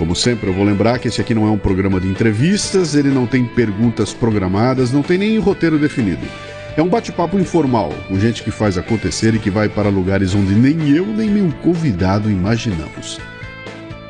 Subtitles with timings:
[0.00, 3.10] Como sempre, eu vou lembrar que esse aqui não é um programa de entrevistas, ele
[3.10, 6.26] não tem perguntas programadas, não tem nem roteiro definido.
[6.74, 10.54] É um bate-papo informal, com gente que faz acontecer e que vai para lugares onde
[10.54, 13.20] nem eu nem meu convidado imaginamos.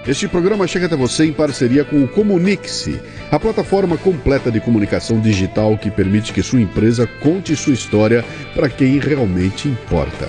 [0.06, 5.18] Este programa chega até você em parceria com o Comunique-se, a plataforma completa de comunicação
[5.18, 10.28] digital que permite que sua empresa conte sua história para quem realmente importa.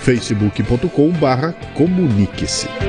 [0.00, 2.87] facebook.com/comunique-se.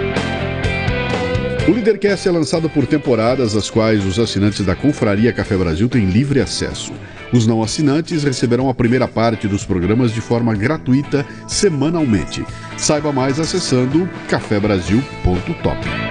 [1.67, 6.05] O Leadercast é lançado por temporadas, às quais os assinantes da Confraria Café Brasil têm
[6.05, 6.91] livre acesso.
[7.31, 12.43] Os não assinantes receberão a primeira parte dos programas de forma gratuita semanalmente.
[12.75, 16.09] Saiba mais acessando cafebrasil.top.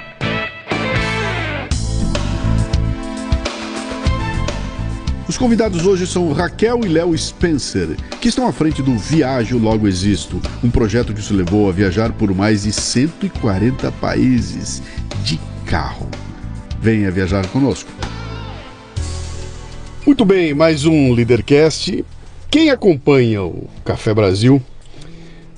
[5.29, 9.87] Os convidados hoje são Raquel e Léo Spencer, que estão à frente do Viajo Logo
[9.87, 14.83] Existo, um projeto que se levou a viajar por mais de 140 países
[15.25, 16.09] de carro.
[16.81, 17.91] Venha viajar conosco.
[20.07, 22.05] Muito bem, mais um Leadercast.
[22.51, 24.63] Quem acompanha o Café Brasil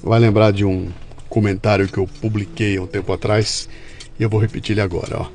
[0.03, 0.89] vai lembrar de um
[1.29, 3.69] comentário que eu publiquei há um tempo atrás
[4.19, 5.21] e eu vou repetir ele agora.
[5.21, 5.27] Ó.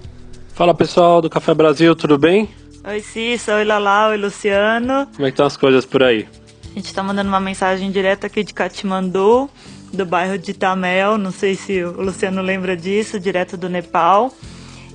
[0.54, 2.50] Fala pessoal do Café Brasil, tudo bem?
[2.88, 5.08] Oi Cissa, oi Lala, oi Luciano.
[5.16, 6.28] Como é que estão as coisas por aí?
[6.72, 9.50] A gente tá mandando uma mensagem direta aqui de Katmandu,
[9.94, 14.34] do bairro de Tamel, não sei se o Luciano lembra disso, direto do Nepal.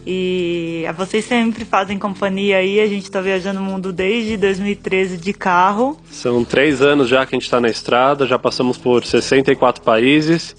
[0.06, 5.32] E vocês sempre fazem companhia aí, a gente está viajando o mundo desde 2013 de
[5.32, 5.98] carro.
[6.10, 10.56] São três anos já que a gente está na estrada, já passamos por 64 países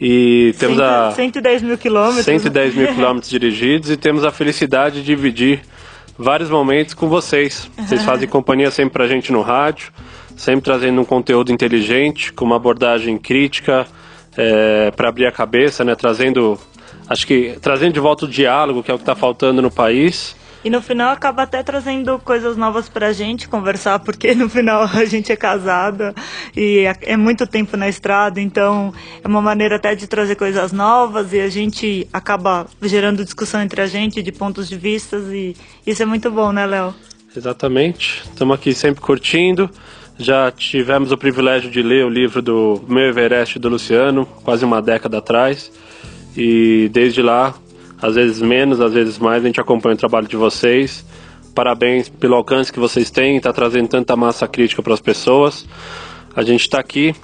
[0.00, 2.24] e temos a 110 mil quilômetros.
[2.24, 5.60] 110 mil quilômetros dirigidos e temos a felicidade de dividir
[6.18, 7.70] vários momentos com vocês.
[7.78, 9.92] Vocês fazem companhia sempre pra gente no rádio,
[10.40, 13.86] sempre trazendo um conteúdo inteligente, com uma abordagem crítica,
[14.34, 15.94] é, para abrir a cabeça, né?
[15.94, 16.58] Trazendo,
[17.06, 20.34] acho que trazendo de volta o diálogo, que é o que está faltando no país.
[20.64, 25.04] E no final acaba até trazendo coisas novas pra gente conversar, porque no final a
[25.04, 26.14] gente é casada
[26.56, 31.34] e é muito tempo na estrada, então é uma maneira até de trazer coisas novas
[31.34, 35.54] e a gente acaba gerando discussão entre a gente de pontos de vista e
[35.86, 36.94] isso é muito bom, né, Léo?
[37.36, 38.22] Exatamente.
[38.24, 39.70] Estamos aqui sempre curtindo.
[40.20, 44.82] Já tivemos o privilégio de ler o livro do Meu Everest do Luciano, quase uma
[44.82, 45.72] década atrás.
[46.36, 47.54] E desde lá,
[48.02, 51.06] às vezes menos, às vezes mais, a gente acompanha o trabalho de vocês.
[51.54, 55.66] Parabéns pelo alcance que vocês têm, está trazendo tanta massa crítica para as pessoas.
[56.36, 57.14] A gente está aqui,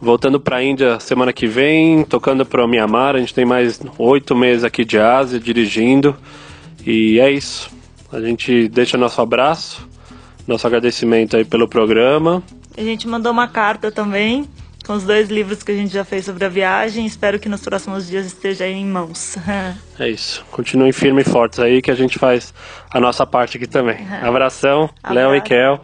[0.00, 3.14] voltando para a Índia semana que vem, tocando para o Mianmar.
[3.14, 6.16] A gente tem mais oito meses aqui de Ásia, dirigindo.
[6.84, 7.70] E é isso.
[8.12, 9.88] A gente deixa nosso abraço,
[10.46, 12.42] nosso agradecimento aí pelo programa.
[12.76, 14.48] A gente mandou uma carta também
[14.86, 17.06] com os dois livros que a gente já fez sobre a viagem.
[17.06, 19.36] Espero que nos próximos dias esteja aí em mãos.
[19.96, 20.44] É isso.
[20.50, 22.52] Continuem firmes e fortes aí que a gente faz
[22.90, 23.98] a nossa parte aqui também.
[24.20, 25.78] Abração, Léo e Kel,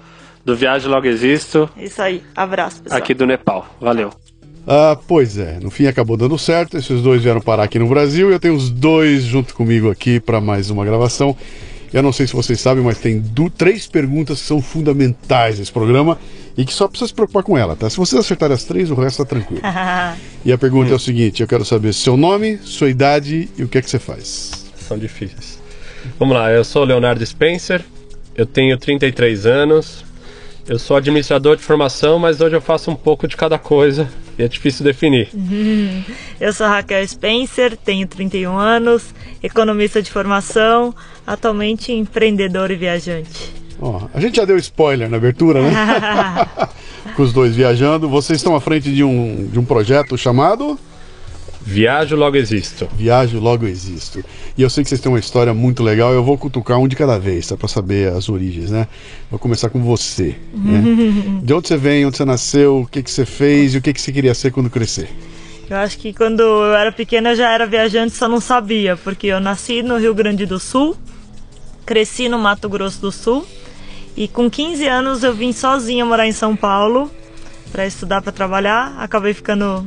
[0.44, 2.24] do Viagem Logo Existo, Isso aí.
[2.34, 2.98] Abraço, pessoal.
[2.98, 3.68] aqui do Nepal.
[3.80, 4.10] Valeu.
[4.66, 6.76] Ah, pois é, no fim acabou dando certo.
[6.76, 10.18] Esses dois vieram parar aqui no Brasil e eu tenho os dois junto comigo aqui
[10.18, 11.36] para mais uma gravação.
[11.92, 15.72] Eu não sei se vocês sabem, mas tem du- três perguntas que são fundamentais nesse
[15.72, 16.18] programa
[16.56, 17.90] e que só precisa se preocupar com ela, tá?
[17.90, 19.62] Se vocês acertarem as três, o resto tá tranquilo.
[20.44, 23.68] E a pergunta é o seguinte: eu quero saber seu nome, sua idade e o
[23.68, 24.50] que é que você faz.
[24.88, 25.58] São difíceis.
[26.18, 27.84] Vamos lá, eu sou o Leonardo Spencer,
[28.34, 30.02] eu tenho 33 anos,
[30.68, 34.42] eu sou administrador de formação, mas hoje eu faço um pouco de cada coisa e
[34.42, 35.28] é difícil definir.
[36.40, 40.94] Eu sou Raquel Spencer, tenho 31 anos, economista de formação,
[41.26, 43.52] atualmente empreendedor e viajante.
[43.80, 45.72] Ó, a gente já deu spoiler na abertura, né?
[47.16, 48.08] com os dois viajando.
[48.08, 50.78] Vocês estão à frente de um, de um projeto chamado
[51.62, 52.88] Viajo Logo Existo.
[52.96, 54.24] Viajo Logo Existo.
[54.56, 56.12] E eu sei que vocês têm uma história muito legal.
[56.12, 57.56] Eu vou cutucar um de cada vez, tá?
[57.56, 58.88] Pra saber as origens, né?
[59.30, 60.36] Vou começar com você.
[60.54, 60.82] né?
[61.44, 63.92] De onde você vem, onde você nasceu, o que, que você fez e o que,
[63.92, 65.08] que você queria ser quando crescer?
[65.68, 69.28] Eu acho que quando eu era pequena eu já era viajante, só não sabia, porque
[69.28, 70.96] eu nasci no Rio Grande do Sul,
[71.86, 73.46] cresci no Mato Grosso do Sul
[74.16, 77.08] e com 15 anos eu vim sozinha morar em São Paulo
[77.70, 78.96] para estudar, para trabalhar.
[78.98, 79.86] Acabei ficando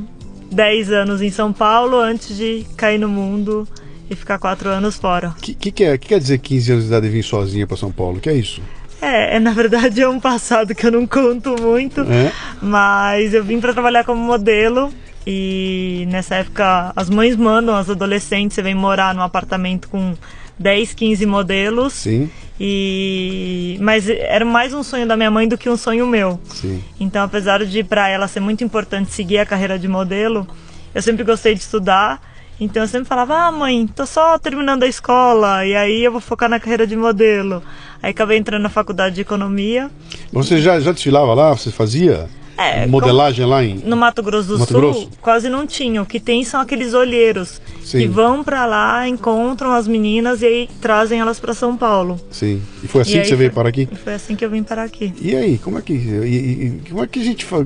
[0.54, 3.66] 10 anos em São Paulo antes de cair no mundo
[4.08, 5.30] e ficar quatro anos fora.
[5.30, 7.66] O que, que, que, é, que quer dizer 15 anos de idade e vir sozinha
[7.66, 8.18] para São Paulo?
[8.18, 8.62] O que é isso?
[9.02, 12.32] É, é, na verdade é um passado que eu não conto muito, É?
[12.62, 14.92] mas eu vim para trabalhar como modelo
[15.26, 20.14] e nessa época as mães mandam as adolescentes, você vem morar num apartamento com
[20.58, 21.92] 10, 15 modelos.
[21.92, 22.30] Sim,
[22.60, 26.40] E mas era mais um sonho da minha mãe do que um sonho meu.
[26.48, 26.82] sim.
[27.00, 30.46] Então, apesar de para ela ser muito importante seguir a carreira de modelo,
[30.94, 32.20] eu sempre gostei de estudar.
[32.60, 36.20] Então eu sempre falava: "Ah, mãe, tô só terminando a escola e aí eu vou
[36.20, 37.62] focar na carreira de modelo".
[38.02, 39.90] Aí acabei entrando na faculdade de economia.
[40.32, 41.50] Você já, já desfilava lá?
[41.52, 43.74] Você fazia É, modelagem lá em.
[43.84, 45.10] No Mato Grosso do Mato Sul, Grosso?
[45.20, 46.00] quase não tinha.
[46.00, 47.98] O que tem são aqueles olheiros Sim.
[48.00, 52.20] que vão para lá, encontram as meninas e aí trazem elas para São Paulo.
[52.30, 52.62] Sim.
[52.82, 53.88] E foi assim E que você veio foi- para aqui?
[54.04, 55.12] Foi assim que eu vim para aqui.
[55.20, 55.92] E aí, como é que.
[55.94, 57.64] e- e- como é que a gente faz?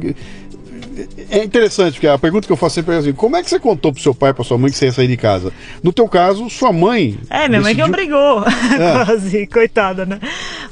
[1.30, 3.58] É interessante, porque a pergunta que eu faço sempre é assim: como é que você
[3.58, 5.52] contou pro seu pai, pra sua mãe que você ia sair de casa?
[5.82, 7.18] No teu caso, sua mãe.
[7.30, 8.44] É, minha mãe que decidiu- obrigou,
[8.78, 9.04] É.
[9.04, 10.18] quase, coitada, né?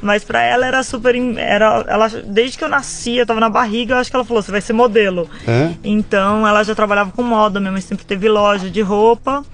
[0.03, 1.15] Mas pra ela era super.
[1.39, 4.43] Era, ela, desde que eu nasci, eu tava na barriga, eu acho que ela falou:
[4.43, 5.29] você vai ser modelo.
[5.47, 5.71] É?
[5.85, 9.45] Então ela já trabalhava com moda, minha mãe sempre teve loja de roupa.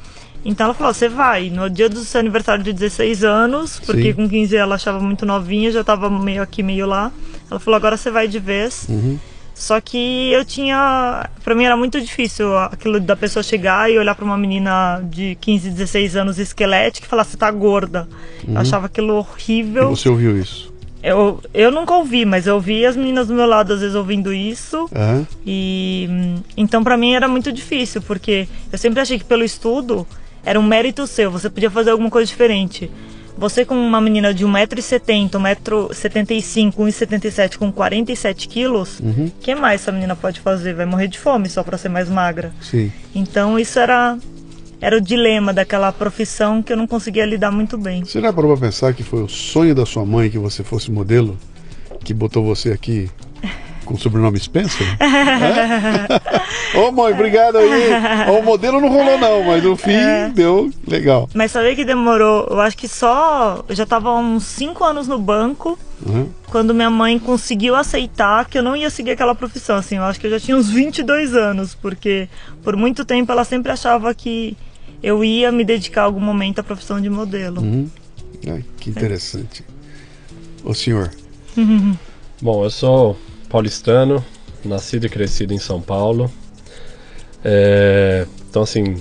[0.44, 1.50] Então ela falou: você vai.
[1.50, 4.14] No dia do seu aniversário de 16 anos, porque Sim.
[4.14, 7.12] com 15 ela achava muito novinha, já tava meio aqui, meio lá.
[7.50, 8.86] Ela falou: agora você vai de vez.
[8.88, 9.18] Uhum.
[9.54, 11.28] Só que eu tinha.
[11.44, 15.36] Pra mim era muito difícil aquilo da pessoa chegar e olhar pra uma menina de
[15.40, 18.08] 15, 16 anos esquelética e falar: você tá gorda.
[18.46, 19.90] Eu achava aquilo E horrível.
[19.90, 20.72] você ouviu isso?
[21.02, 24.32] Eu, eu nunca ouvi, mas eu ouvi as meninas do meu lado às vezes ouvindo
[24.32, 24.88] isso.
[24.94, 25.22] É?
[25.44, 26.08] E
[26.56, 30.06] então pra mim era muito difícil, porque eu sempre achei que pelo estudo
[30.44, 32.90] era um mérito seu, você podia fazer alguma coisa diferente.
[33.42, 39.32] Você com uma menina de 1,70m, 1,75m, 1,77m com 47 quilos, o Uhum.
[39.40, 40.74] que mais essa menina pode fazer?
[40.74, 42.52] Vai morrer de fome só pra ser mais magra.
[42.60, 42.92] Sim.
[43.12, 44.16] Então isso era
[44.80, 48.04] era o dilema daquela profissão que eu não conseguia lidar muito bem.
[48.04, 50.92] Você já parou pra pensar que foi o sonho da sua mãe que você fosse
[50.92, 51.36] modelo?
[52.04, 53.10] Que botou você aqui
[53.92, 54.86] com o sobrenome Spencer?
[56.74, 56.78] É?
[56.78, 57.70] Ô mãe, obrigado aí.
[58.38, 60.30] O modelo não rolou não, mas no fim É.
[60.34, 61.28] deu legal.
[61.34, 63.62] Mas sabia que demorou, eu acho que só.
[63.68, 65.78] Eu já tava há uns 5 anos no banco.
[66.04, 66.28] Uhum.
[66.50, 70.18] quando minha mãe conseguiu aceitar que eu não ia seguir aquela profissão, assim, eu acho
[70.18, 72.28] que eu já tinha uns 22 anos, porque
[72.64, 74.56] por muito tempo ela sempre achava que
[75.00, 77.60] eu ia me dedicar algum momento à profissão de modelo.
[77.62, 77.88] Uhum.
[78.48, 79.64] Ai, que interessante.
[80.64, 81.08] Ô senhor,
[82.42, 83.16] Bom, eu sou
[83.52, 84.24] paulistano,
[84.64, 86.32] nascido e crescido em São Paulo.
[87.44, 88.96] É, então, assim,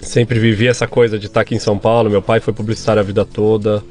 [0.00, 2.08] sempre vivi essa coisa de estar aqui em São Paulo.
[2.08, 3.84] Meu pai foi publicitário a vida toda,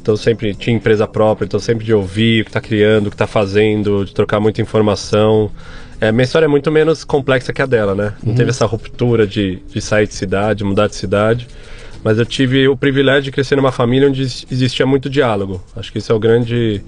[0.00, 3.16] então sempre tinha empresa própria, então sempre de ouvir o que está criando, o que
[3.16, 5.50] está fazendo, de trocar muita informação.
[6.00, 8.14] É, minha história é muito menos complexa que a dela, né?
[8.22, 11.48] Não teve essa ruptura de, de sair de cidade, mudar de cidade.
[12.04, 15.60] Mas eu tive o privilégio de crescer numa família onde existia muito diálogo.
[15.74, 16.80] Acho que esse é o grande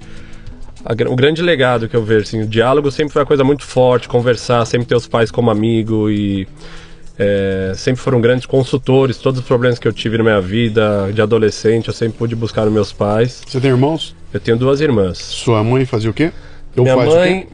[0.85, 3.63] a o grande legado que eu vejo, assim, o diálogo sempre foi uma coisa muito
[3.63, 6.47] forte, conversar, sempre ter os pais como amigo e
[7.17, 11.21] é, sempre foram grandes consultores, todos os problemas que eu tive na minha vida de
[11.21, 13.43] adolescente, eu sempre pude buscar nos meus pais.
[13.45, 14.15] você tem irmãos?
[14.33, 15.17] Eu tenho duas irmãs.
[15.17, 16.31] Sua mãe fazia o quê?
[16.75, 17.47] Minha mãe,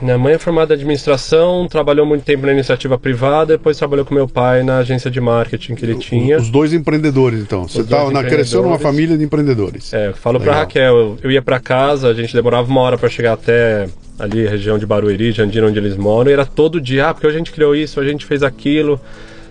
[0.00, 4.14] minha mãe é formada em administração, trabalhou muito tempo na iniciativa privada, depois trabalhou com
[4.14, 6.38] meu pai na agência de marketing que ele tinha.
[6.38, 7.68] Os dois empreendedores, então.
[7.68, 9.92] Você tá, na, cresceu numa família de empreendedores.
[9.92, 10.54] É, eu falo pra.
[10.54, 14.46] Raquel, eu, eu ia pra casa, a gente demorava uma hora pra chegar até ali,
[14.46, 17.52] região de Barueri, Jandira, onde eles moram, e era todo dia, ah, porque a gente
[17.52, 18.98] criou isso, a gente fez aquilo.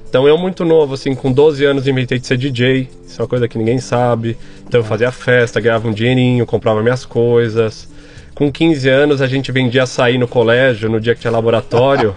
[0.09, 3.27] Então eu muito novo, assim, com 12 anos inventei de ser DJ, isso é uma
[3.27, 4.37] coisa que ninguém sabe.
[4.65, 7.87] Então eu fazia festa, ganhava um dinheirinho, comprava minhas coisas.
[8.35, 12.13] Com 15 anos a gente vendia açaí no colégio, no dia que tinha laboratório.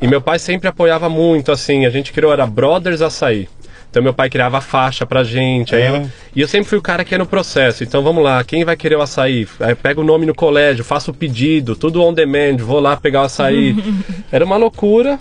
[0.00, 3.48] e meu pai sempre apoiava muito, assim, a gente criou, era Brothers Açaí.
[3.90, 5.90] Então meu pai criava faixa pra gente, aí É.
[5.90, 7.82] eu, e eu sempre fui o cara que ia no processo.
[7.84, 9.46] Então vamos lá, quem vai querer o açaí?
[9.60, 13.20] Aí pega o nome no colégio, faço o pedido, tudo on demand, vou lá pegar
[13.22, 13.76] o açaí.
[14.32, 15.18] Era uma loucura,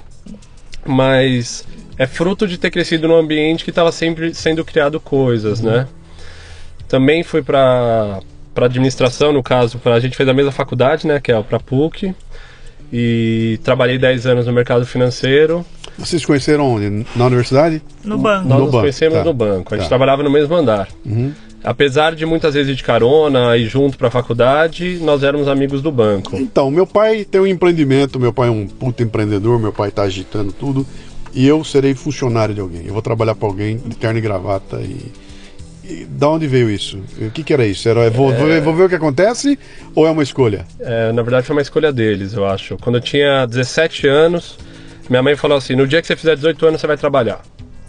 [0.86, 5.88] mas é fruto de ter crescido num ambiente que estava sempre sendo criado coisas, né?
[6.88, 8.20] Também fui para
[8.54, 11.60] para administração, no caso, pra, a gente fez a mesma faculdade, né, que é para
[11.60, 12.14] PUC.
[12.94, 15.66] E trabalhei 10 anos no mercado financeiro.
[15.98, 17.06] Vocês se conheceram onde?
[17.16, 17.82] Na universidade?
[18.04, 18.48] No banco.
[18.50, 19.24] Nós No nos banco, conhecemos tá.
[19.24, 19.74] no banco.
[19.74, 19.90] A gente Tá.
[19.90, 20.90] trabalhava no mesmo andar.
[21.06, 21.32] Uhum.
[21.64, 25.82] Apesar de muitas vezes ir de carona e junto para a faculdade, nós éramos amigos
[25.82, 26.36] do banco.
[26.36, 30.02] Então, meu pai tem um empreendimento, meu pai é um puta empreendedor, meu pai tá
[30.02, 30.86] agitando tudo.
[31.34, 32.82] E eu serei funcionário de alguém.
[32.88, 34.98] Eu vou trabalhar para alguém de terno e gravata e.
[36.10, 37.00] da onde veio isso?
[37.20, 37.88] O que, que era isso?
[37.88, 39.58] Era, vou, vou ver- vou ver o que acontece
[39.96, 40.66] ou é uma escolha?
[40.80, 42.78] É, na verdade foi uma escolha deles, eu acho.
[42.78, 44.58] Quando eu tinha 17 anos,
[45.10, 47.42] minha mãe falou assim: no dia que você fizer 18 anos, você vai trabalhar.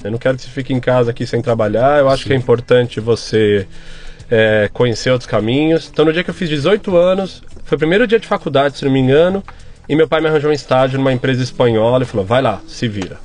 [0.05, 1.99] Eu não quero que você fique em casa aqui sem trabalhar.
[2.01, 3.67] Eu acho que é importante você
[4.31, 5.89] é, conhecer outros caminhos.
[5.93, 8.85] Então, no dia que eu fiz 18 anos, foi o primeiro dia de faculdade, se
[8.85, 9.45] não me engano,
[9.89, 12.89] e meu pai me arranjou um estágio numa empresa espanhola e falou: vai lá, se
[12.89, 13.19] vira.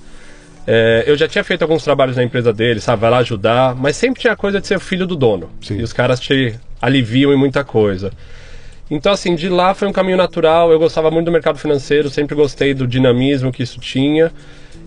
[0.69, 3.01] É, eu já tinha feito alguns trabalhos na empresa dele, sabe?
[3.01, 5.49] Vai lá ajudar, mas sempre tinha a coisa de ser filho do dono.
[5.61, 5.77] Sim.
[5.77, 8.11] E os caras te aliviam em muita coisa.
[8.91, 10.69] Então, assim, de lá foi um caminho natural.
[10.69, 14.31] Eu gostava muito do mercado financeiro, sempre gostei do dinamismo que isso tinha.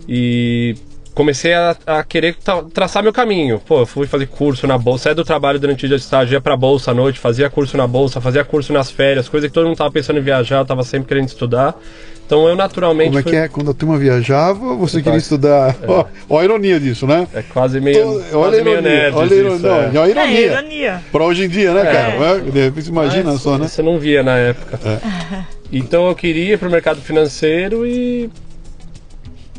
[0.07, 0.75] E
[1.13, 3.59] comecei a, a querer tra traçar meu caminho.
[3.59, 6.33] Pô, eu fui fazer curso na bolsa, saí do trabalho durante o dia de estágio,
[6.33, 9.53] ia pra bolsa à noite, fazia curso na bolsa, fazia curso nas férias, coisa que
[9.53, 11.75] todo mundo tava pensando em viajar, eu tava sempre querendo estudar.
[12.31, 13.07] Então eu naturalmente.
[13.09, 13.31] Como é fui...
[13.33, 13.47] que é?
[13.49, 15.19] Quando a turma viajava, você queria Vai.
[15.19, 15.75] estudar.
[15.85, 17.27] Ó, ó a ironia disso, né?
[17.33, 18.01] É quase meio.
[18.01, 19.91] Tô- olha a quase meio ironia, nerd olha a isso, ironia, é.
[19.91, 20.39] não, a É, ironia.
[20.39, 21.01] ironia.
[21.11, 22.39] Pra hoje em dia, né, cara?
[22.39, 23.67] De repente, imagina Mas só, né?
[23.67, 24.79] Você não via na época.
[25.73, 28.29] Então eu queria ir pro mercado financeiro e.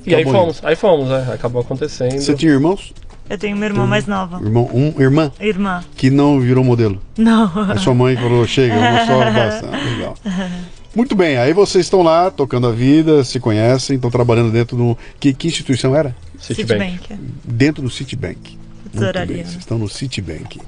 [0.06, 1.26] E aí fomos, aí fomos, né?
[1.32, 2.20] Acabou acontecendo.
[2.20, 2.92] Você tinha irmãos?
[3.30, 4.38] Eu tenho uma irmã mais nova.
[4.44, 5.82] Irmão, um, irmã Irmã.
[5.96, 7.00] que não virou modelo.
[7.16, 7.50] Não.
[7.70, 9.84] A sua mãe falou, chega, vamos só bastante.
[9.96, 10.14] Legal.
[10.94, 14.98] Muito bem, aí vocês estão lá, tocando a vida, se conhecem, estão trabalhando dentro do...
[15.18, 16.14] Que, que instituição era?
[16.38, 16.98] Citibank.
[16.98, 17.20] Citibank.
[17.44, 18.58] Dentro do Citibank.
[18.92, 19.36] Tesouraria.
[19.44, 20.60] vocês estão no Citibank.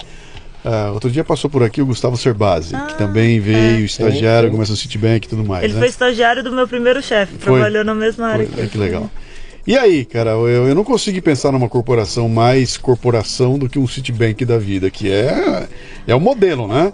[0.64, 4.50] Ah, outro dia passou por aqui o Gustavo Cerbasi, Ah, que também veio, estagiário, Sim,
[4.50, 4.52] sim.
[4.52, 5.62] começa no Citibank e tudo mais.
[5.62, 5.78] Ele né?
[5.80, 7.36] foi estagiário do meu primeiro chefe.
[7.36, 9.10] Trabalhou na mesma área Foi, que é, que legal.
[9.66, 13.86] E aí, cara, eu, eu não consegui pensar numa corporação mais corporação do que um
[13.86, 15.66] Citibank da vida, que é,
[16.06, 16.92] é o modelo, né?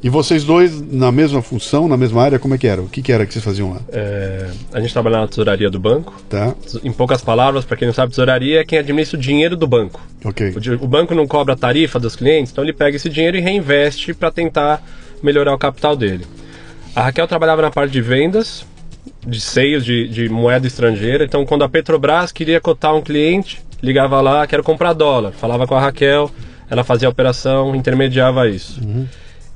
[0.00, 2.80] E vocês dois na mesma função, na mesma área, como é que era?
[2.80, 3.80] O que, que era que vocês faziam lá?
[3.92, 6.14] É, a gente trabalha na tesouraria do banco.
[6.28, 6.54] Tá?
[6.84, 10.00] Em poucas palavras, para quem não sabe, tesouraria é quem administra o dinheiro do banco.
[10.24, 10.54] Ok.
[10.54, 13.40] O, o banco não cobra a tarifa dos clientes, então ele pega esse dinheiro e
[13.40, 14.80] reinveste para tentar
[15.20, 16.24] melhorar o capital dele.
[16.94, 18.64] A Raquel trabalhava na parte de vendas,
[19.26, 21.24] de seios de, de moeda estrangeira.
[21.24, 25.32] Então, quando a Petrobras queria cotar um cliente, ligava lá, quero comprar dólar.
[25.32, 26.30] Falava com a Raquel,
[26.70, 28.80] ela fazia a operação, intermediava isso.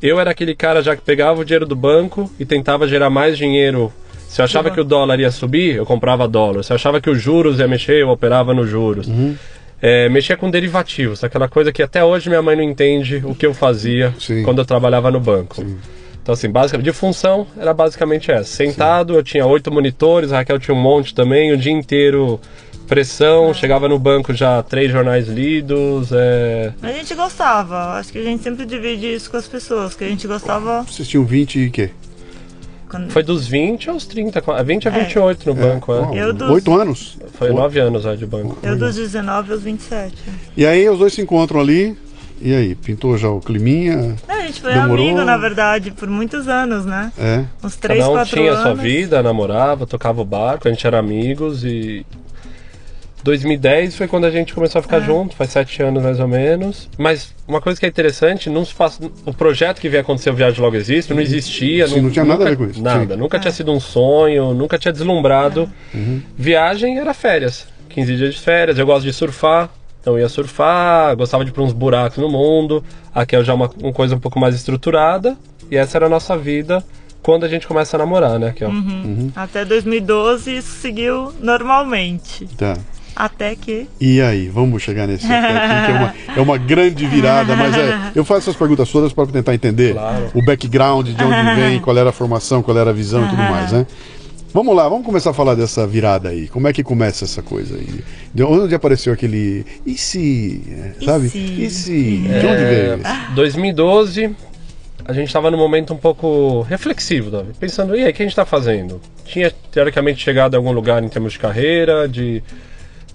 [0.03, 3.37] Eu era aquele cara já que pegava o dinheiro do banco e tentava gerar mais
[3.37, 3.93] dinheiro.
[4.29, 6.63] Se eu achava que o dólar ia subir, eu comprava dólar.
[6.63, 9.09] Se eu achava que os juros ia mexer, eu operava nos juros.
[9.81, 13.45] É, mexia com derivativos, aquela coisa que até hoje minha mãe não entende o que
[13.45, 14.43] eu fazia Sim.
[14.43, 15.65] quando eu trabalhava no banco.
[16.27, 18.51] Então, assim, basicamente, de função era basicamente essa.
[18.51, 22.41] Sentado, eu tinha oito monitores, a Raquel tinha um monte também, o dia inteiro
[22.89, 26.09] pressão, chegava no banco já três jornais lidos.
[26.11, 26.73] É...
[26.83, 27.93] A gente gostava.
[27.93, 29.95] Acho que a gente sempre divide isso com as pessoas.
[29.95, 30.83] Que a gente gostava.
[30.83, 31.91] Vocês tinham 20 e quê?
[32.89, 33.09] Quando...
[33.13, 36.01] Foi dos 20 aos 30, qua- 20 a 28 no banco, é.
[36.01, 37.19] Uau, Eu dos- Oito anos?
[37.35, 38.59] Foi nove anos é, de banco.
[38.65, 40.13] Eu dos 19 aos 27.
[40.57, 41.97] E aí os dois se encontram ali.
[42.41, 44.15] E aí, pintou já o climinha?
[44.29, 45.07] Não, a gente foi Demorou?
[45.09, 47.11] amigo, na verdade, por muitos anos, né?
[47.19, 47.45] É.
[47.65, 48.63] Uns 3, Cada um 4 tinha a anos.
[48.65, 52.05] sua vida, namorava, tocava o barco, a gente era amigos e
[53.25, 54.83] 2010 foi quando a gente começou a É.
[54.83, 56.89] ficar junto, faz sete anos mais ou menos.
[56.97, 60.35] Mas uma coisa que é interessante, não se faz, o projeto que veio acontecer o
[60.35, 61.89] Viagem Logo Existe não existia.
[61.89, 63.21] Sim, não tinha nada a nunca- ver com isso, Nada, sim.
[63.21, 65.69] nunca tinha sido um sonho, nunca tinha deslumbrado.
[66.39, 69.71] Viagem era férias, 15 dias de férias, eu gosto de surfar.
[70.07, 72.81] Então eu ia surfar, gostava de ir para uns buracos no mundo.
[73.13, 75.37] Aqui é já uma, uma coisa um pouco mais estruturada.
[75.69, 76.81] E essa era a nossa vida
[77.21, 78.53] quando a gente começa a namorar, né?
[78.55, 78.69] Kel?
[78.69, 79.33] Uhum.
[79.35, 82.47] Até 2012 isso seguiu normalmente.
[82.57, 82.77] Tá.
[83.17, 83.89] Até que.
[84.01, 88.13] E aí, vamos chegar nesse aqui, que é uma, é uma grande virada, mas é,
[88.15, 90.31] eu faço essas perguntas todas para tentar entender Claro.
[90.35, 93.43] o background, de onde vem, qual era a formação, qual era a visão e tudo
[93.43, 93.87] mais, né?
[94.57, 96.49] Vamos lá, vamos começar a falar dessa virada aí.
[96.49, 98.03] Como é que começa essa coisa aí?
[98.33, 99.67] De onde apareceu aquele.
[99.85, 100.63] E se.
[100.71, 101.29] é, E Sabe?
[101.29, 101.39] se?
[101.39, 102.17] E se?
[102.23, 103.35] De onde veio isso?
[103.35, 104.35] 2012,
[105.05, 108.25] a gente estava num momento um pouco reflexivo, Davi, pensando, e aí, o que a
[108.25, 108.99] gente está fazendo?
[109.27, 112.43] Tinha, teoricamente, chegado a algum lugar em termos de carreira, de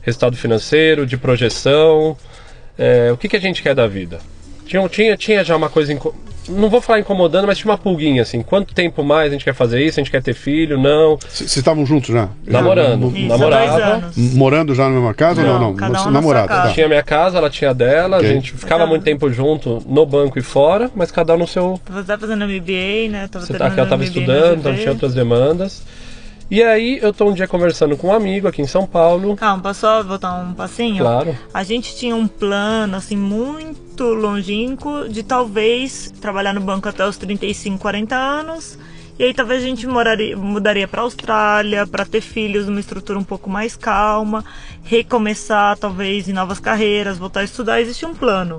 [0.04, 2.16] resultado financeiro, de projeção.
[2.78, 4.20] É, o que, que a gente quer da vida?
[4.68, 5.92] Tinha, tinha, tinha já uma coisa.
[6.50, 8.42] Não vou falar incomodando, mas tinha uma pulguinha assim.
[8.42, 10.00] Quanto tempo mais a gente quer fazer isso?
[10.00, 10.80] A gente quer ter filho?
[10.80, 11.18] Não.
[11.30, 12.30] Vocês estavam juntos já?
[12.46, 13.16] Namorando.
[13.16, 13.68] Isso, Namorava.
[13.72, 14.18] dois anos.
[14.34, 15.68] Morando já na mesma casa ou Não, não?
[15.70, 16.48] Não, cada um na namorado.
[16.48, 16.68] sua casa.
[16.70, 16.74] Tá.
[16.74, 18.30] Tinha minha casa, ela tinha a dela, Ok.
[18.30, 21.80] a gente ficava muito tempo junto no banco e fora, mas cada um no seu,
[21.90, 23.28] Você tá fazendo MBA, né?
[23.32, 25.84] Tava Você, terminando a Raquel estava estudando, então tinha outras demandas.
[26.52, 29.38] E aí eu tô um dia conversando com um amigo aqui em São Paulo.
[29.38, 30.98] Calma, posso só voltar um passinho?
[30.98, 31.34] Claro.
[31.54, 37.16] A gente tinha um plano, assim, muito longínquo de talvez trabalhar no banco até os
[37.16, 38.78] 35, 40 anos.
[39.18, 43.24] E aí talvez a gente moraria, mudaria para Austrália, para ter filhos numa estrutura um
[43.24, 44.44] pouco mais calma,
[44.84, 48.58] recomeçar talvez em novas carreiras, voltar a estudar, existia um plano.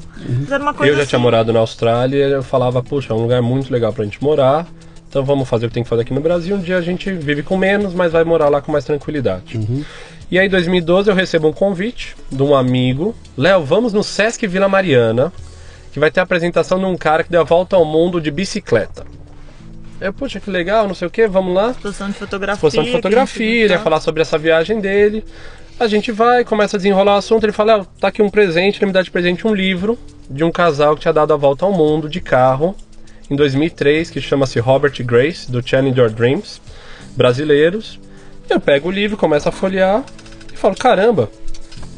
[0.48, 3.42] Uma coisa eu já assim, tinha morado na Austrália eu falava, puxa, é um lugar
[3.42, 4.66] muito legal pra gente morar.
[5.12, 6.56] Então vamos fazer o que tem que fazer aqui no Brasil.
[6.56, 9.58] Um dia a gente vive com menos, mas vai morar lá com mais tranquilidade.
[9.58, 9.84] Uhum.
[10.30, 13.14] E aí, em 2012, eu recebo um convite de um amigo.
[13.36, 15.30] Léo, vamos no Sesc Vila Mariana,
[15.92, 18.30] que vai ter a apresentação de um cara que deu a volta ao mundo de
[18.30, 19.04] bicicleta.
[20.00, 21.72] Eu, poxa, que legal, não sei o que, vamos lá.
[21.72, 22.54] Exposição de fotografia.
[22.54, 25.22] Exposição de fotografia, ele ia falar sobre essa viagem dele.
[25.78, 27.44] A gente vai, começa a desenrolar o assunto.
[27.44, 28.78] Ele fala: "Léo, tá aqui um presente.
[28.78, 29.98] Ele me dá de presente um livro
[30.30, 32.74] de um casal que tinha dado a volta ao mundo de carro
[33.32, 36.60] em 2003, que chama-se Robert Grace, do Challenger Dreams,
[37.16, 37.98] brasileiros.
[38.48, 40.04] Eu pego o livro, começo a folhear
[40.52, 41.30] e falo: caramba,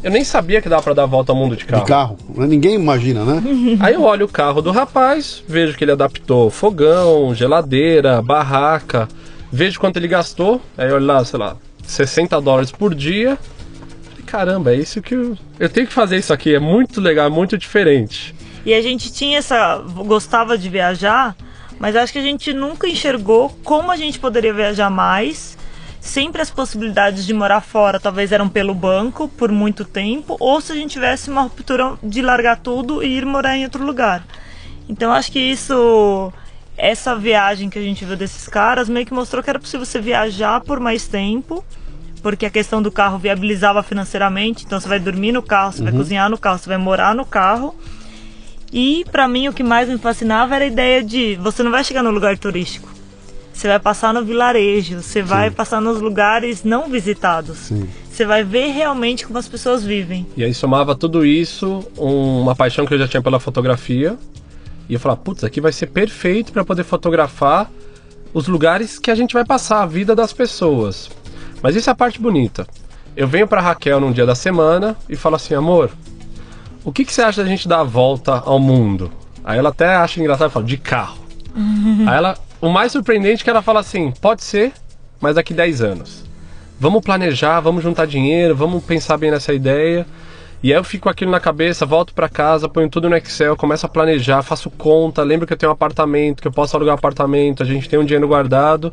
[0.02, 1.82] eu nem sabia que dava pra dar a volta ao mundo de carro.
[1.82, 2.18] De carro.
[2.36, 3.42] Ninguém imagina, né?
[3.80, 9.08] Aí eu olho o carro do rapaz, vejo que ele adaptou fogão, geladeira, barraca,
[9.50, 13.38] vejo quanto ele gastou, aí eu olho lá, sei lá, 60 dólares por dia.
[14.10, 17.26] Falei, caramba, é isso que eu, eu tenho que fazer isso aqui, é muito legal,
[17.26, 18.33] é muito diferente.
[18.64, 19.78] E a gente tinha essa.
[19.78, 21.36] gostava de viajar,
[21.78, 25.58] mas acho que a gente nunca enxergou como a gente poderia viajar mais.
[26.00, 30.70] Sempre as possibilidades de morar fora talvez eram pelo banco por muito tempo, ou se
[30.70, 34.22] a gente tivesse uma ruptura de largar tudo e ir morar em outro lugar.
[34.88, 36.32] Então acho que isso.
[36.76, 40.00] Essa viagem que a gente viu desses caras meio que mostrou que era possível você
[40.00, 41.64] viajar por mais tempo,
[42.20, 44.64] porque a questão do carro viabilizava financeiramente.
[44.64, 47.24] Então você vai dormir no carro, você vai cozinhar no carro, você vai morar no
[47.24, 47.74] carro.
[48.72, 51.84] E pra mim o que mais me fascinava era a ideia de você não vai
[51.84, 52.88] chegar no lugar turístico.
[53.52, 57.56] Você vai passar no vilarejo, você vai passar nos lugares não visitados.
[57.58, 57.88] Sim.
[58.10, 60.26] Você vai ver realmente como as pessoas vivem.
[60.36, 64.16] E aí somava tudo isso, um- uma paixão que eu já tinha pela fotografia.
[64.88, 67.70] E eu falava, putz, aqui vai ser perfeito para poder fotografar
[68.32, 71.08] os lugares que a gente vai passar, a vida das pessoas.
[71.62, 72.66] Mas isso é a parte bonita.
[73.16, 75.90] Eu venho pra Raquel num dia da semana e falo assim, amor,
[76.84, 79.10] o que, que você acha da gente dar a volta ao mundo?
[79.42, 81.18] Aí ela até acha engraçado e fala, de carro.
[82.06, 84.72] Aí ela, o mais surpreendente é que ela fala assim, pode ser,
[85.20, 86.24] mas daqui 10 anos.
[86.78, 90.06] Vamos planejar, vamos juntar dinheiro, vamos pensar bem nessa ideia.
[90.62, 93.84] E aí eu fico aquilo na cabeça, volto pra casa, ponho tudo no Excel, começo
[93.84, 96.98] a planejar, faço conta, lembro que eu tenho um apartamento, que eu posso alugar um
[96.98, 98.92] apartamento, a gente tem um dinheiro guardado.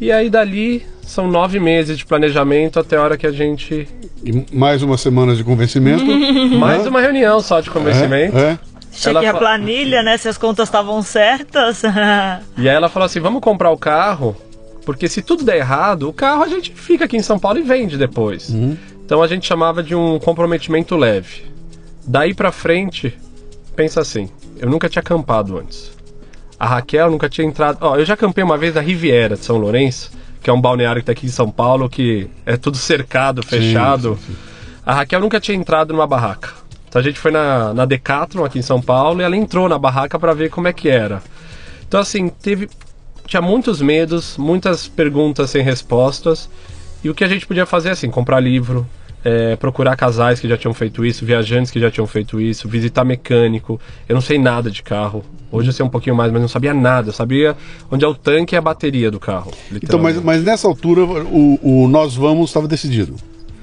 [0.00, 3.86] E aí dali são nove meses de planejamento até a hora que a gente.
[4.24, 6.04] E mais umas semanas de convencimento.
[6.58, 8.36] Mais uma reunião só de convencimento.
[8.36, 8.58] É, é.
[8.90, 10.16] Chequei a fa- planilha, né?
[10.16, 11.82] Se as contas estavam certas.
[12.56, 14.36] E aí ela falou assim: vamos comprar o carro,
[14.86, 17.62] porque se tudo der errado, o carro a gente fica aqui em São Paulo e
[17.62, 18.50] vende depois.
[19.04, 21.44] Então a gente chamava de um comprometimento leve.
[22.06, 23.16] Daí pra frente,
[23.76, 24.28] pensa assim:
[24.58, 25.92] eu nunca tinha acampado antes.
[26.58, 27.78] A Raquel nunca tinha entrado.
[27.80, 30.10] Ó, eu já acampei uma vez na Riviera de São Lourenço,
[30.42, 34.18] que é um balneário que tá aqui em São Paulo, que é tudo cercado, fechado.
[34.84, 36.50] A Raquel nunca tinha entrado numa barraca.
[36.88, 39.78] Então a gente foi na, na Decathlon aqui em São Paulo e ela entrou na
[39.78, 41.22] barraca para ver como é que era.
[41.88, 42.68] Então assim, teve
[43.26, 46.48] tinha muitos medos, muitas perguntas sem respostas.
[47.02, 48.86] E o que a gente podia fazer é assim, comprar livro,
[49.24, 53.04] é, procurar casais que já tinham feito isso, viajantes que já tinham feito isso, visitar
[53.04, 53.80] mecânico.
[54.08, 55.24] Eu não sei nada de carro.
[55.50, 57.08] Hoje eu sei um pouquinho mais, mas não sabia nada.
[57.08, 57.56] Eu sabia
[57.90, 59.50] onde é o tanque e a bateria do carro.
[59.72, 63.16] Então, mas, mas nessa altura o, o Nós Vamos estava decidido.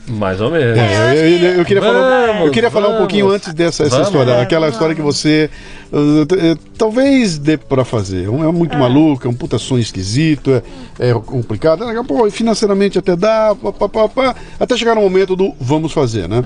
[0.07, 0.77] Mais ou menos.
[0.77, 2.99] É, eu, eu- eu queria falar, Vamos, eu queria falar um vamos.
[3.01, 4.07] pouquinho antes dessa essa Vamos.
[4.07, 5.49] história, É, aquela vamos história que você
[5.91, 8.25] uh, talvez dê pra fazer.
[8.25, 10.51] É muito maluco, é um puta sonho esquisito,
[10.99, 11.85] é, é complicado.
[12.05, 16.27] Pouco, financeiramente até dá, pá, pá, pá, pá, até chegar no momento do vamos fazer,
[16.27, 16.43] né?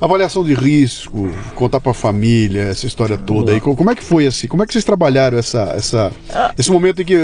[0.00, 3.60] Avaliação de risco, contar pra família, essa história toda aí.
[3.60, 4.46] Co- Como é que foi assim?
[4.46, 6.12] Como é que vocês trabalharam essa, essa,
[6.56, 7.16] esse momento em que,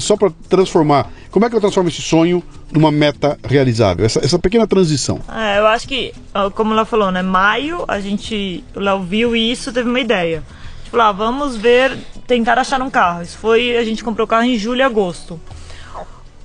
[0.00, 4.04] só para transformar, como é que eu transformo esse sonho numa meta realizável?
[4.04, 5.18] Essa, essa pequena transição.
[5.34, 6.12] É, eu acho que,
[6.54, 7.22] como ela falou, né?
[7.22, 8.62] Maio, a gente.
[8.76, 10.42] O Léo viu isso, teve uma ideia.
[10.84, 13.22] Tipo, lá, vamos ver, tentar achar um carro.
[13.22, 13.76] Isso foi.
[13.78, 15.40] A gente comprou o carro em julho e agosto.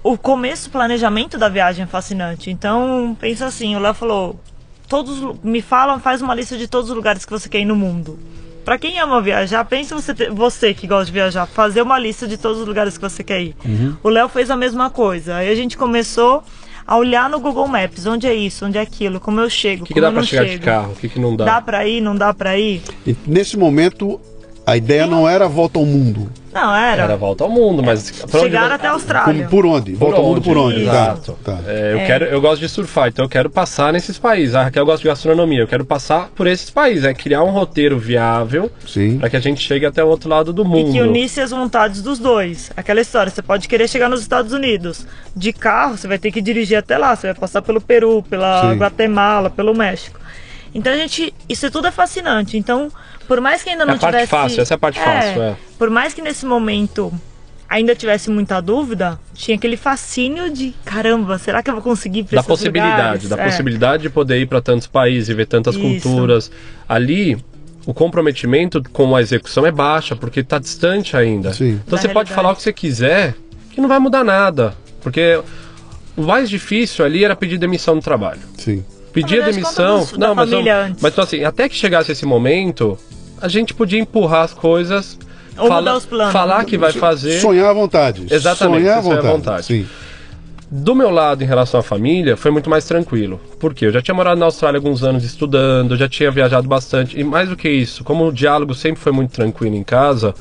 [0.02, 2.50] O começo, o planejamento da viagem é fascinante.
[2.50, 4.40] Então, pensa assim, o Léo falou.
[4.88, 7.76] Todos, me falam, faz uma lista de todos os lugares que você quer ir no
[7.76, 8.18] mundo.
[8.64, 12.36] Pra quem ama viajar, pensa você, você que gosta de viajar, fazer uma lista de
[12.38, 13.56] todos os lugares que você quer ir.
[14.04, 15.36] O Léo fez a mesma coisa.
[15.36, 16.44] Aí a gente começou
[16.88, 19.86] a olhar no Google Maps, onde é isso, onde é aquilo, como eu chego, O
[19.88, 20.60] que, que como dá eu pra não chegar chego.
[20.60, 20.92] de carro?
[20.92, 21.46] O que, que não dá?
[21.46, 22.82] Dá pra ir, não dá pra ir?
[23.06, 24.20] E nesse momento,
[24.66, 26.30] a ideia não era a volta ao mundo.
[26.54, 27.04] Não, era.
[27.04, 29.34] Era a volta ao mundo, mas onde Chegar até a Austrália.
[29.34, 29.94] Como, por onde?
[29.94, 30.84] Volta ao mundo por onde?
[30.84, 31.38] Exato.
[31.44, 31.60] Tá, tá.
[31.68, 34.56] É, eu, Quero, eu gosto de surfar, então eu quero passar nesses países.
[34.56, 37.04] A Raquel gosta de gastronomia, eu quero passar por esses países.
[37.04, 38.72] É criar um roteiro viável
[39.20, 40.94] para que a gente chegue até o outro lado do E mundo.
[40.94, 42.72] que unisse as vontades dos dois.
[42.78, 45.06] Aquela história, você pode querer chegar nos Estados Unidos.
[45.36, 47.14] De carro, você vai ter que dirigir até lá.
[47.16, 48.78] Você vai passar pelo Peru, pela Sim.
[48.78, 50.20] Guatemala, pelo México.
[50.74, 51.34] Então a gente.
[51.50, 52.58] Isso tudo é fascinante.
[52.58, 52.90] Então,
[53.28, 54.30] por mais que ainda É não a parte tivesse.
[54.30, 55.56] fácil, essa é a parte fácil, é.
[55.78, 57.12] Por mais que nesse momento
[57.68, 62.38] ainda tivesse muita dúvida, tinha aquele fascínio de caramba, será que eu vou conseguir para
[62.38, 63.44] Da possibilidade, da é.
[63.46, 65.84] possibilidade de poder ir para tantos países e ver tantas Isso.
[66.08, 66.52] culturas.
[66.88, 67.38] Ali,
[67.86, 71.54] o comprometimento com a execução é baixa, porque está distante ainda.
[71.54, 71.80] Sim.
[71.86, 72.34] Então Da você pode realidade.
[72.36, 73.36] falar o que você quiser,
[73.72, 74.76] que não vai mudar nada.
[75.02, 75.42] Porque
[76.16, 78.42] o mais difícil ali era pedir demissão do trabalho.
[78.58, 78.86] Sim.
[79.12, 80.06] Pedir a demissão.
[80.18, 81.02] não, mas, antes.
[81.02, 82.98] mas então, assim, até que chegasse esse momento,
[83.46, 85.18] a gente podia empurrar as coisas.
[85.58, 86.34] Ou mudar os planos.
[86.34, 87.40] Falar que vai fazer.
[87.40, 88.26] Sonhar à vontade.
[88.30, 89.28] Exatamente, Sonhar à vontade.
[89.28, 89.66] vontade.
[89.66, 89.88] Sim.
[90.70, 93.40] Do meu lado, em relação à família, foi muito mais tranquilo.
[93.60, 93.86] Por quê?
[93.86, 97.18] Eu já tinha morado na Austrália alguns anos estudando, já tinha viajado bastante.
[97.18, 100.34] E mais do que isso, como o diálogo sempre foi muito tranquilo em casa,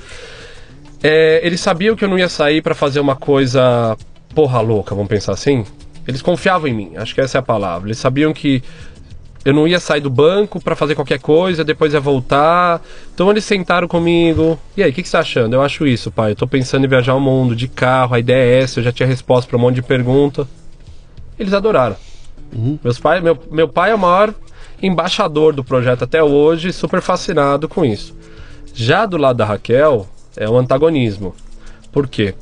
[1.03, 3.97] é, eles sabiam que eu não ia sair pra fazer uma coisa
[4.35, 5.65] porra louca, vamos pensar assim.
[6.09, 7.89] Eles confiavam em mim, acho que essa é a palavra.
[7.89, 8.63] Eles sabiam que
[9.45, 12.81] eu não ia sair do banco pra fazer qualquer coisa, depois ia voltar.
[13.15, 14.59] Então eles sentaram comigo.
[14.77, 15.55] E aí, o que, que você tá achando?
[15.55, 16.33] Eu acho isso, pai.
[16.33, 18.93] Eu tô pensando em viajar o mundo de carro, a ideia é essa, eu já
[18.93, 20.49] tinha resposta pra um monte de pergunta.
[21.39, 21.97] Eles adoraram.
[22.83, 24.33] Meus pai, meu, meu pai é o maior
[24.81, 28.15] embaixador do projeto até hoje, super fascinado com isso.
[28.73, 31.35] Já do lado da Raquel, é o antagonismo.
[31.93, 32.35] Por quê?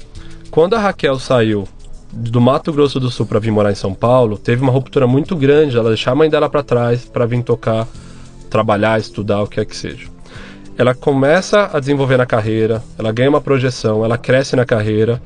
[0.50, 1.66] Quando a Raquel saiu
[2.12, 5.34] do Mato Grosso do Sul para vir morar em São Paulo, teve uma ruptura muito
[5.34, 7.88] grande, ela deixar a mãe dela para trás para vir tocar,
[8.50, 10.08] trabalhar, estudar, o que é que seja.
[10.76, 15.22] Ela começa a desenvolver na carreira, ela ganha uma projeção, ela cresce na carreira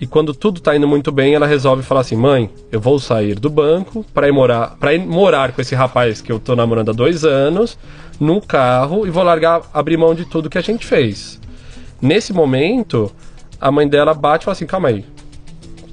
[0.00, 3.38] e quando tudo tá indo muito bem, ela resolve falar assim: "Mãe, eu vou sair
[3.38, 6.88] do banco para ir morar, para ir morar com esse rapaz que eu tô namorando
[6.88, 7.78] há dois anos,
[8.18, 11.38] num carro e vou largar, abrir mão de tudo que a gente fez".
[12.00, 13.12] Nesse momento,
[13.60, 15.04] a mãe dela bate e fala assim: "Calma aí.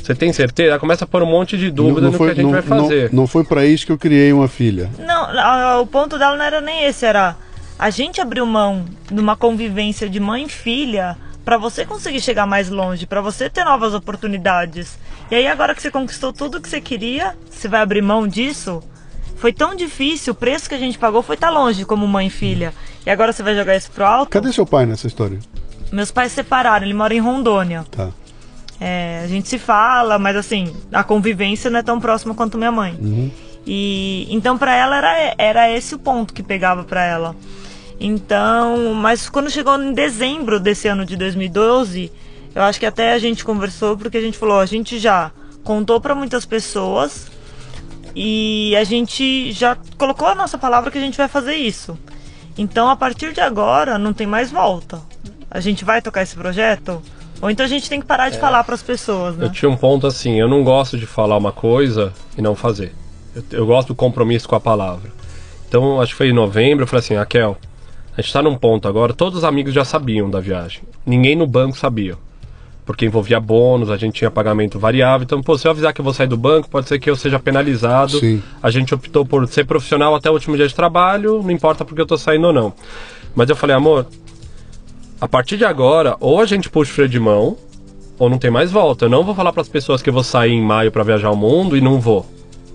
[0.07, 2.43] Você tem certeza?" Ela começa a pôr um monte de dúvida no que a gente
[2.43, 3.09] não, vai fazer.
[3.13, 4.89] Não, não foi pra isso que eu criei uma filha.
[4.99, 7.35] Não, a- o ponto dela não era nem esse, era
[7.77, 11.15] a gente abriu mão numa convivência de mãe e filha
[11.45, 14.97] pra você conseguir chegar mais longe, pra você ter novas oportunidades.
[15.29, 18.81] E aí agora que você conquistou tudo que você queria, você vai abrir mão disso?
[19.37, 22.29] Foi tão difícil, o preço que a gente pagou foi estar longe como mãe e
[22.29, 22.73] filha.
[23.05, 24.29] E agora você vai jogar isso pro alto?
[24.29, 25.37] Cadê seu pai nessa história?
[25.91, 27.85] Meus pais se separaram, ele mora em Rondônia.
[27.91, 28.09] Tá.
[28.79, 32.71] É, a gente se fala, mas assim, a convivência não é tão próxima quanto minha
[32.71, 32.97] mãe.
[33.65, 37.35] E então pra ela era, era esse o ponto que pegava pra ela.
[37.99, 42.11] Então, mas quando chegou em dezembro desse ano de 2012,
[42.53, 45.31] eu acho que até a gente conversou porque a gente falou, a gente já
[45.63, 47.27] contou pra muitas pessoas
[48.15, 51.97] e a gente já colocou a nossa palavra que a gente vai fazer isso.
[52.57, 54.99] Então, a partir de agora, não tem mais volta.
[55.49, 57.01] A gente vai tocar esse projeto?
[57.41, 59.45] Ou então a gente tem que parar de falar pras pessoas, né?
[59.45, 62.93] Eu tinha um ponto assim, eu não gosto de falar uma coisa e não fazer.
[63.35, 65.11] Eu, eu gosto do compromisso com a palavra.
[65.67, 67.57] Então, acho que foi em novembro, eu falei assim, Raquel,
[68.17, 70.81] a gente tá num ponto agora, todos os amigos já sabiam da viagem.
[71.05, 72.15] Ninguém no banco sabia.
[72.83, 75.25] Porque envolvia bônus, a gente tinha pagamento variável.
[75.25, 77.17] Então, pô, se eu avisar que eu vou sair do banco, pode ser que eu
[77.17, 78.17] seja penalizado.
[78.17, 78.41] Sim.
[78.63, 82.01] A gente optou por ser profissional até o último dia de trabalho, não importa porque
[82.01, 82.73] eu tô saindo ou não.
[83.35, 84.07] Mas eu falei, amor,
[85.19, 87.57] a partir de agora, ou a gente puxa o freio de mão,
[88.19, 89.05] ou não tem mais volta.
[89.05, 91.31] Eu não vou falar para as pessoas que eu vou sair em maio para viajar
[91.31, 92.25] o mundo e não vou.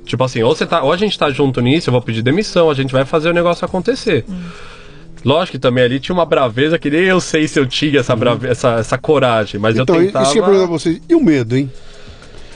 [0.04, 2.70] Tipo assim, ou, você tá, ou a gente tá junto nisso, eu vou pedir demissão,
[2.70, 4.24] a gente vai fazer o negócio acontecer.
[5.24, 8.16] Lógico que também ali tinha uma braveza que nem eu sei se eu tinha essa,
[8.16, 10.24] brave, essa, essa coragem, mas então, eu tentava...
[10.24, 11.00] isso que eu ia perguntar pra vocês.
[11.08, 11.70] E o medo, hein?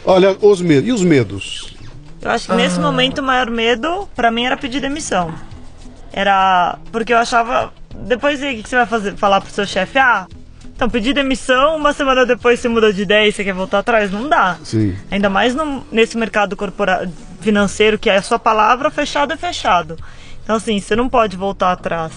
[0.04, 0.88] Olha, os medos.
[0.88, 1.76] E os medos?
[2.20, 5.32] Eu acho que nesse momento o maior medo pra mim era pedir demissão.
[6.12, 7.72] Era porque eu achava.
[8.06, 9.16] Depois o que você vai fazer?
[9.16, 10.26] Falar pro seu chefe, ah,
[10.74, 14.10] então pedir demissão, uma semana depois você muda de ideia e você quer voltar atrás?
[14.10, 14.56] Não dá.
[14.62, 14.96] Sim.
[15.10, 19.96] Ainda mais no- nesse mercado corpora financeiro que é a sua palavra, fechado é fechado.
[20.44, 22.12] Então assim, você não pode voltar atrás.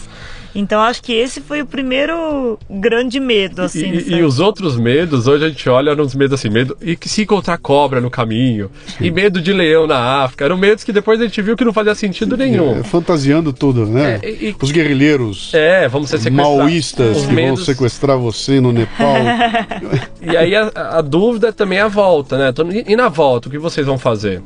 [0.55, 3.91] Então acho que esse foi o primeiro grande medo, assim.
[3.91, 7.07] E, e os outros medos, hoje a gente olha nos medos assim, medo e que
[7.07, 11.19] se encontrar cobra no caminho, e medo de leão na África, eram medos que depois
[11.21, 12.79] a gente viu que não fazia sentido nenhum.
[12.79, 14.19] É, fantasiando tudo, né?
[14.23, 16.57] É, e- Os guerrilheiros É, vamos ser sequestrados.
[16.57, 19.15] maoístas Os que vão medos- sequestrar você no Nepal.
[20.21, 22.49] E aí a, a dúvida também é a volta, né?
[22.49, 24.41] Então, E, e na volta, o que vocês vão fazer?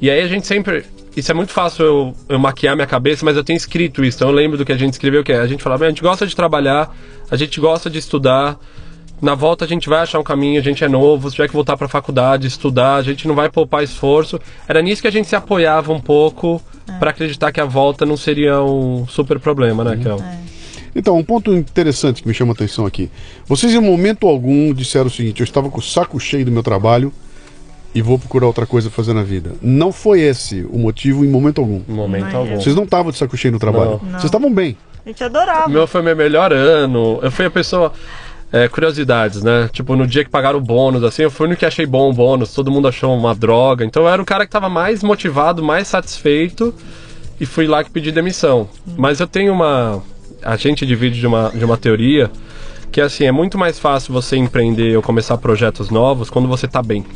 [0.00, 0.84] E aí a gente sempre.
[1.16, 4.28] Isso é muito fácil eu, eu maquiar minha cabeça, mas eu tenho escrito isso, então
[4.28, 6.26] eu lembro do que a gente escreveu, que é, a gente falava, a gente gosta
[6.26, 6.94] de trabalhar,
[7.30, 8.58] a gente gosta de estudar,
[9.20, 11.54] na volta a gente vai achar um caminho, a gente é novo, se tiver que
[11.54, 14.38] voltar pra faculdade, estudar, a gente não vai poupar esforço.
[14.68, 16.60] Era nisso que a gente se apoiava um pouco
[16.98, 20.22] pra acreditar que a volta não seria um super problema, né, Kel?
[20.94, 23.10] Então, um ponto interessante que me chama a atenção aqui.
[23.46, 26.62] Vocês, em momento algum, disseram o seguinte: eu estava com o saco cheio do meu
[26.62, 27.12] trabalho
[27.96, 29.52] e vou procurar outra coisa fazer na vida.
[29.62, 31.80] Não foi esse o motivo em momento algum.
[31.88, 32.60] Em momento Não é algum.
[32.60, 33.92] Vocês não estavam de saco cheio no trabalho.
[34.02, 34.10] Não.
[34.10, 34.76] Vocês estavam bem.
[35.02, 35.66] A gente adorava.
[35.66, 37.18] O meu foi meu melhor ano.
[37.22, 37.94] Eu fui a pessoa.
[38.52, 39.70] é, curiosidades, né?
[39.72, 42.12] Tipo, no dia que pagaram o bônus, assim, eu fui no que achei bom o
[42.12, 43.82] bônus, todo mundo achou uma droga.
[43.82, 46.74] Então eu era o cara que tava mais motivado, mais satisfeito
[47.40, 48.68] e fui lá que pedi demissão.
[48.94, 50.02] Mas eu tenho uma.
[50.42, 52.30] A gente divide de uma, de uma teoria
[52.92, 56.82] que assim, é muito mais fácil você empreender ou começar projetos novos quando você tá
[56.82, 57.06] bem.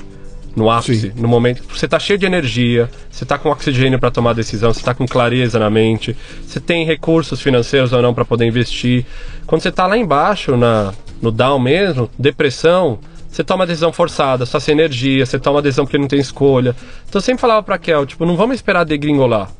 [0.56, 1.12] No ápice, Sim.
[1.16, 1.62] no momento.
[1.72, 5.06] Você tá cheio de energia, você tá com oxigênio para tomar decisão, você tá com
[5.06, 9.06] clareza na mente, você tem recursos financeiros ou não para poder investir.
[9.46, 14.58] Quando você tá lá embaixo, na, no down mesmo, depressão, você toma decisão forçada, só
[14.58, 16.74] sem energia, você toma decisão porque não tem escolha.
[17.08, 19.50] Então eu sempre falava pra Kel, tipo, não vamos esperar degringolar.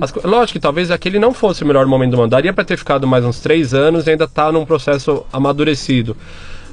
[0.00, 2.30] As co- lógico que talvez aquele não fosse o melhor momento do mundo.
[2.30, 6.16] Daria pra ter ficado mais uns três anos e ainda tá num processo amadurecido.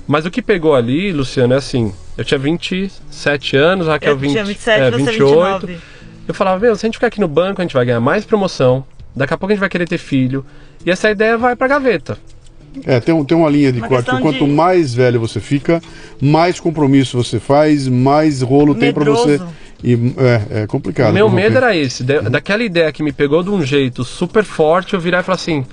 [0.08, 4.32] Mas o que pegou ali, Luciano, é assim: eu tinha 27 anos, Raquel Eu 20,
[4.32, 5.68] tinha 27, é, você 28.
[5.68, 5.78] 29.
[6.28, 8.26] Eu falava, meu, se a gente ficar aqui no banco, a gente vai ganhar mais
[8.26, 8.84] promoção.
[9.15, 10.46] Daqui a pouco a gente vai querer ter filho.
[10.86, 12.18] E essa ideia vai pra gaveta.
[12.86, 14.10] É, tem, um- tem uma linha de Uma corte.
[14.22, 15.82] Quanto de- mais velho você fica,
[16.22, 19.32] mais compromisso você faz, mais rolo tem pra você.
[19.32, 19.54] Medroso.
[19.84, 19.94] E,
[20.54, 21.12] é, é complicado.
[21.12, 24.04] O meu medo tem- era esse, da- daquela ideia que me pegou de um jeito
[24.04, 25.65] super forte, eu virar e falar assim: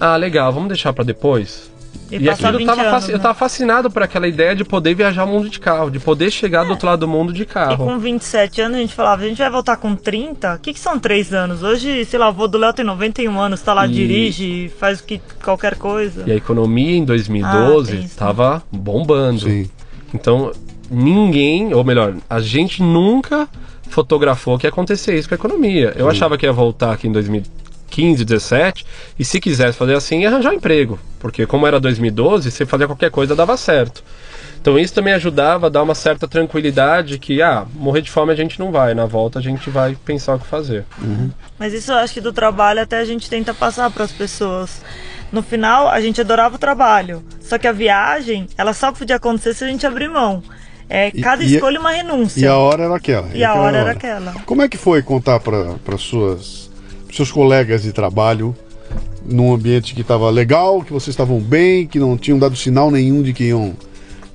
[0.00, 1.70] ah, legal, vamos deixar pra depois.
[2.10, 3.22] E, E, aquilo 20 tava anos, fasci- eu né?
[3.22, 6.64] tava fascinado por aquela ideia de poder viajar o mundo de carro, de poder chegar
[6.64, 7.76] do outro lado do mundo de E carro.
[7.86, 10.54] com 27 anos a gente falava, a gente vai voltar com 30?
[10.54, 11.62] O que, que são 3 anos?
[11.62, 14.98] Hoje, sei lá, o vô do Léo tem 91 anos, tá lá, E- dirige, faz
[14.98, 16.24] o que, qualquer coisa.
[16.26, 19.42] E a economia em 2012 Ah, tava bombando.
[19.42, 19.70] Sim.
[20.12, 20.50] Então,
[20.90, 23.48] ninguém, ou melhor, a gente nunca
[23.88, 25.92] fotografou que ia acontecer isso com a economia.
[25.96, 27.12] Eu achava que ia voltar aqui em
[27.90, 28.86] 2015, 17,
[29.18, 30.98] e se quisesse fazer assim, ia arranjar um emprego.
[31.18, 34.02] Porque como era 2012, você fazia qualquer coisa dava certo.
[34.60, 38.36] Então isso também ajudava a dar uma certa tranquilidade que, ah, morrer de fome a
[38.36, 40.84] gente não vai, na volta a gente vai pensar o que fazer.
[41.58, 44.82] Mas isso eu acho que do trabalho até a gente tenta passar para as pessoas.
[45.32, 47.22] No final, a gente adorava o trabalho.
[47.40, 50.42] Só que a viagem, ela só podia acontecer se a gente abrir mão.
[50.88, 52.40] É, E- cada e- escolha uma renúncia.
[52.40, 53.28] E a hora era aquela.
[53.32, 54.32] E a aquela hora era aquela.
[54.44, 56.68] Como é que foi contar para suas
[57.16, 58.54] seus colegas de trabalho
[59.24, 63.22] num ambiente que estava legal, que vocês estavam bem, que não tinham dado sinal nenhum
[63.22, 63.74] de que iam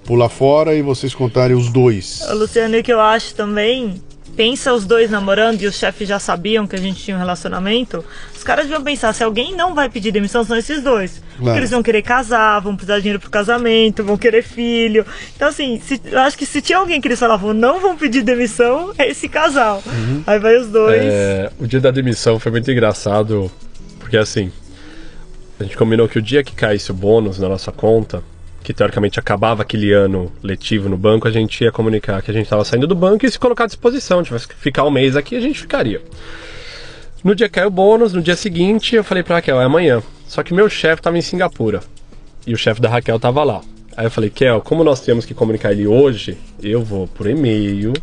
[0.05, 2.21] pular fora e vocês contarem os dois?
[2.31, 4.01] Luciano, o que eu acho também,
[4.35, 8.03] pensa os dois namorando e os chefes já sabiam que a gente tinha um relacionamento,
[8.35, 11.21] os caras deviam pensar, se alguém não vai pedir demissão, são esses dois.
[11.31, 11.59] Porque Claro.
[11.59, 15.05] eles vão querer casar, vão precisar de dinheiro pro casamento, vão querer filho.
[15.35, 18.21] Então, assim, se- eu acho que se tinha alguém que eles falavam, não vão pedir
[18.21, 19.83] demissão, é esse casal.
[20.27, 21.01] Aí vai os dois.
[21.03, 23.51] É, o dia da demissão foi muito engraçado,
[23.99, 24.51] porque assim,
[25.59, 28.23] a gente combinou que o dia que caísse o bônus na nossa conta,
[28.65, 32.45] que teoricamente acabava aquele ano letivo no banco, a gente ia comunicar que a gente
[32.45, 34.23] estava saindo do banco e se colocar à disposição.
[34.23, 36.01] Tivesse que ficar um mês aqui, a gente ficaria.
[37.23, 40.01] No dia que caiu o bônus, no dia seguinte, eu falei pra Raquel, é amanhã.
[40.27, 41.81] Só que meu chefe estava em Singapura
[42.47, 43.61] e o chefe da Raquel estava lá.
[43.95, 47.93] Aí eu falei, Kel, como nós temos que comunicar ele hoje, eu vou por e-mail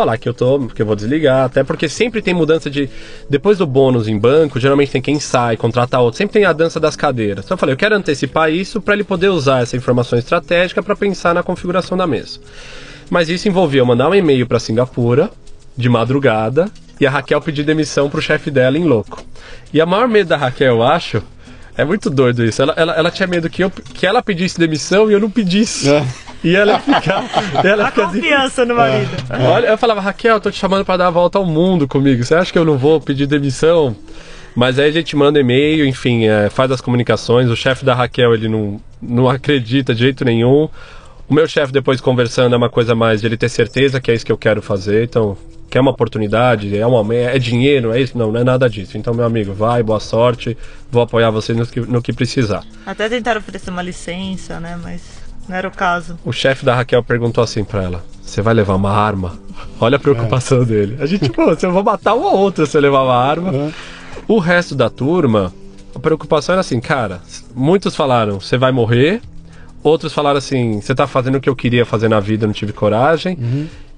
[0.00, 2.88] falar que eu tô, que eu vou desligar, até porque sempre tem mudança de
[3.28, 6.80] depois do bônus em banco, geralmente tem quem sai, contrata outro, sempre tem a dança
[6.80, 7.44] das cadeiras.
[7.44, 10.96] Então eu falei, eu quero antecipar isso para ele poder usar essa informação estratégica para
[10.96, 12.40] pensar na configuração da mesa.
[13.10, 15.30] Mas isso envolvia eu mandar um e-mail para Singapura
[15.76, 19.22] de madrugada e a Raquel pedir demissão pro chefe dela em louco.
[19.70, 21.22] E a maior medo da Raquel, eu acho,
[21.76, 22.62] é muito doido isso.
[22.62, 25.90] Ela, ela, ela tinha medo que, eu, que ela pedisse demissão e eu não pedisse.
[25.90, 26.02] É.
[26.42, 27.24] E ela ficar.
[27.64, 29.10] ela a fica assim, confiança no marido.
[29.30, 32.24] Olha, eu falava, Raquel, eu tô te chamando pra dar a volta ao mundo comigo.
[32.24, 33.94] Você acha que eu não vou pedir demissão?
[34.54, 37.48] Mas aí a gente manda e-mail, enfim, é, faz as comunicações.
[37.50, 40.68] O chefe da Raquel, ele não, não acredita de jeito nenhum.
[41.28, 44.14] O meu chefe, depois conversando, é uma coisa mais de ele ter certeza que é
[44.14, 45.04] isso que eu quero fazer.
[45.04, 45.36] Então,
[45.70, 48.18] quer uma oportunidade, é, uma, é dinheiro, é isso?
[48.18, 48.98] Não, não é nada disso.
[48.98, 50.58] Então, meu amigo, vai, boa sorte.
[50.90, 52.64] Vou apoiar você no que, no que precisar.
[52.84, 54.78] Até tentaram oferecer uma licença, né?
[54.82, 55.19] Mas
[55.50, 56.18] não era o caso.
[56.24, 59.38] O chefe da Raquel perguntou assim pra ela: Você vai levar uma arma?
[59.80, 60.96] Olha a preocupação dele.
[61.00, 63.72] A gente, pô, eu vou matar um ou outro se eu levar uma arma.
[64.28, 65.52] O resto da turma,
[65.94, 67.20] a preocupação era assim, cara,
[67.54, 69.20] muitos falaram, você vai morrer.
[69.82, 72.72] Outros falaram assim, você tá fazendo o que eu queria fazer na vida, não tive
[72.72, 73.38] coragem.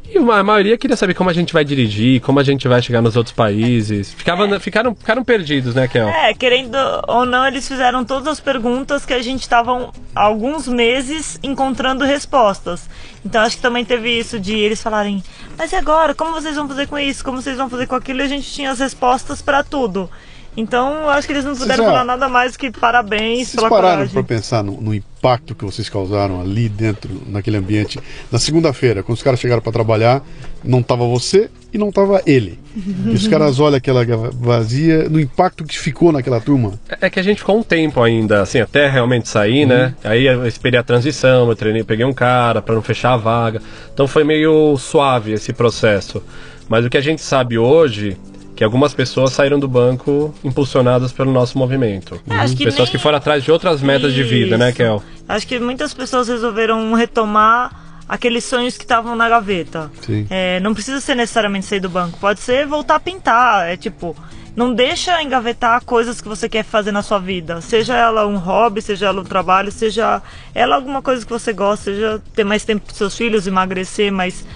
[0.09, 3.01] E a maioria queria saber como a gente vai dirigir, como a gente vai chegar
[3.01, 4.13] nos outros países.
[4.13, 6.09] Ficava, ficaram, ficaram perdidos, né, Kel?
[6.09, 6.77] É, querendo
[7.09, 12.89] ou não, eles fizeram todas as perguntas que a gente estava alguns meses encontrando respostas.
[13.25, 15.23] Então acho que também teve isso de eles falarem,
[15.57, 16.15] mas e agora?
[16.15, 17.25] Como vocês vão fazer com isso?
[17.25, 18.21] Como vocês vão fazer com aquilo?
[18.21, 20.11] E a gente tinha as respostas para tudo.
[20.57, 24.13] Então acho que eles não puderam falar nada mais que parabéns Vocês pela pararam coragem.
[24.13, 27.99] para pensar no, no impacto que vocês causaram ali dentro, naquele ambiente?
[28.31, 30.23] Na segunda-feira, quando os caras chegaram para trabalhar,
[30.63, 32.59] não tava você e não tava ele.
[33.07, 36.79] E os caras olham aquela vazia, no impacto que ficou naquela turma.
[37.01, 39.95] É que a gente ficou um tempo ainda, assim, até realmente sair, né?
[40.05, 40.11] Uhum.
[40.11, 43.63] Aí eu esperei a transição, eu treinei, peguei um cara para não fechar a vaga.
[43.93, 46.23] Então foi meio suave esse processo.
[46.69, 48.17] Mas o que a gente sabe hoje
[48.63, 52.21] que algumas pessoas saíram do banco impulsionadas pelo nosso movimento.
[52.31, 54.77] É, acho que pessoas nem- que foram atrás de outras metas de vida, né, Isso.
[54.77, 55.03] Kel?
[55.29, 59.91] Acho que muitas pessoas resolveram retomar aqueles sonhos que estavam na gaveta.
[60.07, 60.29] Sim.
[60.31, 63.69] É, não precisa ser necessariamente sair do banco, pode ser voltar a pintar.
[63.69, 64.15] É tipo,
[64.55, 67.61] não deixa engavetar coisas que você quer fazer na sua vida.
[67.61, 70.23] Seja ela um hobby, seja ela um trabalho, seja
[70.55, 74.47] ela alguma coisa que você gosta, seja ter mais tempo com seus filhos, emagrecer, mas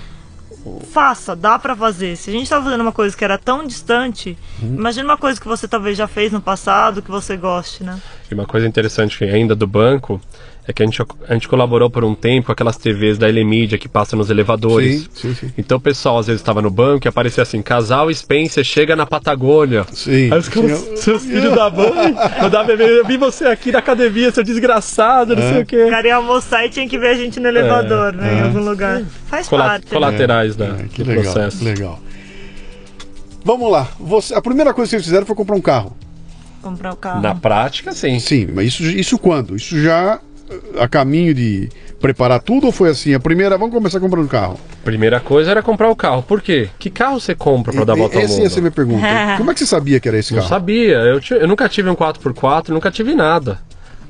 [0.90, 2.16] faça, dá pra fazer.
[2.16, 5.46] Se a gente tá fazendo uma coisa que era tão distante, imagina uma coisa que
[5.46, 8.00] você talvez já fez no passado, que você goste, né?
[8.30, 10.20] E uma coisa interessante que ainda do banco
[10.68, 13.78] é que a gente, a gente colaborou por um tempo com aquelas TVs da Elemídia
[13.78, 15.08] que passam nos elevadores.
[15.14, 15.52] Sim, sim, sim.
[15.56, 19.06] Então o pessoal às vezes estava no banco e aparecia assim, casal Spencer chega na
[19.06, 19.84] Patagônia.
[19.92, 20.32] Sim.
[20.32, 24.32] Aí os caras, seus filhos da mãe, eu, dava, eu vi você aqui na academia,
[24.32, 25.86] seu desgraçado, não sei o O quê.
[25.88, 28.34] cara ia almoçar e tinha que ver a gente no elevador, né?
[28.34, 28.42] Em é.
[28.42, 29.02] algum lugar.
[29.28, 29.84] Faz Cola- parte.
[29.84, 29.90] né?
[29.92, 31.64] colaterais da, É, que do legal, processo.
[31.64, 32.00] legal.
[33.44, 33.88] Vamos lá.
[34.00, 35.96] Você, a primeira coisa que vocês fizeram foi comprar um carro.
[36.60, 37.20] Comprar o carro.
[37.22, 38.18] Na prática, sim.
[38.18, 39.54] Sim, mas isso, isso quando?
[39.54, 40.18] Isso já
[40.78, 41.68] a caminho de
[42.00, 43.14] preparar tudo ou foi assim?
[43.14, 44.58] A primeira, vamos começar comprando carro.
[44.84, 46.22] Primeira coisa era comprar o carro.
[46.22, 46.68] Por quê?
[46.78, 48.42] Que carro você compra pra dar a volta ao Essa mundo?
[48.44, 49.06] ia ser a minha pergunta.
[49.38, 50.48] Como é que você sabia que era esse Não carro?
[50.48, 50.96] sabia.
[50.98, 53.58] Eu, eu nunca tive um 4x4, nunca tive nada.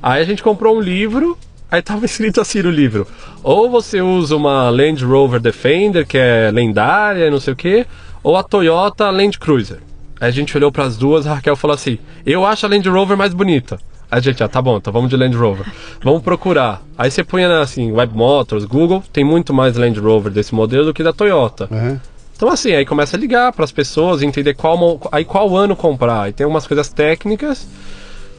[0.01, 1.37] Aí a gente comprou um livro,
[1.71, 3.07] aí tava escrito assim no livro:
[3.41, 7.85] ou você usa uma Land Rover Defender, que é lendária, não sei o quê,
[8.21, 9.79] ou a Toyota Land Cruiser.
[10.19, 13.17] Aí a gente olhou pras duas, a Raquel falou assim: eu acho a Land Rover
[13.17, 13.79] mais bonita.
[14.09, 15.65] A gente, ah, tá bom, então vamos de Land Rover.
[16.01, 16.81] Vamos procurar.
[16.97, 20.93] Aí você põe assim, Web Motors, Google, tem muito mais Land Rover desse modelo do
[20.93, 21.67] que da Toyota.
[21.71, 21.99] Aham.
[22.35, 26.21] Então assim, aí começa a ligar para as pessoas, entender qual, aí qual ano comprar.
[26.21, 27.67] Aí tem umas coisas técnicas.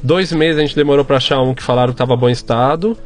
[0.03, 2.97] Dois meses a gente demorou para achar um que falaram que estava bom estado.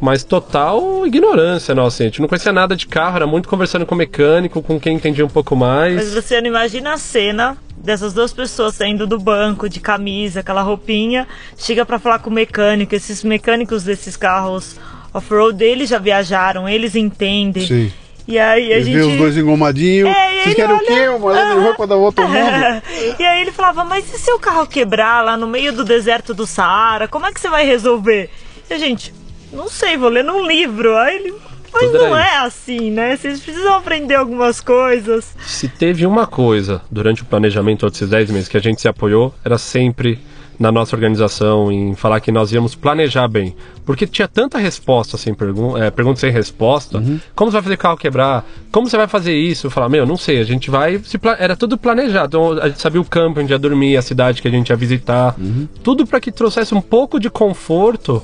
[0.00, 3.94] Mas total ignorância nossa, a gente não conhecia nada de carro, era muito conversando com
[3.94, 5.96] o mecânico, com quem entendia um pouco mais.
[5.96, 10.62] Mas você não imagina a cena dessas duas pessoas saindo do banco de camisa, aquela
[10.62, 14.76] roupinha, chega pra falar com o mecânico, esses mecânicos desses carros
[15.14, 17.66] off-road, eles já viajaram, eles entendem.
[17.66, 17.92] Sim.
[18.26, 20.10] E aí a E gente vê os dois engomadinhos.
[20.14, 21.08] É, Vocês querem o quê?
[21.08, 22.82] olha- Uma dar volta ao mundo?
[23.18, 26.34] e aí ele falava, mas e se o carro quebrar lá no meio do deserto
[26.34, 28.28] do Saara, como é que você vai resolver?
[28.68, 29.14] E a gente,
[29.50, 30.94] não sei, vou ler num livro.
[30.98, 31.34] Aí ele,
[31.72, 32.22] mas não aí.
[32.22, 33.16] é assim, né?
[33.16, 35.34] Vocês precisam aprender algumas coisas.
[35.40, 38.88] Se teve uma coisa durante o planejamento todos esses 10 meses que a gente se
[38.88, 40.18] apoiou, era sempre
[40.58, 43.54] na nossa organização em falar que nós íamos planejar bem.
[43.86, 47.02] Porque tinha tanta resposta sem pergunta, é, pergunta sem resposta.
[47.34, 48.44] Como você vai fazer carro quebrar?
[48.72, 49.68] Como você vai fazer isso?
[49.68, 51.00] Eu falava, meu, não sei, a gente vai.
[51.38, 52.26] Era tudo planejado.
[52.26, 54.76] Então, a gente sabia o campo onde ia dormir, a cidade que a gente ia
[54.76, 55.36] visitar.
[55.82, 58.22] Tudo para que trouxesse um pouco de conforto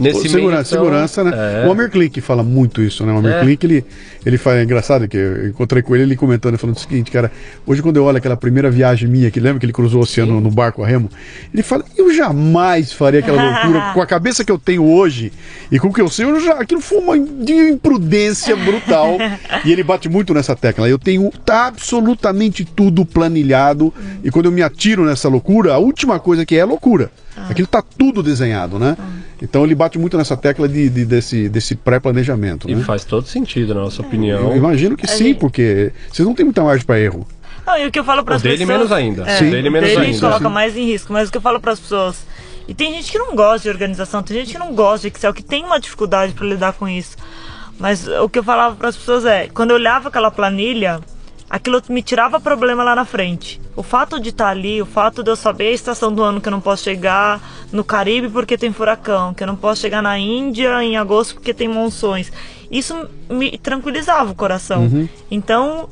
[0.00, 0.50] nesse segurança, meio.
[0.50, 1.62] então, segurança, né?
[1.62, 1.66] É.
[1.66, 3.12] O Almir Klink fala muito isso, né?
[3.12, 3.40] O Almir É.
[3.40, 3.84] Klink, ele,
[4.26, 7.30] ele fala, é engraçado que eu encontrei com ele, ele comentando, falando o seguinte, cara,
[7.64, 10.40] hoje quando eu olho aquela primeira viagem minha, que lembra que ele cruzou o oceano
[10.40, 11.08] no barco a remo,
[11.52, 15.32] ele fala, eu jamais faria aquela loucura, com a cabeça que eu tenho hoje
[15.70, 19.16] e com o que eu sei, eu já, aquilo foi uma de imprudência brutal.
[19.64, 24.52] e ele bate muito nessa tecla, eu tenho tá absolutamente tudo planilhado e quando eu
[24.52, 27.10] me atiro nessa loucura, a última coisa que é é loucura.
[27.50, 28.96] Aquilo tá tudo desenhado, né?
[29.42, 32.68] Então ele bate muito nessa tecla de, de- desse, desse pré-planejamento.
[32.70, 32.84] E Né?
[32.84, 34.56] faz todo sentido, na nossa Eu opinião.
[34.56, 37.26] imagino que sim, gente- porque vocês não têm muita margem para erro.
[37.66, 38.76] Não, e o que eu falo para as dele pessoas...
[38.78, 39.22] menos ainda.
[39.28, 39.50] É, Sim.
[39.50, 40.20] dele menos dele ainda.
[40.20, 40.52] coloca Sim.
[40.52, 41.12] mais em risco.
[41.12, 42.26] Mas o que eu falo para as pessoas...
[42.68, 45.32] E tem gente que não gosta de organização, tem gente que não gosta de Excel,
[45.34, 47.16] que tem uma dificuldade para lidar com isso.
[47.78, 51.00] Mas o que eu falava para as pessoas é, quando eu olhava aquela planilha,
[51.54, 53.60] aquilo me tirava problema lá na frente.
[53.76, 56.48] O fato de estar ali, o fato de eu saber a estação do ano que
[56.48, 57.40] eu não posso chegar
[57.72, 61.54] no Caribe porque tem furacão, que eu não posso chegar na Índia em agosto porque
[61.54, 62.32] tem monções.
[62.70, 65.08] Isso me tranquilizava o coração.
[65.30, 65.88] Então,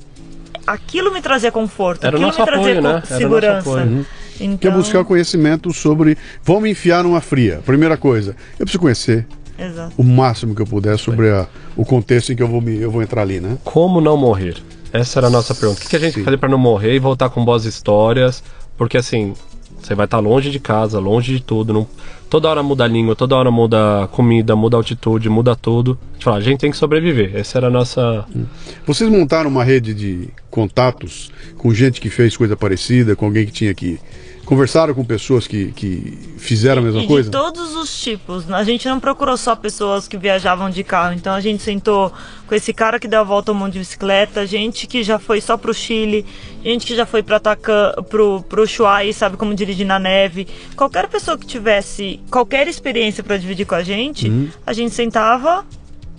[0.67, 3.19] aquilo me trazia conforto, Era o aquilo nosso me trazia apoio, con- né?
[3.19, 3.71] Segurança.
[3.71, 4.05] Uhum.
[4.41, 6.19] Então, Que é buscar conhecimento sobre.
[6.43, 7.61] Vamos enfiar numa fria.
[7.65, 9.27] Primeira coisa, eu preciso conhecer
[9.59, 9.93] Exato.
[9.97, 11.47] o máximo que eu puder sobre a-
[11.77, 13.57] o contexto em que eu vou, me, eu vou entrar ali, né?
[13.63, 14.57] Como não morrer?
[14.93, 15.81] Essa era a nossa pergunta.
[15.81, 18.43] O que, que a gente que fazer para não morrer e voltar com boas histórias?
[18.77, 19.35] Porque assim,
[19.81, 21.73] você vai estar longe de casa, longe de tudo.
[21.73, 21.87] Não...
[22.29, 25.99] Toda hora muda a língua, toda hora muda a comida, muda a altitude, muda tudo.
[26.11, 27.37] A gente fala, a gente tem que sobreviver.
[27.37, 28.25] Essa era a nossa.
[28.87, 33.53] Vocês montaram uma rede de contatos com gente que fez coisa parecida, com alguém que
[33.53, 34.01] tinha que
[34.53, 37.31] Conversaram com pessoas que, que fizeram a mesma e coisa?
[37.31, 38.51] De todos os tipos.
[38.53, 41.15] A gente não procurou só pessoas que viajavam de carro.
[41.15, 42.13] Então a gente sentou
[42.47, 45.41] com esse cara que deu a volta ao mundo de bicicleta, gente que já foi
[45.41, 46.27] só pro Chile,
[46.63, 50.47] gente que já foi para Atacã, pro, pro Ushuaia sabe como dirigir na neve.
[50.77, 54.51] Qualquer pessoa que tivesse qualquer experiência para dividir com a gente, Uhum.
[54.67, 55.65] a gente sentava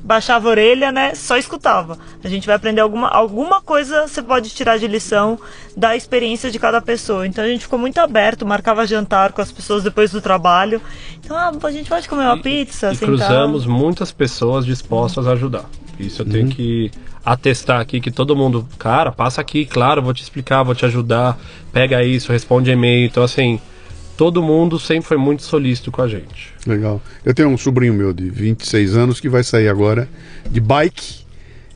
[0.04, 1.16] baixava a orelha, né?
[1.16, 1.98] Só escutava.
[2.24, 5.40] A gente vai aprender alguma, alguma coisa você pode tirar de lição
[5.76, 7.26] da experiência de cada pessoa.
[7.26, 10.82] Então a gente ficou muito aberto, marcava jantar com as pessoas depois do trabalho.
[11.24, 15.66] Então ah, a gente pode comer uma pizza, E cruzamos muitas pessoas dispostas a ajudar.
[16.00, 16.92] Isso eu tenho que
[17.24, 21.38] atestar aqui que todo mundo, cara, passa aqui, claro, vou te explicar, vou te ajudar,
[21.72, 23.06] pega isso, responde e-mail.
[23.06, 23.62] Então, assim,
[24.24, 26.54] todo mundo sempre foi muito solícito com a gente.
[26.66, 27.02] Legal.
[27.26, 30.08] Eu tenho um sobrinho meu de 26 anos que vai sair agora
[30.50, 31.26] de bike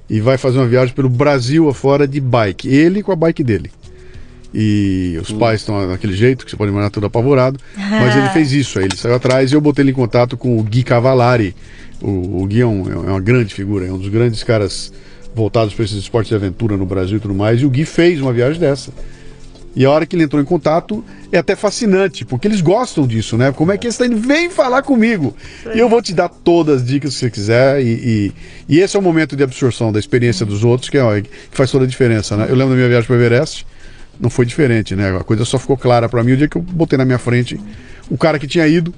[0.10, 2.70] e vai fazer uma viagem pelo Brasil afora de bike.
[2.70, 3.70] Ele com a bike dele.
[4.54, 7.60] E os pais estão daquele jeito, que você pode imaginar todo apavorado.
[7.76, 10.58] Mas ele fez isso, aí ele saiu atrás e eu botei ele em contato com
[10.58, 11.54] o Gui Cavallari.
[12.02, 14.94] O, o Gui é, um- é uma grande figura, é um dos grandes caras
[15.36, 17.60] voltados para esses esportes de aventura no Brasil e tudo mais.
[17.62, 18.94] E o Gui fez uma viagem dessa.
[19.78, 23.38] E a hora que ele entrou em contato é até fascinante, porque eles gostam disso,
[23.38, 23.52] né?
[23.52, 24.18] Como é que eles estão indo?
[24.18, 25.36] Vem falar comigo.
[25.74, 27.80] E eu vou te dar todas as dicas que você quiser.
[27.82, 28.32] E, e-
[28.68, 31.70] e esse é o momento de absorção da experiência dos outros, que, é, que faz
[31.70, 32.46] toda a diferença, né?
[32.50, 33.68] Eu lembro da minha viagem para o Everest,
[34.20, 35.16] não foi diferente, né?
[35.16, 37.60] A coisa só ficou clara para mim o dia que eu botei na minha frente
[38.10, 38.92] o cara que tinha ido.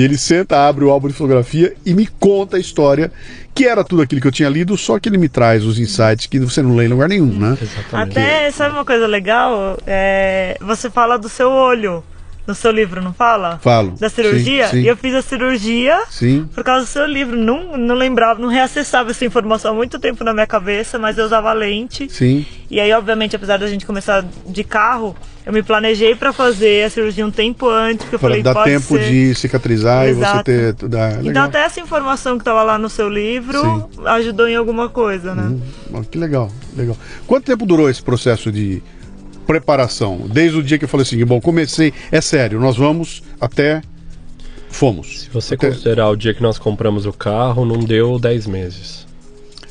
[0.00, 3.12] E ele senta, abre o álbum de fotografia e me conta a história,
[3.54, 6.24] que era tudo aquilo que eu tinha lido, só que ele me traz os insights
[6.24, 7.58] que você não lê em lugar nenhum, né?
[7.60, 8.18] Exatamente.
[8.18, 9.76] Até, sabe uma coisa legal?
[9.86, 12.02] É, você fala do seu olho
[12.50, 13.58] no seu livro, não fala?
[13.62, 13.92] Falo.
[13.98, 14.66] Da cirurgia?
[14.68, 14.82] Sim, sim.
[14.82, 16.48] E eu fiz a cirurgia Sim.
[16.54, 17.36] por causa do seu livro.
[17.36, 21.24] Não, não lembrava, não reacessava essa informação há muito tempo na minha cabeça, mas eu
[21.24, 22.08] usava lente.
[22.10, 22.44] Sim.
[22.70, 26.90] E aí, obviamente, apesar da gente começar de carro, eu me planejei pra fazer a
[26.90, 29.08] cirurgia um tempo antes, porque eu Para falei, dar pode tempo ser.
[29.10, 30.44] de cicatrizar e você Exato.
[30.44, 30.74] ter.
[30.98, 31.44] ah, Então legal.
[31.46, 35.56] até essa informação que estava lá no seu livro ajudou em alguma coisa, né?
[35.94, 36.96] Ah, Que legal, legal.
[37.26, 38.82] Quanto tempo durou esse processo de
[39.52, 40.26] preparação?
[40.30, 43.82] Desde o dia que eu falei assim, bom, comecei, é sério, nós vamos até.
[44.68, 45.22] Fomos.
[45.22, 49.04] Se você Até- considerar o dia que nós compramos o carro, não deu 10 meses.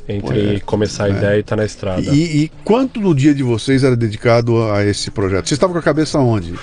[0.08, 1.12] Entre É, começar a é.
[1.12, 2.02] ideia e estar na estrada.
[2.02, 5.48] E, e quanto do dia de vocês era dedicado a esse projeto?
[5.48, 6.54] Vocês estavam com a cabeça onde?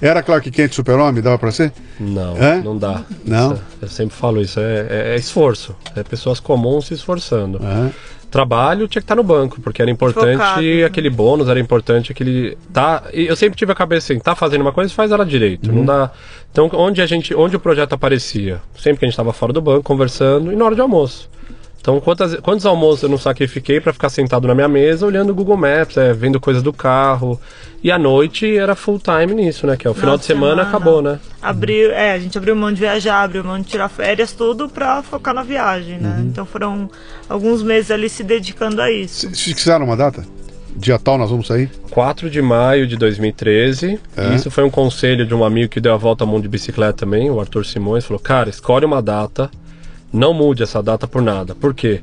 [0.00, 1.22] Era Clark Kent Super-Homem?
[1.22, 1.72] Dava pra ser?
[2.00, 2.60] Não, É?
[2.60, 3.04] não dá.
[3.24, 3.52] Não?
[3.52, 5.76] Isso é- Eu sempre falo isso, é, é- é esforço.
[5.94, 7.60] É pessoas comuns se esforçando.
[7.62, 7.90] Ah,
[8.34, 10.82] Trabalho tinha que estar no banco, porque era importante Focado, né?
[10.82, 12.58] aquele bônus, era importante aquele.
[12.72, 15.70] Tá, e eu sempre tive a cabeça assim, tá fazendo uma coisa, faz ela direito.
[15.70, 15.76] Uhum.
[15.76, 16.10] Não dá.
[16.50, 17.32] Então, onde a gente.
[17.32, 18.60] Onde o projeto aparecia?
[18.76, 21.30] Sempre que a gente estava fora do banco, conversando, e na hora de almoço.
[21.84, 25.34] Então, quantas, quantos almoços eu não sacrifiquei para ficar sentado na minha mesa, olhando o
[25.34, 27.38] Google Maps, é, vendo coisas do carro.
[27.82, 29.76] E à noite era full time nisso, né?
[29.76, 30.68] Que é o final de semana, semana.
[30.70, 31.20] acabou, né?
[31.42, 35.02] Abriu, é, a gente abriu mão de viajar, abriu mão de tirar férias, tudo pra
[35.02, 36.16] focar na viagem, né?
[36.20, 36.24] Uhum.
[36.24, 36.88] Então foram
[37.28, 39.28] alguns meses ali se dedicando a isso.
[39.28, 40.24] Vocês fixaram uma data?
[40.74, 41.70] Dia tal nós vamos sair?
[41.90, 44.00] 4 de maio de 2013.
[44.16, 44.28] É.
[44.28, 46.48] E isso foi um conselho de um amigo que deu a volta ao mundo de
[46.48, 48.06] bicicleta também, o Arthur Simões.
[48.06, 49.50] Falou: Cara, escolhe uma data,
[50.14, 51.54] não mude essa data por nada.
[51.54, 52.00] Por quê?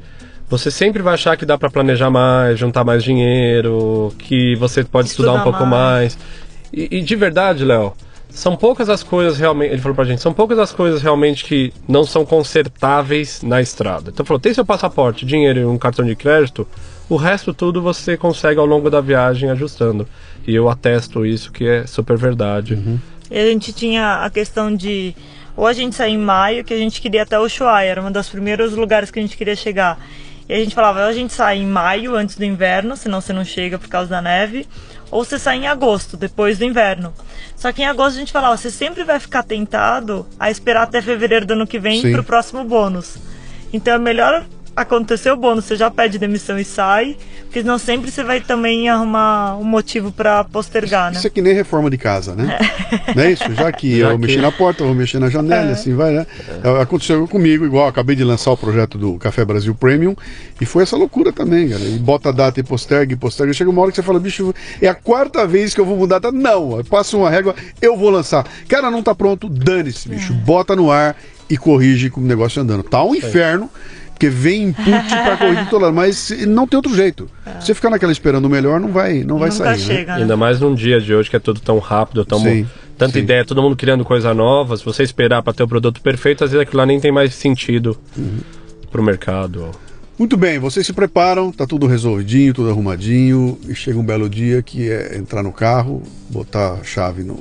[0.49, 5.07] Você sempre vai achar que dá pra planejar mais, juntar mais dinheiro, que você pode
[5.07, 6.17] estudar, um Estudar pouco mais.
[6.17, 6.17] mais.
[6.73, 7.93] E, e de verdade, Léo,
[8.29, 9.71] são poucas as coisas realmente.
[9.71, 14.09] Ele falou pra gente: são poucas as coisas realmente que não são consertáveis na estrada.
[14.09, 16.67] Então, falou: tem seu passaporte, dinheiro e um cartão de crédito.
[17.09, 20.05] O resto tudo você consegue ao longo da viagem ajustando.
[20.45, 22.77] E eu atesto isso que é super verdade.
[23.29, 25.13] E a gente tinha a questão de
[25.61, 28.11] ou a gente sair em maio, que a gente queria até o Ushuaia, era um
[28.11, 30.03] dos primeiros lugares que a gente queria chegar.
[30.49, 33.31] E a gente falava, ou a gente sai em maio, antes do inverno, senão você
[33.31, 34.65] não chega por causa da neve,
[35.11, 37.13] ou você sai em agosto, depois do inverno.
[37.55, 40.99] Só que em agosto a gente falava, você sempre vai ficar tentado a esperar até
[40.99, 42.11] fevereiro do ano que vem Sim.
[42.11, 43.17] pro próximo bônus.
[43.71, 44.43] Então é melhor
[44.75, 48.87] acontecer o bônus, você já pede demissão e sai, porque senão sempre você vai também
[48.89, 51.17] arrumar um motivo pra postergar, né?
[51.17, 52.57] Isso é que nem reforma de casa, né?
[53.15, 53.43] Não é isso?
[53.53, 55.73] Já que Já eu que- mexi na porta, eu vou mexer na janela, É.
[55.73, 56.25] assim vai, né?
[56.81, 60.15] Aconteceu comigo, igual, acabei de lançar o projeto do Café Brasil Premium
[60.59, 61.83] e foi essa loucura também, cara.
[61.83, 63.51] E bota a data e posterga e posterga.
[63.53, 66.15] Chega uma hora que você fala, bicho, é a quarta vez que eu vou mudar
[66.15, 66.31] a data.
[66.37, 68.45] Não, passa uma régua, eu vou lançar.
[68.69, 70.33] Cara, não tá pronto, dane-se, bicho.
[70.33, 71.15] Bota no ar
[71.49, 72.83] e corrige com o negócio andando.
[72.83, 73.69] Tá um inferno.
[74.21, 77.27] Porque vem input pra corrigir todo lado, mas não tem outro jeito.
[77.59, 79.77] Se você ficar naquela esperando o melhor, não vai, não vai Nunca sair.
[79.79, 79.83] né?
[79.83, 80.21] chega, né?
[80.21, 82.67] Ainda mais num dia de hoje que é tudo tão rápido, tão Sim,
[82.99, 83.19] tanta sim.
[83.19, 84.77] ideia, todo mundo criando coisa nova.
[84.77, 87.33] Se você esperar para ter o produto perfeito, às vezes aquilo lá nem tem mais
[87.33, 88.37] sentido Uhum.
[88.91, 89.71] pro mercado.
[90.19, 94.61] Muito bem, vocês se preparam, tá tudo resolvidinho, tudo arrumadinho, e chega um belo dia
[94.61, 97.39] que é entrar no carro, botar a chave no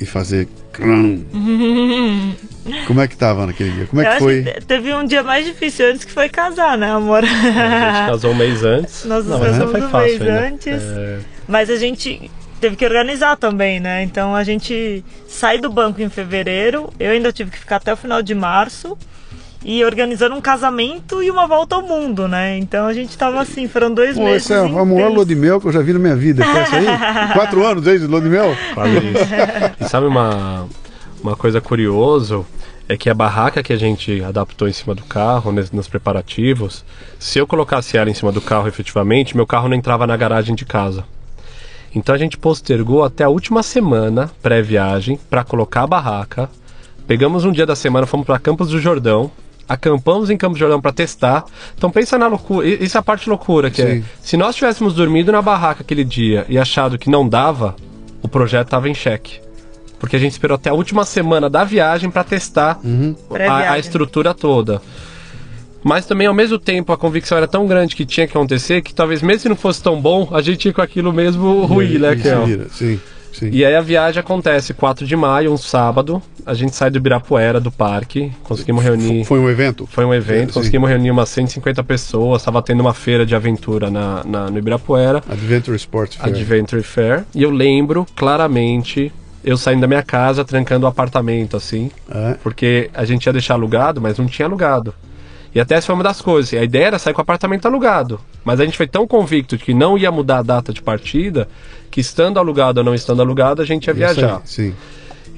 [0.00, 0.48] e fazer.
[0.72, 1.18] crã.
[2.86, 3.86] Como é que tava naquele dia?
[3.86, 4.42] Como é que foi?
[4.42, 7.24] que te- teve um dia mais difícil antes que foi casar, né, amor?
[7.24, 9.04] A gente casou um mês antes.
[9.06, 10.46] Nós nos casamos foi um fácil mês ainda.
[10.46, 10.82] antes.
[10.82, 12.30] É, Mas a gente
[12.60, 14.02] teve que organizar também, né?
[14.02, 17.96] Então a gente sai do banco em fevereiro, eu ainda tive que ficar até o
[17.96, 18.96] final de março
[19.64, 22.56] e organizando um casamento e uma volta ao mundo, né?
[22.58, 24.50] Então a gente tava assim, foram dois Pô, meses.
[24.50, 26.44] essa é a maior lua de mel que eu já vi na minha vida.
[26.44, 26.86] Foi essa aí?
[27.34, 28.56] Quatro anos desde lua de mel?
[28.74, 29.24] quase isso.
[29.80, 30.66] E sabe uma,
[31.22, 32.42] uma coisa curiosa?
[32.88, 36.84] É que a barraca que a gente adaptou em cima do carro, nes- nos preparativos,
[37.20, 40.56] se eu colocasse ela em cima do carro efetivamente, meu carro não entrava na garagem
[40.56, 41.04] de casa.
[41.94, 46.50] Então a gente postergou até a última semana pré-viagem para colocar a barraca.
[47.06, 49.30] Pegamos um dia da semana, fomos para Campos do Jordão,
[49.70, 51.44] acampamos em Campos do Jordão para testar.
[51.78, 53.94] Então pensa na loucura, isso é a parte loucura que é.
[53.94, 54.04] Sim.
[54.20, 57.76] Se nós tivéssemos dormido na barraca aquele dia e achado que não dava,
[58.20, 59.40] o projeto estava em xeque.
[60.00, 63.68] Porque a gente esperou até a última semana da viagem para testar a, Pré-viagem.
[63.68, 64.82] a estrutura toda.
[65.84, 68.92] Mas também, ao mesmo tempo, a convicção era tão grande que tinha que acontecer que
[68.92, 72.12] talvez, mesmo se não fosse tão bom, a gente ia com aquilo mesmo ruim, né,
[72.12, 72.44] E Kel?
[72.44, 73.00] vira, Sim,
[73.32, 73.50] sim.
[73.52, 76.22] E aí a viagem acontece 4 de maio, um sábado.
[76.46, 78.32] A gente sai do Ibirapuera, do parque.
[78.42, 79.24] Conseguimos reunir.
[79.24, 79.86] Foi um evento?
[79.86, 80.54] Foi um evento, Sim.
[80.60, 82.40] conseguimos reunir umas 150 pessoas.
[82.42, 86.28] Estava tendo uma feira de aventura na, na- no Ibirapuera, Adventure Sports Fair.
[86.34, 87.24] Adventure Fair.
[87.34, 89.12] E eu lembro claramente
[89.42, 91.90] eu saindo da minha casa, trancando o apartamento, assim.
[92.10, 92.34] É.
[92.42, 94.92] Porque a gente ia deixar alugado, mas não tinha alugado.
[95.54, 96.52] E até essa foi uma das coisas.
[96.54, 98.20] A ideia era sair com o apartamento alugado.
[98.44, 101.48] Mas a gente foi tão convicto de que não ia mudar a data de partida,
[101.90, 104.40] que estando alugado ou não estando alugado, a gente ia viajar.
[104.44, 104.74] Sim.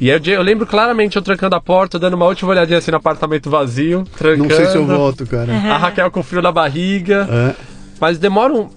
[0.00, 2.96] E eu, eu lembro claramente eu trancando a porta, dando uma última olhadinha assim no
[2.96, 4.48] apartamento vazio, trancando.
[4.48, 5.52] Não sei se eu volto, cara.
[5.52, 7.28] A Raquel com frio na barriga.
[7.30, 7.54] É.
[8.00, 8.68] Mas demora um.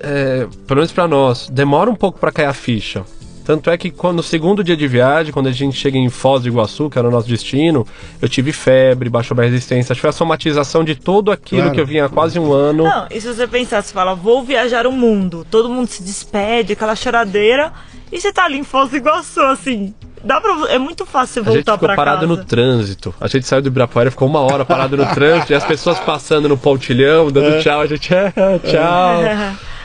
[0.00, 3.02] É, pelo menos pra nós, demora um pouco pra cair a ficha.
[3.48, 6.42] Tanto é que quando, no segundo dia de viagem, quando a gente chega em Foz
[6.42, 7.86] do Iguaçu, que era o nosso destino,
[8.20, 9.94] eu tive febre, baixou minha resistência.
[9.94, 11.74] Acho que foi a somatização de tudo aquilo Claro.
[11.74, 12.84] que eu vinha há quase um ano.
[12.84, 16.74] Não, e se você pensar, você fala, vou viajar o mundo, todo mundo se despede,
[16.74, 17.72] aquela choradeira,
[18.12, 21.44] e você tá ali em Foz do Iguaçu, assim, dá pra, é muito fácil A
[21.46, 22.38] gente voltar ficou pra parado casa.
[22.40, 23.14] no trânsito.
[23.18, 26.50] A gente saiu do Ibirapuera, ficou uma hora parado no trânsito, e as pessoas passando
[26.50, 28.30] no pontilhão, dando tchau, a gente, é,
[28.62, 29.22] tchau.
[29.22, 29.52] É,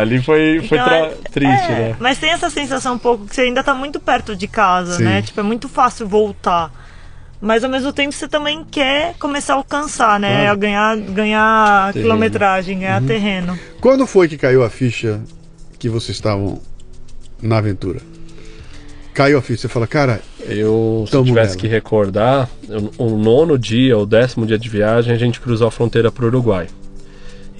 [0.00, 1.96] ali foi, foi Então, é- triste, é, né?
[2.00, 5.04] Mas tem essa sensação um pouco que você ainda tá muito perto de casa, Sim.
[5.04, 5.22] né?
[5.22, 6.72] Tipo, é muito fácil voltar.
[7.40, 10.38] Mas ao mesmo tempo você também quer começar a alcançar, né?
[10.42, 10.50] Claro.
[10.50, 12.02] A ganhar, ganhar Terreno.
[12.08, 13.58] quilometragem, ganhar terreno.
[13.80, 15.20] Quando foi que caiu a ficha
[15.78, 16.60] que vocês estavam
[17.40, 18.00] na aventura?
[19.14, 21.60] Caiu a ficha, você fala, cara, Eu, se Tamo tivesse nela.
[21.60, 22.48] que recordar,
[22.98, 26.24] o o nono dia, o décimo dia de viagem, a gente cruzou a fronteira para
[26.24, 26.66] o Uruguai.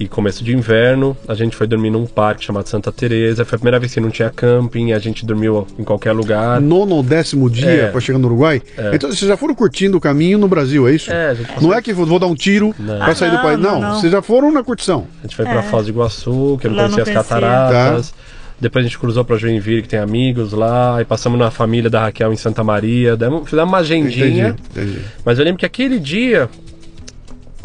[0.00, 3.44] E começo de inverno, a gente foi dormir num parque chamado Santa Teresa.
[3.44, 6.60] Foi a primeira vez que não tinha camping, a gente dormiu em qualquer lugar.
[6.60, 7.86] nono ou décimo dia É.
[7.90, 8.62] pra chegar no Uruguai?
[8.92, 11.10] Então vocês já foram curtindo o caminho no Brasil, é isso?
[11.12, 13.58] É, a gente, Não é que vou dar um tiro pra sair do Ah, país.
[13.58, 14.00] não, Não, não.
[14.00, 15.06] vocês já foram na curtição.
[15.18, 15.62] a gente foi para É.
[15.64, 18.14] Foz do Iguaçu, que eu não Lá não conhecia as cataratas.
[18.60, 20.98] Depois a gente cruzou para Joinville, que tem amigos lá.
[21.00, 23.16] E passamos na família da Raquel em Santa Maria.
[23.16, 24.56] Demos, fizemos uma agendinha.
[24.70, 25.04] Entendi, entendi.
[25.24, 26.48] Mas eu lembro que aquele dia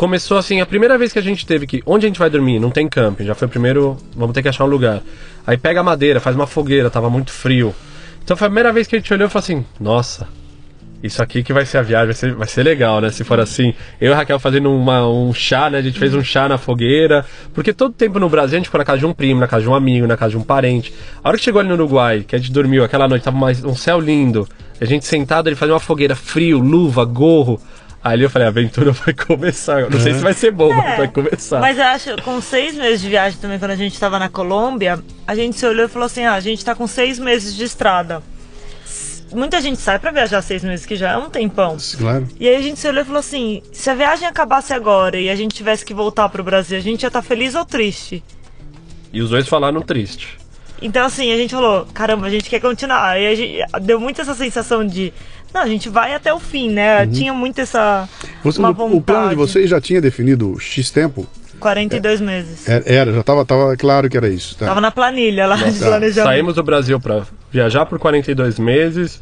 [0.04, 1.82] começou assim, a primeira vez que a gente teve que.
[1.86, 2.60] Onde a gente vai dormir?
[2.60, 3.24] Não tem camping.
[3.24, 3.96] Já foi o primeiro.
[4.14, 5.02] Vamos ter que achar um lugar.
[5.48, 7.74] Aí pega a madeira, faz uma fogueira, tava muito frio.
[8.22, 10.28] Então foi a primeira vez que a gente olhou e falou assim: Nossa,
[11.02, 13.12] isso aqui que vai ser a viagem, vai ser, vai ser legal, né?
[13.12, 13.74] Se for assim.
[14.02, 15.78] Eu e a Raquel fazendo uma- um chá, né?
[15.78, 17.26] A gente fez um chá na fogueira.
[17.54, 19.64] Porque todo tempo no Brasil a gente ficou na casa de um primo, na casa
[19.64, 20.94] de um amigo, na casa de um parente.
[21.24, 23.64] A hora que chegou ali no Uruguai, que a gente dormiu aquela noite, tava mais,
[23.64, 24.46] um céu lindo.
[24.82, 27.58] A gente sentado, ele fazia uma fogueira, frio, luva, gorro.
[28.04, 29.90] Aí eu falei, a aventura vai começar.
[29.90, 31.62] Não sei se vai ser bom, mas vai começar.
[31.62, 35.00] Mas eu acho, com seis meses de viagem também, quando a gente tava na Colômbia,
[35.26, 37.64] a gente se olhou e falou assim: ah, a gente tá com seis meses de
[37.64, 38.22] estrada.
[39.32, 41.78] Muita gente sai pra viajar seis meses, que já é um tempão.
[41.98, 42.28] Claro.
[42.40, 45.30] E aí a gente se olhou e falou assim: se a viagem acabasse agora e
[45.30, 48.22] a gente tivesse que voltar pro Brasil, a gente ia estar feliz ou triste?
[49.14, 50.38] E os dois falaram triste.
[50.82, 53.12] Então, assim, a gente falou: caramba, a gente quer continuar.
[53.12, 55.14] Aí a gente, deu muito essa sensação de:
[55.54, 57.06] não, a gente vai até o fim, né?
[57.08, 58.08] Tinha muito essa.
[58.44, 59.36] Você- uma o, o plano de vontade.
[59.36, 61.28] vocês já tinha definido X tempo?
[61.60, 62.68] 42 meses.
[62.68, 64.58] Era, já tava, tava claro que era isso.
[64.58, 64.66] Tá.
[64.66, 65.86] Tava na planilha lá de Tá.
[65.86, 66.30] planejamento.
[66.34, 69.22] Saímos do Brasil para viajar por 42 meses,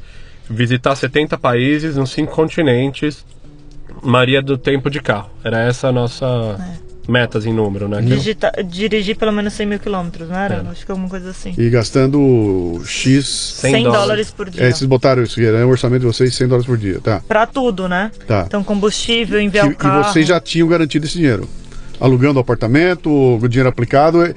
[0.49, 3.23] visitar 70 países nos cinco continentes,
[4.01, 5.29] Maria do tempo de carro.
[5.43, 6.57] Era essa a nossa
[7.08, 7.97] metas em número, né?
[8.02, 10.64] Que- Digita- dirigir pelo menos 100 mil quilômetros, não era?
[10.68, 10.72] É.
[10.72, 11.54] Acho que alguma coisa assim.
[11.58, 13.26] E gastando X.
[13.60, 14.32] 100 100 dólares.
[14.32, 14.64] por dia.
[14.64, 15.64] É, vocês botaram isso aqui, né?
[15.66, 17.22] O orçamento de vocês 100 dólares por dia, tá?
[17.28, 18.12] Pra tudo, né?
[18.28, 18.43] Tá.
[18.47, 20.04] Então, combustível, E, enviar o e carro.
[20.12, 21.47] vocês já tinham garantido esse dinheiro.
[22.02, 24.34] Alugando apartamento, o dinheiro aplicado,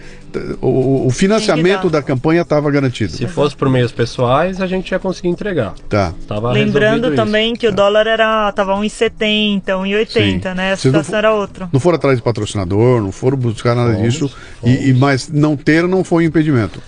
[0.61, 3.11] o, o financiamento da campanha estava garantido.
[3.13, 5.73] Se fosse por meios pessoais, a gente ia conseguir entregar.
[5.89, 6.13] Tá.
[6.29, 7.61] Tava Lembrando também isso.
[7.61, 10.41] que o dólar era tava 1,70, 1,80, Sim.
[10.55, 10.73] né?
[10.73, 11.69] A situação fo- era outra.
[11.73, 14.77] Não foram atrás de patrocinador, não foram buscar nada Fomos, disso, fomos.
[14.77, 16.81] E, e- mas não ter não foi um impedimento.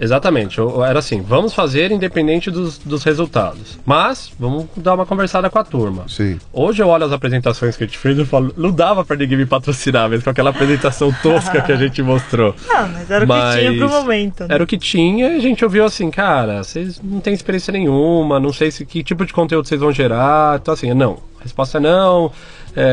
[0.00, 3.78] Exatamente, eu- era assim, vamos fazer independente dos, dos resultados.
[3.84, 6.04] Mas, vamos dar uma conversada com a turma.
[6.08, 6.38] Sim.
[6.52, 9.38] Hoje eu olho as apresentações que a gente fez e falo, não dava pra ninguém
[9.38, 12.54] me patrocinar, mesmo com aquela apresentação tosca que a gente mostrou.
[12.66, 14.40] Não, mas era o Mas que tinha pro momento.
[14.42, 14.46] né?
[14.50, 18.38] Era o que tinha e a gente ouviu assim, cara, vocês não têm experiência nenhuma,
[18.38, 20.58] não sei se que tipo de conteúdo vocês vão gerar.
[20.60, 21.18] Então assim, não.
[21.40, 22.32] A resposta é não.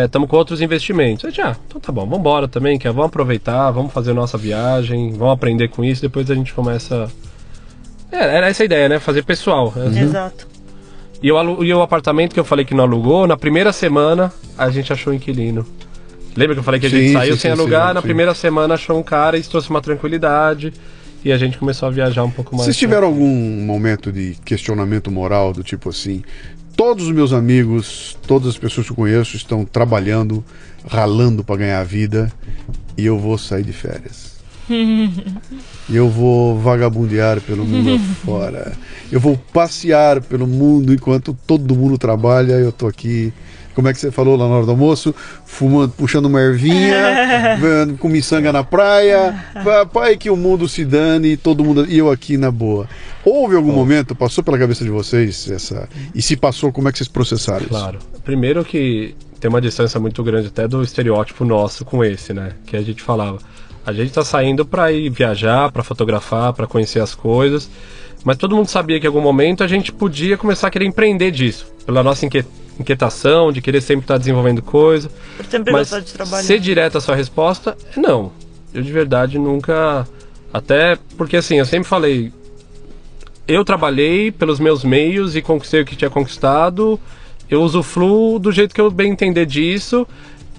[0.05, 1.25] Estamos com outros investimentos.
[1.25, 4.13] A gente, ah, então tá bom, vamos embora também, que é, vamos aproveitar, vamos fazer
[4.13, 7.07] nossa viagem, vamos aprender com isso, depois a gente começa.
[8.11, 8.99] É, era essa a ideia, né?
[8.99, 9.73] Fazer pessoal.
[9.95, 10.47] Exato.
[11.21, 14.31] E, o alu- e o apartamento que eu falei que não alugou, na primeira semana
[14.57, 15.65] a gente achou um inquilino.
[16.35, 17.87] Lembra que eu falei que a gente Sim, saiu sim, sem sim, alugar?
[17.89, 18.07] sim, na sim.
[18.07, 20.73] primeira semana achou um cara e isso trouxe uma tranquilidade.
[21.23, 22.65] E a gente começou a viajar um pouco mais.
[22.65, 23.25] Vocês tiveram algum
[23.65, 26.23] momento de questionamento moral do tipo assim?
[26.75, 30.43] Todos os meus amigos, todas as pessoas que eu conheço estão trabalhando,
[30.85, 32.31] ralando para ganhar a vida
[32.97, 34.35] e eu vou sair de férias.
[34.69, 35.15] E
[35.95, 38.73] eu vou vagabundear pelo mundo afora.
[39.09, 42.53] Eu vou passear pelo mundo enquanto todo mundo trabalha.
[42.53, 43.31] Eu tô aqui.
[43.75, 45.13] Como é que você falou lá na hora do almoço?
[45.45, 49.35] Fumando, puxando uma ervinha, vendo- com miçanga na praia.
[49.93, 51.85] Pai, que o mundo se dane e todo mundo.
[51.87, 52.87] E eu aqui na boa.
[53.23, 55.87] Houve algum momento, passou pela cabeça de vocês essa.
[56.13, 57.69] E se passou, como é que vocês processaram isso?
[57.69, 57.99] Claro.
[58.23, 62.51] Primeiro que tem uma distância muito grande até do estereótipo nosso com esse, né?
[62.65, 63.37] Que a gente falava.
[63.85, 67.69] A gente tá saindo pra ir viajar, pra fotografar, pra conhecer as coisas.
[68.25, 71.29] Mas todo mundo sabia que em algum momento a gente podia começar a querer empreender
[71.29, 71.71] disso.
[71.85, 75.11] Pela nossa inquietação, de querer sempre estar desenvolvendo coisa.
[75.37, 76.43] Por sempre Mas gostar de trabalhar.
[76.43, 78.31] ser direta a sua resposta é não.
[78.73, 80.07] Eu de verdade nunca.
[80.51, 82.33] Até porque assim, eu sempre falei.
[83.47, 86.99] Eu trabalhei pelos meus meios e conquistei o que tinha conquistado.
[87.47, 90.07] Eu usufruo do jeito que eu bem entender disso.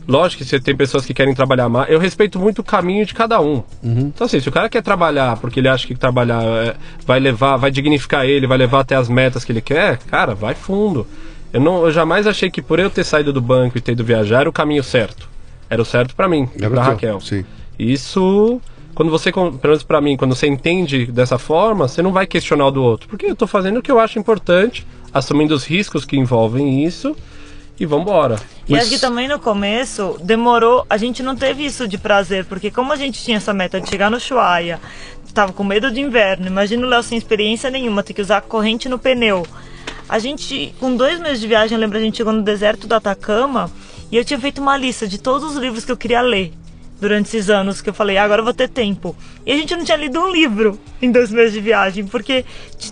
[0.07, 1.91] Lógico que você tem pessoas que querem trabalhar mais.
[1.91, 3.63] Eu respeito muito o caminho de cada um.
[3.83, 7.57] Então, assim, se o cara quer trabalhar porque ele acha que trabalhar é, vai levar,
[7.57, 11.07] vai dignificar ele, vai levar até as metas que ele quer, cara, vai fundo.
[11.53, 14.05] Eu, não, eu jamais achei que por eu ter saído do banco e ter ido
[14.05, 15.29] viajar era o caminho certo.
[15.69, 17.21] Era o certo pra mim, o pra Raquel.
[17.21, 17.45] sim.
[17.79, 18.61] Isso,
[18.95, 22.67] quando você, pelo menos pra mim, quando você entende dessa forma, você não vai questionar
[22.67, 23.09] o do outro.
[23.09, 27.15] Porque eu tô fazendo o que eu acho importante, assumindo os riscos que envolvem isso,
[27.79, 28.41] e vambora.
[28.69, 32.71] E acho que também no começo demorou, a gente não teve isso de prazer, porque
[32.71, 34.81] como a gente tinha essa meta de chegar no Chuaia,
[35.33, 38.89] tava com medo de inverno, imagina o Léo sem experiência nenhuma, ter que usar corrente
[38.89, 39.47] no pneu.
[40.09, 42.95] A gente, com dois meses de viagem, eu lembro a gente chegou no deserto do
[42.95, 43.71] Atacama
[44.11, 46.53] e eu tinha feito uma lista de todos os livros que eu queria ler
[47.01, 49.15] durante esses anos que eu falei, "Ah, agora eu vou ter tempo.
[49.45, 52.45] E a gente não tinha lido um livro em dois meses de viagem, porque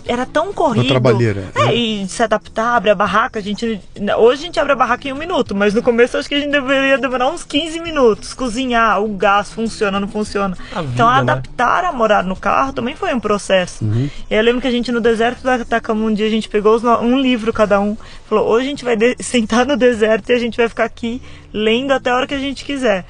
[0.07, 0.87] era tão corrido.
[0.87, 1.75] trabalheira, É, né?
[1.75, 3.79] e se adaptar, abre a barraca, a gente.
[4.17, 6.35] Hoje a gente abre a barraca em um minuto, mas no começo eu acho que
[6.35, 8.33] a gente deveria demorar uns 15 minutos.
[8.33, 10.55] Cozinhar, o gás funciona, não funciona.
[10.73, 11.19] A vida, então né?
[11.19, 13.83] adaptar a morar no carro também foi um processo.
[13.83, 14.09] Uhum.
[14.29, 16.79] E eu lembro que a gente no deserto do Atacama um dia a gente pegou
[17.01, 17.97] um livro cada um,
[18.29, 21.91] falou: hoje a gente vai sentar no deserto e a gente vai ficar aqui lendo
[21.91, 23.05] até a hora que a gente quiser.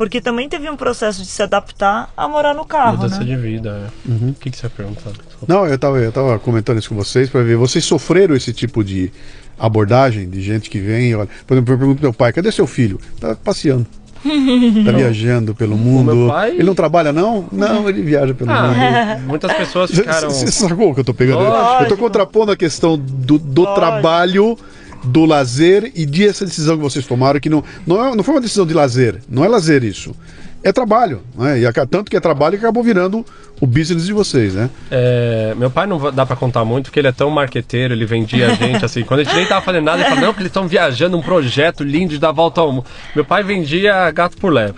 [0.00, 3.24] Porque também teve um processo de se adaptar a morar no carro, Mudança né?
[3.26, 3.90] de vida.
[4.06, 4.10] é.
[4.10, 4.30] Uhum.
[4.30, 5.10] O que, que você ia perguntar?
[5.46, 7.54] Não, eu tava, eu tava comentando isso com vocês para ver.
[7.56, 9.12] Vocês sofreram esse tipo de
[9.58, 11.14] abordagem de gente que vem.
[11.14, 12.98] Olha, por exemplo, eu pergunto pro meu pai: cadê seu filho?
[13.20, 13.86] Tá passeando.
[14.84, 16.14] Tá viajando pelo mundo.
[16.16, 17.46] meu pai- Ele não trabalha, não?
[17.52, 18.74] Não, ele viaja pelo mundo.
[18.76, 20.30] Ah, muitas pessoas ficaram.
[20.30, 21.40] Você sacou o que eu tô pegando?
[21.42, 21.96] Eu tô Lógico.
[21.98, 23.74] contrapondo a questão do, do Lógico.
[23.80, 24.58] trabalho,
[25.04, 28.34] do lazer e de essa decisão que vocês tomaram, que não, não, é- não foi
[28.34, 29.20] uma decisão de lazer.
[29.28, 30.14] Não é lazer isso.
[30.62, 31.22] É trabalho.
[31.34, 31.60] Né?
[31.60, 33.24] E tanto que é trabalho que acabou virando
[33.60, 34.68] o business de vocês, né?
[34.90, 38.50] É, meu pai não dá pra contar muito, porque ele é tão marqueteiro, ele vendia
[38.52, 39.02] a gente assim.
[39.02, 41.22] Quando a gente nem tava fazendo nada, ele falava, não, que eles estão viajando um
[41.22, 42.84] projeto lindo de dar volta ao mundo.
[43.14, 44.76] Meu pai vendia gato por lebre.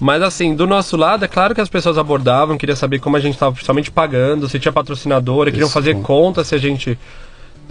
[0.00, 3.20] Mas assim, do nosso lado, é claro que as pessoas abordavam, queria saber como a
[3.20, 6.02] gente estava principalmente pagando, se tinha patrocinadora, queriam Isso, fazer bom.
[6.02, 6.98] conta se a gente.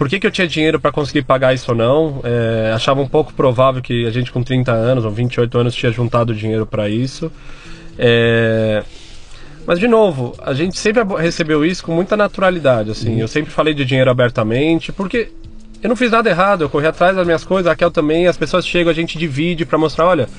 [0.00, 2.22] Por que, que eu tinha dinheiro para conseguir pagar isso ou não?
[2.24, 5.92] É, achava um pouco provável que a gente com 30 anos ou 28 anos tinha
[5.92, 7.30] juntado dinheiro para isso.
[7.98, 8.82] É,
[9.66, 13.20] mas de novo, a gente sempre recebeu isso com muita naturalidade, assim.
[13.20, 15.28] Eu sempre falei de dinheiro abertamente, porque
[15.82, 18.38] eu não fiz nada errado, eu corri atrás das minhas coisas, a Raquel também, as
[18.38, 20.30] pessoas chegam, a gente divide pra mostrar, olha,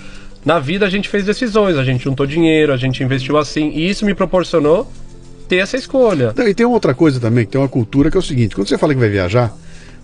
[0.43, 3.87] na vida a gente fez decisões, a gente juntou dinheiro, a gente investiu assim, e
[3.87, 4.91] isso me proporcionou
[5.51, 6.33] ter essa escolha.
[6.35, 8.55] Não, E tem uma outra coisa também, que tem uma cultura que é o seguinte:
[8.55, 9.53] quando você fala que vai viajar,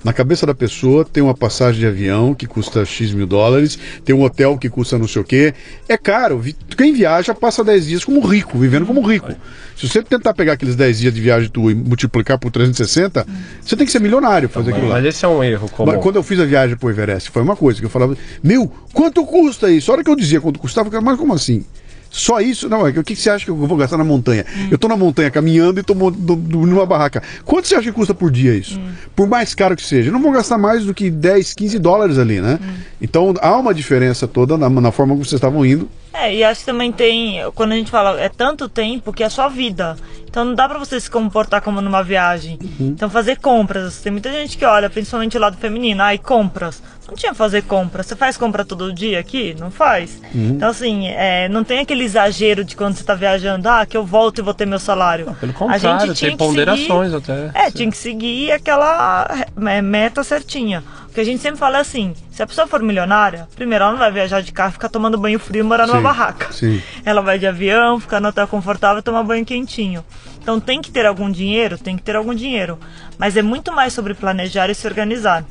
[0.04, 4.16] Na cabeça da pessoa tem uma passagem de avião que custa X mil dólares, tem
[4.16, 5.56] um hotel que custa não sei o quê.
[5.89, 6.39] É caro.
[6.78, 9.34] Quem viaja passa 10 dias como rico, vivendo como rico.
[9.76, 13.26] Se você tentar pegar aqueles 10 dias de viagem tua e multiplicar por 360,
[13.60, 14.95] você tem que ser milionário pra fazer aquilo lá.
[14.95, 15.91] Mas esse é um erro comum.
[15.91, 18.72] Mas quando eu fiz a viagem pro Everest, foi uma coisa que eu falava, meu,
[18.93, 19.89] quanto custa isso?
[19.91, 21.66] A hora que eu dizia quanto custava, eu falava, mas como assim?
[22.10, 22.68] Só isso?
[22.70, 24.45] Não, é que o que você acha que eu vou gastar na montanha?
[24.72, 26.36] Eu tô na montanha caminhando e do-
[26.66, 27.22] numa barraca.
[27.45, 28.80] Quanto você acha que custa por dia isso?
[29.16, 30.10] Por mais caro que seja.
[30.10, 32.60] Eu não vou gastar mais do que 10, 15 dólares ali, né?
[33.01, 35.89] Então há uma diferença toda na, na forma como vocês estavam indo.
[36.20, 39.30] É, e acho que também tem, quando a gente fala, é tanto tempo que é
[39.30, 39.95] sua vida.
[40.30, 42.57] Então não dá pra você se comportar como numa viagem.
[42.80, 44.01] Então fazer compras.
[44.01, 46.82] Tem muita gente que olha, principalmente o lado feminino, ai, compras.
[47.07, 48.05] Não tinha que fazer compras.
[48.05, 49.55] Você faz compra todo dia aqui?
[49.57, 50.22] Não faz.
[50.36, 54.05] Então, assim, é, não tem aquele exagero de quando você tá viajando, ah, que eu
[54.05, 55.34] volto e vou ter meu salário.
[55.39, 57.51] Pelo A contrário, gente tinha tem ponderações seguir- até.
[57.68, 59.26] É, tinha que seguir aquela
[59.68, 60.84] é, meta certinha.
[61.18, 63.97] O que a gente sempre fala assim: se a pessoa for milionária, primeiro ela não
[63.97, 66.53] vai viajar de carro, ficar tomando banho frio e morar numa barraca.
[66.53, 66.80] sim.
[67.03, 70.05] Ela vai de avião, ficar no hotel confortável e tomar banho quentinho.
[70.39, 72.78] Então tem que ter algum dinheiro, tem que ter algum dinheiro.
[73.18, 75.43] Mas é muito mais sobre planejar e se organizar.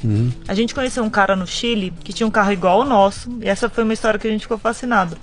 [0.46, 3.48] A gente conheceu um cara no Chile que tinha um carro igual ao nosso, e
[3.48, 5.18] essa foi uma história que a gente ficou fascinado.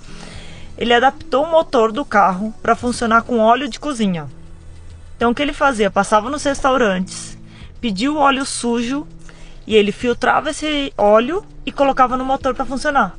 [0.76, 4.26] Ele adaptou o motor do carro para funcionar com óleo de cozinha.
[5.16, 5.90] Então o que ele fazia?
[5.90, 7.38] Passava nos restaurantes,
[7.80, 9.06] pedia o óleo sujo
[9.66, 13.14] e ele filtrava esse óleo e colocava no motor para funcionar.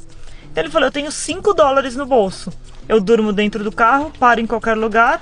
[0.52, 2.52] Então ele falou: Eu tenho 5 dólares no bolso.
[2.88, 5.22] Eu durmo dentro do carro, paro em qualquer lugar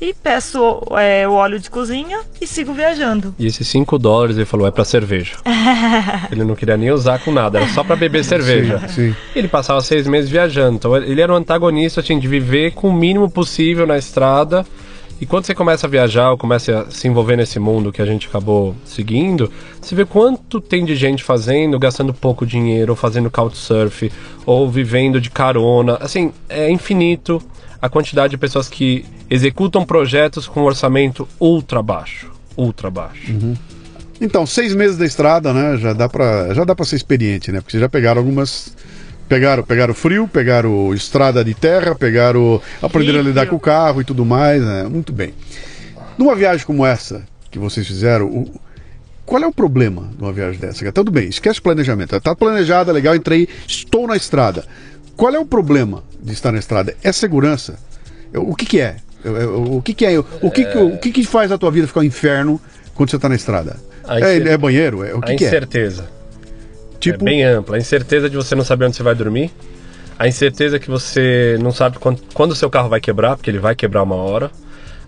[0.00, 3.34] e peço é, o óleo de cozinha e sigo viajando.
[3.38, 5.36] E esses 5 dólares ele falou é pra cerveja.
[6.30, 8.86] ele não queria nem usar com nada, era só pra beber cerveja.
[8.88, 9.14] sim.
[9.34, 12.92] Ele passava seis meses viajando, então ele era um antagonista assim, de viver com o
[12.92, 14.66] mínimo possível na estrada.
[15.20, 18.06] E quando você começa a viajar ou começa a se envolver nesse mundo que a
[18.06, 19.50] gente acabou seguindo,
[19.80, 24.10] você vê quanto tem de gente fazendo, gastando pouco dinheiro, ou fazendo couchsurf,
[24.44, 25.96] ou vivendo de carona.
[26.00, 27.40] Assim, é infinito
[27.80, 32.30] a quantidade de pessoas que executam projetos com um orçamento ultra baixo.
[32.56, 33.32] Ultra baixo.
[34.20, 35.76] Então, seis meses da estrada, né?
[35.76, 37.60] Já dá pra, já dá pra ser experiente, né?
[37.60, 38.74] Porque vocês já pegaram algumas.
[39.28, 42.60] Pegaram, pegaram frio, pegaram estrada de terra, pegaram.
[42.82, 44.84] aprenderam a lidar com o carro e tudo mais, né?
[44.84, 45.32] Muito bem.
[46.18, 48.60] Numa viagem como essa que vocês fizeram, o-
[49.24, 50.92] qual é o problema de uma viagem dessa?
[50.92, 52.20] Tudo bem, esquece o planejamento.
[52.20, 54.64] Tá planejada, legal, entrei, estou na estrada.
[55.16, 56.94] Qual é o problema de estar na estrada?
[57.02, 57.78] É segurança?
[58.34, 58.96] O que, que é?
[59.24, 60.18] O que, que é?
[60.18, 62.60] O que, que, o que, que faz a tua vida ficar um inferno
[62.94, 63.76] quando você está na estrada?
[64.20, 65.02] É, é banheiro?
[65.02, 65.50] É, o a que, que é?
[67.12, 67.76] Tipo, É bem ampla.
[67.76, 69.50] A incerteza de você não saber onde você vai dormir.
[70.18, 73.58] A incerteza que você não sabe quando, quando o seu carro vai quebrar, porque ele
[73.58, 74.50] vai quebrar uma hora.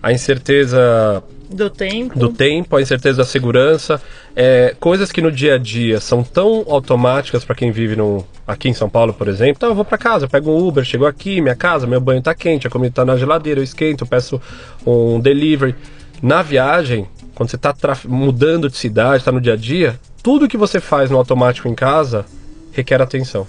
[0.03, 2.19] A incerteza Do tempo.
[2.19, 4.01] do tempo, a incerteza da segurança.
[4.35, 8.69] É, coisas que no dia a dia são tão automáticas para quem vive no, aqui
[8.69, 9.55] em São Paulo, por exemplo.
[9.57, 12.21] Então eu vou para casa, eu pego um Uber, chego aqui, minha casa, meu banho
[12.21, 14.39] tá quente, a comida tá na geladeira, eu esquento, eu peço
[14.85, 15.73] um delivery.
[16.21, 20.47] Na viagem, quando você tá traf- mudando de cidade, tá no dia a dia, tudo
[20.47, 22.25] que você faz no automático em casa
[22.71, 23.47] requer atenção.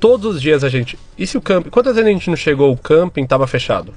[0.00, 0.98] Todos os dias a gente.
[1.16, 1.70] E se o camping.
[1.70, 3.92] Quantas vezes a gente não chegou, o camping tava fechado?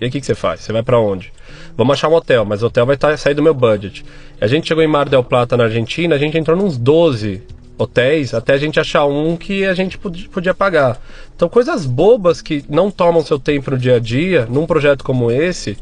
[0.00, 0.60] E aí o que, que você faz?
[0.60, 1.32] Você vai pra onde?
[1.76, 4.04] Vamos achar um hotel, mas o hotel vai tá, sair do meu budget.
[4.40, 7.42] A gente chegou em Mar del Plata, na Argentina, a gente entrou nos 12
[7.78, 11.00] hotéis até a gente achar um que a gente pod- podia pagar.
[11.34, 15.30] Então, coisas bobas que não tomam seu tempo no dia a dia, num projeto como
[15.30, 15.78] esse,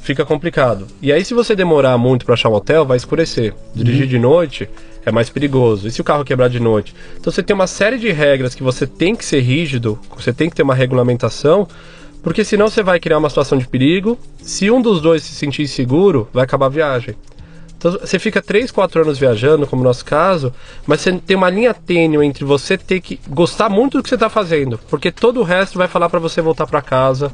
[0.00, 0.86] fica complicado.
[1.00, 3.54] E aí, se você demorar muito para achar um hotel, vai escurecer.
[3.74, 4.68] Dirigir de noite
[5.04, 5.86] é mais perigoso.
[5.88, 6.94] E se o carro quebrar de noite?
[7.18, 10.48] Então, você tem uma série de regras que você tem que ser rígido, você tem
[10.50, 11.66] que ter uma regulamentação,
[12.22, 14.18] porque senão você vai criar uma situação de perigo.
[14.42, 17.14] Se um dos dois se sentir inseguro, vai acabar a viagem.
[17.78, 20.52] Então, você fica 3, 4 anos viajando, como no nosso caso,
[20.86, 24.16] mas você tem uma linha tênue entre você ter que gostar muito do que você
[24.16, 27.32] está fazendo, porque todo o resto vai falar para você voltar para casa,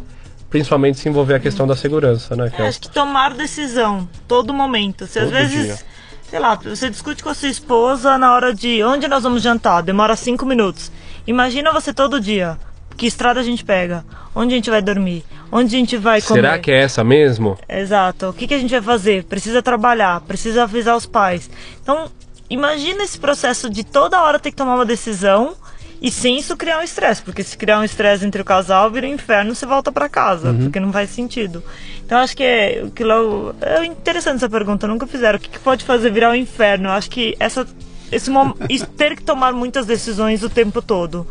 [0.49, 2.49] principalmente se envolver a questão da segurança, né?
[2.55, 5.05] que é- Acho que tomar decisão, todo momento.
[5.09, 5.79] Se às vezes, dia.
[6.31, 9.83] Sei lá, você discute com a sua esposa na hora de onde nós vamos jantar,
[9.83, 10.91] demora cinco minutos.
[11.27, 12.59] Imagina você todo dia.
[12.97, 14.05] Que estrada a gente pega?
[14.35, 15.23] Onde a gente vai dormir?
[15.53, 16.41] Onde a gente vai comer?
[16.41, 17.59] Será que é essa mesmo?
[17.69, 18.31] Exato.
[18.31, 19.25] O que, que a gente vai fazer?
[19.25, 21.51] Precisa trabalhar, precisa avisar os pais.
[21.83, 22.11] Então,
[22.49, 25.55] imagina esse processo de toda hora ter que tomar uma decisão
[26.01, 27.23] e sem isso criar um estresse.
[27.23, 30.55] Porque se criar um estresse entre o casal, vira um inferno você volta pra casa,
[30.55, 31.63] porque não faz sentido.
[32.07, 35.37] Então, acho que é, o que Léo- é interessante essa pergunta, nunca fizeram.
[35.39, 36.87] O que, que pode fazer virar um inferno?
[36.89, 37.67] Eu acho que essa.
[38.13, 38.31] Esse
[38.97, 41.27] ter que tomar muitas decisões o tempo todo.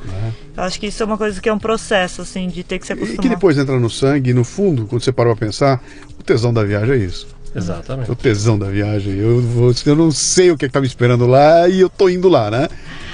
[0.58, 2.86] Eu acho que isso é uma coisa que é um processo, assim, de ter que
[2.86, 3.22] se e acostumar.
[3.22, 5.82] que depois entra no sangue, e no fundo, quando você parou pra pensar,
[6.20, 7.28] o tesão da viagem é isso.
[7.56, 8.12] Exatamente.
[8.12, 9.14] O tesão da viagem.
[9.16, 11.90] Eu, vou- eu não sei o que, é que tá me esperando lá e eu
[11.90, 12.68] tô indo lá, né?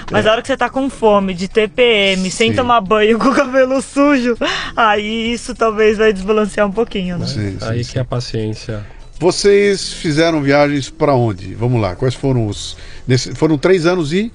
[0.10, 2.56] Mas a hora que você tá com fome, de TPM, sem Sim.
[2.56, 4.38] tomar banho, com o cabelo sujo,
[4.76, 7.26] aí isso talvez vai desbalancear um pouquinho, né?
[7.28, 7.94] Sim, sim, Aí sim.
[7.94, 8.86] que a paciência.
[9.20, 11.54] Vocês fizeram viagens pra onde?
[11.54, 12.76] Vamos lá, quais foram os.
[13.08, 14.32] nesse- foram três anos e.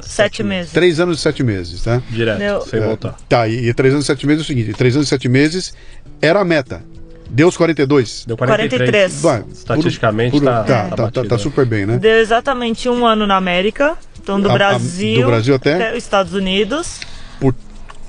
[0.00, 0.72] Sete meses.
[0.72, 2.02] Três anos e sete meses, tá?
[2.10, 3.14] Direto, Meu- sem É, voltar.
[3.28, 5.28] Tá, e, e três anos e sete meses é o seguinte: três anos e sete
[5.28, 5.72] meses
[6.20, 6.82] era a meta.
[7.30, 8.24] Deu os 42.
[8.26, 8.80] Deu 43.
[8.90, 9.22] 43.
[9.22, 11.38] Vai, Estatisticamente por- tá, tá, tá tá, tá, tá né?
[11.42, 11.96] super bem, né?
[11.96, 13.96] Deu exatamente um ano na América.
[14.24, 15.92] Então, do A- a- Brasil, do Brasil até?
[15.92, 16.98] os Estados Unidos.
[17.38, 17.54] Por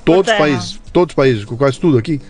[0.04, 0.80] todos os países.
[0.92, 2.20] Todos os países, com quase tudo aqui.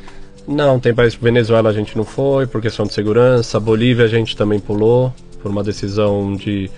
[0.46, 3.58] Não, tem país Venezuela a gente não foi por questão de segurança.
[3.60, 6.68] Bolívia a gente também pulou por uma decisão de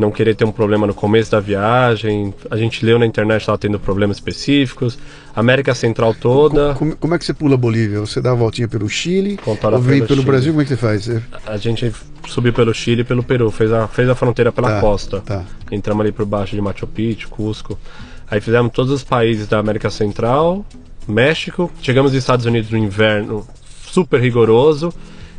[0.00, 2.34] não querer ter um problema no começo da viagem.
[2.50, 4.98] A gente leu na internet estava tendo problemas específicos.
[5.36, 6.74] América Central toda.
[6.74, 8.00] Como, como é que você pula a Bolívia?
[8.00, 9.36] Você dá a voltinha pelo Chile?
[9.36, 10.22] Contorna ou vem pelo pelo.
[10.24, 10.52] Brasil?
[10.52, 11.04] Como é que você faz?
[11.04, 11.92] Você- A gente
[12.26, 15.20] subiu pelo Chile e pelo Peru, fez a, fez a fronteira pela Tá, costa.
[15.20, 15.44] tá.
[15.70, 17.78] Entramos ali por baixo de Machu Picchu, Cusco.
[18.30, 20.64] Aí fizemos todos os países da América Central,
[21.06, 21.70] México.
[21.82, 23.46] Chegamos nos Estados Unidos no inverno
[23.86, 24.92] super rigoroso.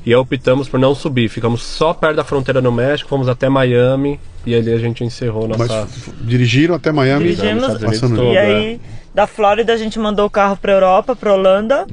[0.06, 1.30] E aí optamos por não subir.
[1.30, 4.20] Ficamos só perto da fronteira no México, fomos até Miami.
[4.46, 5.82] E ali a gente encerrou Mas nossa.
[5.88, 7.26] f- dirigiram até Miami?
[7.36, 7.62] Dirigimos.
[7.64, 8.40] Estados Unidos Passando- todo, E é.
[8.42, 8.82] aí,
[9.14, 11.86] da Flórida, a gente mandou o carro pra Europa, pra Holanda.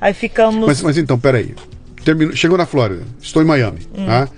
[0.00, 0.60] Aí ficamos.
[0.62, 0.66] Uhum.
[0.66, 1.54] Mas, mas então, peraí.
[2.04, 3.80] Terminou, chegou na Flórida, estou em Miami.
[3.96, 4.06] Hum.
[4.06, 4.28] Tá?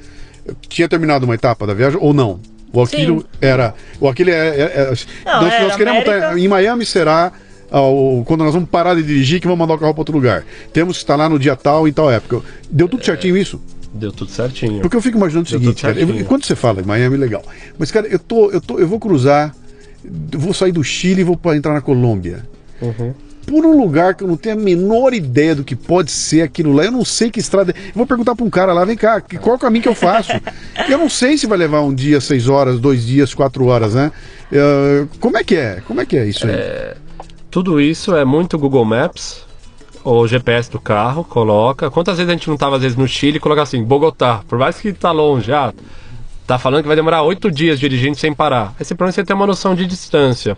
[0.68, 2.40] Tinha terminado uma etapa da viagem ou não?
[2.72, 3.26] O aquilo Sim.
[3.40, 3.74] era.
[4.00, 4.34] O aquilo é.
[4.48, 4.92] é- é-
[5.24, 6.26] Não, nós, era nós queremos América.
[6.26, 7.32] estar- em Miami será.
[7.70, 10.14] Ah, o- quando nós vamos parar de dirigir, que vamos mandar o carro para outro
[10.14, 10.44] lugar.
[10.72, 12.40] Temos que estar lá no dia tal, em tal época.
[12.70, 13.60] Deu tudo certinho isso?
[13.94, 14.80] Deu tudo certinho.
[14.82, 15.98] Porque eu fico imaginando o Deu seguinte, cara.
[15.98, 17.42] eu- quando você fala Miami, legal.
[17.78, 19.54] Mas, cara, eu, tô, eu, tô, eu vou cruzar.
[20.32, 22.44] eu Vou sair do Chile e vou entrar na Colômbia.
[22.80, 23.14] Uhum.
[23.46, 26.72] Por um lugar que eu não tenho a menor ideia do que pode ser aquilo
[26.72, 26.84] lá.
[26.84, 27.72] Eu não sei que estrada.
[27.78, 29.88] Eu vou perguntar para um cara lá, vem cá, que- qual é o caminho que
[29.88, 30.32] eu faço?
[30.90, 34.10] eu não sei se vai levar um dia, seis horas, dois dias, quatro horas, né?
[34.52, 35.80] Eh, como é que é?
[35.86, 36.52] Como é que é isso aí?
[37.56, 39.42] Tudo isso é muito Google Maps,
[40.04, 41.90] o GPS do carro, coloca.
[41.90, 44.58] Quantas vezes a gente não tava, às vezes, no Chile e coloca assim, Bogotá, por
[44.58, 45.72] mais que tá longe, ah,
[46.46, 48.74] tá falando que vai demorar oito dias dirigindo sem parar.
[48.78, 50.54] Esse problema você tem uma noção de distância.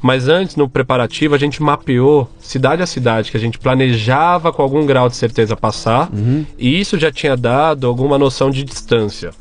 [0.00, 4.62] Mas antes, no preparativo, a gente mapeou cidade a cidade, que a gente planejava com
[4.62, 6.08] algum grau de certeza passar,
[6.56, 9.32] e isso já tinha dado alguma noção de distância.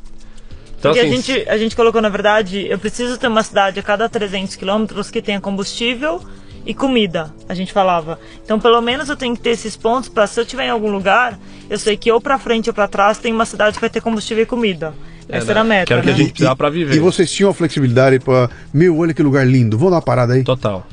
[0.77, 3.79] Então, Porque assim, a, gente, a gente colocou, na verdade, eu preciso ter uma cidade
[3.79, 6.21] a cada 300 quilômetros que tenha combustível
[6.67, 8.19] e comida, a gente falava.
[8.43, 10.91] Então, pelo menos eu tenho que ter esses pontos para se eu estiver em algum
[10.91, 11.39] lugar,
[11.69, 14.01] eu sei que ou para frente ou para trás tem uma cidade que vai ter
[14.01, 14.93] combustível e comida.
[15.29, 16.13] Essa era a meta, que era o que né?
[16.13, 16.93] a gente precisava pra viver.
[16.95, 18.49] E vocês tinham a flexibilidade para.
[18.73, 20.43] Meu, olha que lugar lindo, vamos dar uma parada aí.
[20.43, 20.85] Total.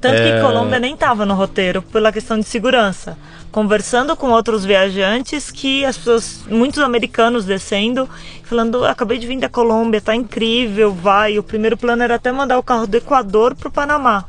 [0.00, 0.36] Tanto É.
[0.36, 3.18] que Colômbia nem estava no roteiro pela questão de segurança.
[3.56, 8.06] Conversando com outros viajantes que as pessoas, muitos americanos descendo,
[8.42, 11.38] falando, acabei de vir da Colômbia, tá incrível, vai.
[11.38, 14.26] O primeiro plano era até mandar o carro do Equador pro Panamá.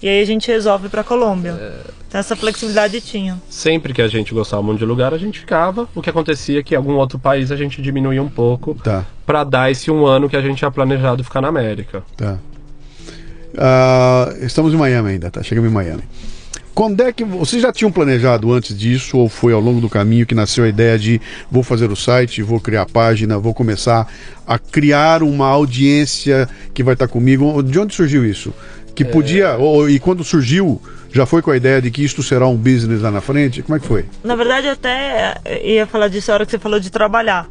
[0.00, 1.58] E aí a gente resolve para Colômbia.
[2.06, 3.36] Então essa flexibilidade tinha.
[3.50, 5.88] sempre que a gente gostava muito de lugar, a gente ficava.
[5.92, 9.04] O que acontecia é que em algum outro país a gente diminuía um pouco Tá,
[9.26, 12.04] pra dar esse um ano que a gente tinha planejado ficar na América.
[12.16, 12.38] tá.
[13.56, 15.42] Ah, estamos em Miami ainda, tá?
[15.42, 16.04] Chegamos em Miami.
[16.78, 20.24] Quando é que vocês já tinham planejado antes disso ou foi ao longo do caminho
[20.24, 21.20] que nasceu a ideia de
[21.50, 24.06] vou fazer o site, vou criar a página, vou começar
[24.46, 27.64] a criar uma audiência que vai estar comigo?
[27.64, 28.54] De onde surgiu isso?
[28.94, 30.80] Que podia ou, e quando surgiu
[31.12, 33.60] já foi com a ideia de que isto será um business lá na frente?
[33.60, 34.04] Como é que foi?
[34.22, 37.48] Na verdade, até ia falar disso a hora que você falou de trabalhar.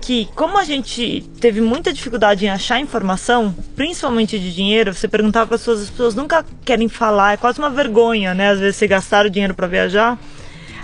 [0.00, 5.46] Que, como a gente teve muita dificuldade em achar informação, principalmente de dinheiro, você perguntava
[5.46, 8.50] para as pessoas, as pessoas nunca querem falar, é quase uma vergonha, né?
[8.50, 10.18] Às vezes você gastar o dinheiro para viajar.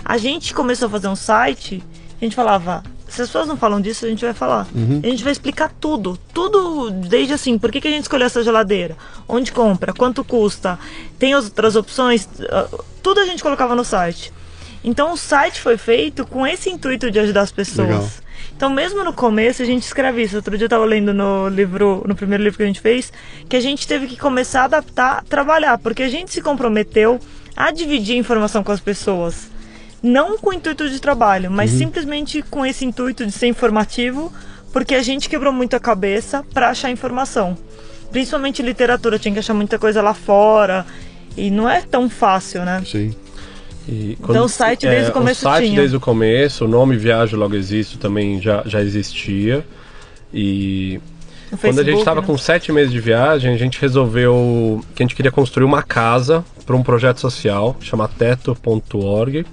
[0.03, 1.83] A gente começou a fazer um site,
[2.21, 4.67] a gente falava, se as pessoas não falam disso, a gente vai falar.
[5.03, 6.19] A gente vai explicar tudo.
[6.33, 8.95] Tudo, desde assim, por que, que a gente escolheu essa geladeira?
[9.27, 9.93] Onde compra?
[9.93, 10.77] Quanto custa?
[11.17, 12.27] Tem outras opções?
[12.49, 12.67] Ah,
[13.01, 14.31] Tudo a gente colocava no site.
[14.85, 17.87] Então o site foi feito com esse intuito de ajudar as pessoas.
[17.87, 18.09] Legal.
[18.55, 20.35] Então mesmo no começo a gente escreve isso.
[20.35, 23.11] Outro dia eu tava lendo no livro, no primeiro livro que a gente fez,
[23.49, 27.19] que a gente teve que começar a adaptar, trabalhar, porque a gente se comprometeu
[27.57, 29.49] a dividir informação com as pessoas.
[30.03, 34.31] Não com o intuito de trabalho, mas simplesmente com esse intuito de ser informativo,
[34.71, 37.57] porque a gente quebrou muito a cabeça para achar informação.
[38.11, 40.85] Principalmente literatura, tinha que achar muita coisa lá fora.
[41.35, 42.83] E não é tão fácil, né?
[42.85, 43.15] Sim.
[43.87, 45.79] E Então, o site desde o começo O site tinha.
[45.79, 49.65] desde o começo, o nome Viajo Logo Existo também já, já existia.
[50.33, 50.99] E
[51.51, 52.27] No quando a gente estava né?
[52.27, 56.43] com sete meses de viagem, a gente resolveu que a gente queria construir uma casa
[56.65, 59.45] para um projeto social, chama teto.org.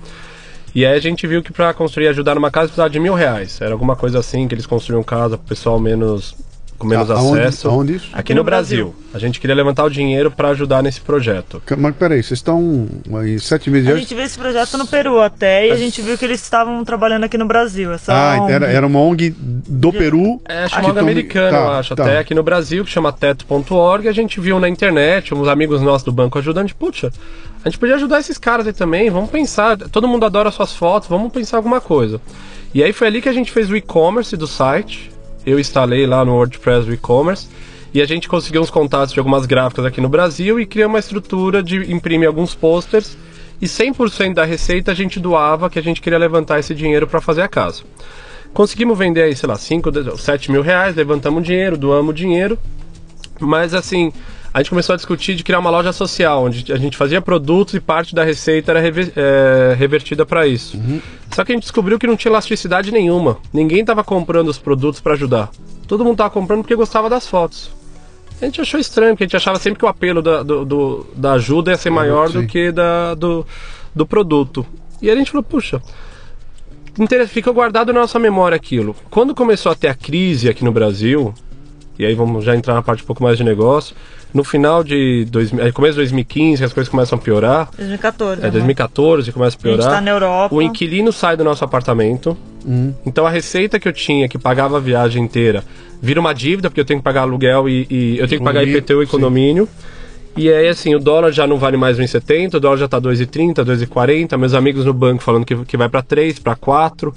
[0.74, 3.60] E aí a gente viu que para construir ajudar numa casa precisava de mil reais.
[3.60, 6.34] Era alguma coisa assim que eles construíam casa pro pessoal menos
[6.82, 7.68] com menos A- aonde- acesso.
[7.68, 8.08] aonde isso?
[8.12, 8.94] Aqui no Brasil.
[9.14, 11.62] A gente queria levantar o dinheiro para ajudar nesse projeto.
[11.78, 12.88] Mas peraí, vocês estão
[13.24, 16.16] em sete meses A gente viu esse projeto no Peru até e a gente viu
[16.18, 17.92] que eles estavam trabalhando aqui no Brasil.
[17.92, 18.52] Essa Ah, ONG.
[18.52, 20.40] era, era uma ONG do Peru.
[20.48, 22.02] É que chamado tão- americano, tá, eu acho, tá.
[22.04, 26.04] até aqui no Brasil, que chama teto.org, a gente viu na internet, uns amigos nossos
[26.04, 27.12] do banco ajudando, de, puxa,
[27.64, 31.08] a gente podia ajudar esses caras aí também, vamos pensar, todo mundo adora suas fotos,
[31.08, 32.20] vamos pensar alguma coisa.
[32.74, 35.11] E aí foi ali que a gente fez o e-commerce do site,
[35.44, 37.48] eu instalei lá no WordPress e-commerce,
[37.94, 40.98] e a gente conseguiu uns contatos de algumas gráficas aqui no Brasil e criou uma
[40.98, 43.16] estrutura de imprimir alguns posters,
[43.60, 47.20] e 100% da receita a gente doava, que a gente queria levantar esse dinheiro para
[47.20, 47.82] fazer a casa.
[48.52, 52.58] Conseguimos vender aí, sei lá, 5, 7 mil reais, levantamos dinheiro, doamos dinheiro.
[53.40, 54.12] Mas assim,
[54.54, 57.74] a gente começou a discutir de criar uma loja social, onde a gente fazia produtos
[57.74, 60.78] e parte da receita era rever- é, revertida para isso.
[61.30, 63.38] Só que a gente descobriu que não tinha elasticidade nenhuma.
[63.52, 65.50] Ninguém estava comprando os produtos para ajudar.
[65.88, 67.70] Todo mundo estava comprando porque gostava das fotos.
[68.40, 71.06] A gente achou estranho, porque a gente achava sempre que o apelo da, do- do-
[71.14, 72.40] da ajuda ia ser maior sim.
[72.40, 73.46] do que da, do,
[73.94, 74.66] do produto.
[75.00, 75.80] E aí a gente falou, puxa,
[77.28, 78.94] ficou guardado na nossa memória aquilo.
[79.10, 81.32] Quando começou a ter a crise aqui no Brasil,
[82.02, 83.94] e aí vamos já entrar na parte um pouco mais de negócio,
[84.32, 88.40] no final de 2000, aí começo de 2015, as coisas começam a piorar, 2014.
[88.40, 88.50] é né?
[88.50, 89.94] 2014 começa a A gente piorar.
[89.96, 90.54] tá na Europa.
[90.54, 92.36] O inquilino sai do nosso apartamento.
[93.04, 95.64] Então a receita que eu tinha, que pagava a viagem inteira,
[96.00, 98.62] vira uma dívida, porque eu tenho que pagar aluguel e, e eu tenho que pagar
[98.62, 99.68] IPTU e condomínio.
[100.36, 103.56] E aí, assim, o dólar já não vale mais 1,70, o dólar já tá 2,30,
[103.64, 104.38] 2,40.
[104.38, 107.14] Meus amigos no banco falando que, que vai para 3, para 4.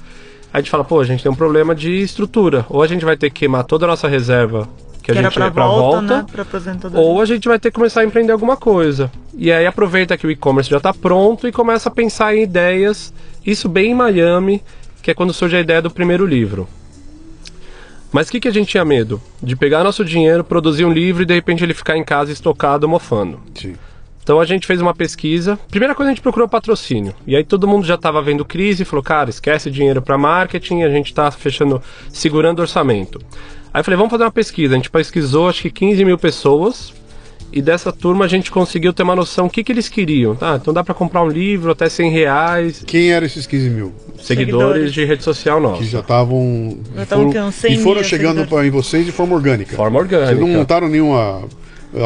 [0.56, 2.66] Aí a gente fala, pô, a gente tem um problema de estrutura.
[2.70, 4.70] Ou a gente vai ter que queimar toda a nossa reserva
[5.03, 6.26] que a que era gente pra é pra volta, volta, né?
[6.32, 9.12] Pra ou a gente vai ter que começar a empreender alguma coisa.
[9.38, 13.14] E aí aproveita que o e-commerce já está pronto e começa a pensar em ideias.
[13.45, 14.64] Isso bem em Miami,
[15.03, 16.70] que é quando surge a ideia do primeiro livro.
[18.10, 19.22] Mas o que, que a gente tinha medo?
[19.43, 22.88] De pegar nosso dinheiro, produzir um livro e de repente ele ficar em casa estocado,
[22.88, 23.41] mofando.
[23.56, 23.76] Sim.
[24.26, 25.57] Então a gente fez uma pesquisa.
[25.69, 27.13] Primeira coisa a gente procurou patrocínio.
[27.28, 30.82] E aí todo mundo já estava vendo crise e falou: "Cara, esquece dinheiro para marketing,
[30.82, 31.80] a gente está fechando,
[32.11, 33.21] segurando orçamento".
[33.71, 34.73] Aí eu falei: "Vamos fazer uma pesquisa".
[34.73, 36.91] A gente pesquisou acho que 15 mil pessoas.
[37.53, 40.36] E dessa turma a gente conseguiu ter uma noção do que, que eles queriam.
[40.41, 42.84] Ah, então dá para comprar um livro até 100 reais.
[42.86, 43.93] Quem eram esses 15 mil?
[44.17, 44.93] Seguidores, Seguidores.
[44.93, 45.78] de rede social nossa.
[45.78, 46.80] Que já estavam.
[46.95, 48.49] Já estavam foram- com uns 100 E foram mil chegando seguidores.
[48.49, 49.76] pra, em vocês de forma orgânica.
[49.76, 50.28] Forma orgânica.
[50.36, 51.43] Vocês não montaram nenhuma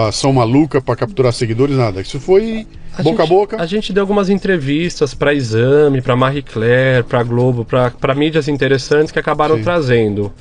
[0.08, 2.02] ação maluca pra capturar seguidores, nada.
[2.02, 2.68] Isso foi
[3.02, 3.62] boca a gente, boca.
[3.62, 9.12] A gente deu algumas entrevistas para Exame, para Marie Claire, para Globo, para mídias interessantes
[9.12, 9.64] que acabaram Sim.
[9.64, 10.32] trazendo.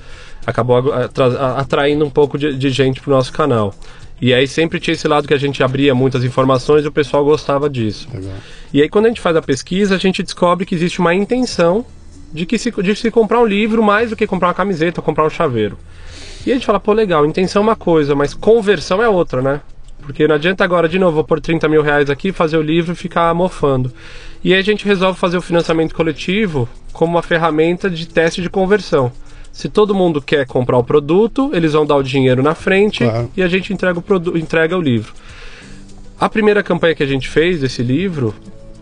[0.47, 3.75] Acabou atra- a- atraindo um pouco de, de gente pro nosso canal.
[4.21, 7.25] E aí sempre tinha esse lado que a gente abria muitas informações e o pessoal
[7.25, 8.09] gostava disso.
[8.13, 8.33] Legal.
[8.73, 11.85] E aí quando a gente faz a pesquisa, a gente descobre que existe uma intenção
[12.33, 15.05] de que se, de se comprar um livro mais do que comprar uma camiseta ou
[15.05, 15.79] comprar um chaveiro.
[16.49, 19.61] E a gente fala, pô, legal, intenção é uma coisa, mas conversão é outra, né?
[20.01, 22.93] Porque não adianta agora, de novo, vou pôr 30 mil reais aqui, fazer o livro
[22.93, 23.93] e ficar mofando.
[24.43, 28.49] E aí a gente resolve fazer o financiamento coletivo como uma ferramenta de teste de
[28.49, 29.13] conversão.
[29.53, 33.31] Se todo mundo quer comprar o produto, eles vão dar o dinheiro na frente Claro.
[33.37, 35.13] e a gente entrega o, entrega o livro.
[36.19, 38.35] A primeira campanha que a gente fez desse livro,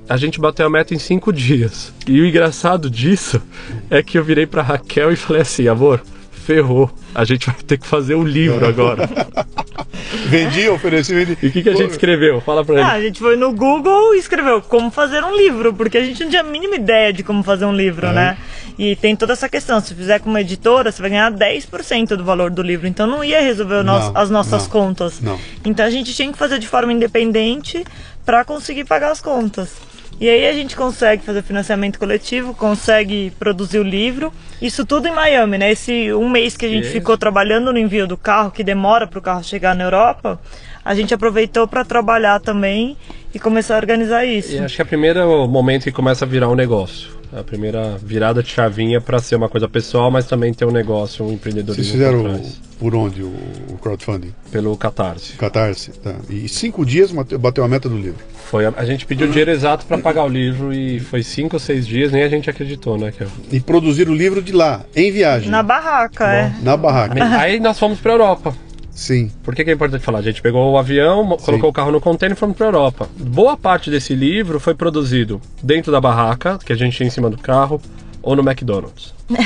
[0.09, 1.93] a gente bateu a meta em cinco dias.
[2.07, 3.43] E o engraçado disso
[3.91, 6.01] é que eu virei pra Raquel e falei assim, amor,
[6.47, 6.90] ferrou.
[7.14, 9.09] A gente vai ter que fazer o livro agora.
[10.28, 11.36] Vendi, ofereci, vendi.
[11.42, 12.40] E o que, que a gente escreveu?
[12.40, 12.82] Fala pra ele.
[12.84, 16.22] Ah, a gente foi no Google e escreveu como fazer um livro, porque a gente
[16.22, 18.12] não tinha a mínima ideia de como fazer um livro, É.
[18.12, 18.38] né?
[18.78, 22.24] E tem toda essa questão, se fizer com uma editora, você vai ganhar 10% do
[22.24, 25.20] valor do livro, então não ia resolver o nosso- Não, as nossas não, contas.
[25.20, 25.38] não.
[25.64, 27.84] Então a gente tinha que fazer de forma independente
[28.24, 29.70] para conseguir pagar as contas.
[30.19, 34.33] E aí a gente consegue fazer financiamento coletivo, consegue produzir o livro.
[34.62, 35.71] Isso tudo em Miami, né?
[35.71, 36.93] Esse um mês que a gente Isso.
[36.93, 40.41] ficou trabalhando no envio do carro, que demora para o carro chegar na Europa,
[40.87, 42.97] a gente aproveitou para trabalhar também
[43.34, 44.53] e começar a organizar isso.
[44.53, 47.11] E acho que é o primeiro momento que começa a virar um negócio.
[47.37, 51.24] A primeira virada de chavinha para ser uma coisa pessoal, mas também ter um negócio,
[51.24, 52.41] um Vocês empreendedorismo fizeram
[52.78, 53.34] por onde o,
[53.68, 54.32] o crowdfunding?
[54.53, 55.32] Pelo Catarse.
[55.32, 55.91] Catarse.
[55.91, 56.14] Tá.
[56.30, 58.24] E cinco dias bateu a meta do livro.
[58.45, 61.57] Foi a, a gente pediu o dinheiro exato para pagar o livro e foi cinco
[61.57, 63.11] ou seis dias, nem a gente acreditou, né?
[63.11, 63.26] Kel?
[63.51, 65.51] E produzir o livro de lá, em viagem.
[65.51, 66.53] Na barraca, é.
[66.62, 67.24] Na barraca.
[67.41, 68.55] Aí nós fomos para Europa.
[68.97, 69.30] Sim.
[69.44, 70.20] Por que, que é importante falar?
[70.20, 73.07] A gente pegou o avião, mo- colocou o carro no container e fomos para Europa.
[73.14, 77.28] Boa parte desse livro foi produzido dentro da barraca, que a gente tinha em cima
[77.28, 77.78] do carro,
[78.22, 79.14] ou no McDonald's.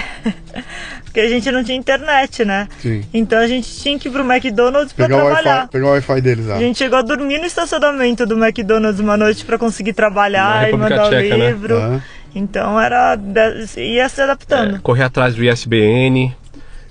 [1.04, 2.68] Porque a gente não tinha internet, né?
[2.78, 3.02] Sim.
[3.12, 5.54] Então a gente tinha que ir pro McDonald's para Pegar o, trabalhar.
[5.56, 6.54] Wi-Fi, pegar o Wi-Fi deles lá.
[6.56, 10.76] A gente chegou a dormir no estacionamento do McDonald's uma noite para conseguir trabalhar e
[10.76, 11.50] mandar Tcheca, o né?
[11.50, 11.76] livro.
[11.76, 12.02] Aham.
[12.32, 13.18] Então era.
[13.76, 14.76] ia se adaptando.
[14.76, 16.32] É, correr atrás do ISBN,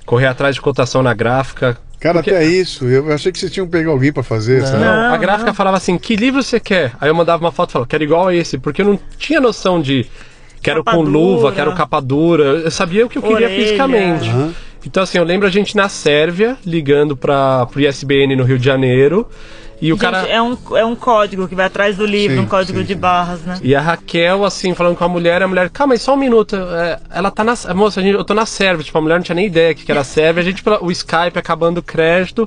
[0.05, 1.77] correr atrás de cotação na gráfica.
[1.99, 2.85] Cara, Porque- até isso.
[2.85, 4.83] Eu achei que vocês tinham que pegar alguém pra fazer, Não, sabe?
[4.83, 5.53] a Não, gráfica não.
[5.55, 6.93] falava assim, que livro você quer?
[7.01, 9.41] Aí eu mandava uma foto e falava, quero igual a esse, porque eu não tinha
[9.41, 10.05] noção de
[10.61, 11.55] quero Capa com luva, dura.
[11.55, 12.43] quero capa dura.
[12.43, 13.63] Eu sabia o que eu queria Orelha.
[13.63, 14.29] fisicamente.
[14.29, 14.53] Aham.
[14.85, 18.63] Então assim, eu lembro a gente na Sérvia, ligando para pro ISBN no Rio de
[18.65, 19.27] Janeiro,
[19.81, 22.43] e o Gente, cara é, um, é um código que vai atrás do livro, Sim,
[22.43, 22.99] um código sim, de sim.
[22.99, 23.59] barras, né?
[23.63, 26.55] E a Raquel, assim, falando com a mulher, a mulher, calma aí, só um minuto.
[26.55, 27.53] é, ela tá na.
[27.73, 28.83] Moça, a gente- eu tô na Sérvia.
[28.83, 30.41] Tipo, a mulher não tinha nem ideia que que era Sérvia.
[30.41, 32.45] A gente, o Skype acabando o crédito.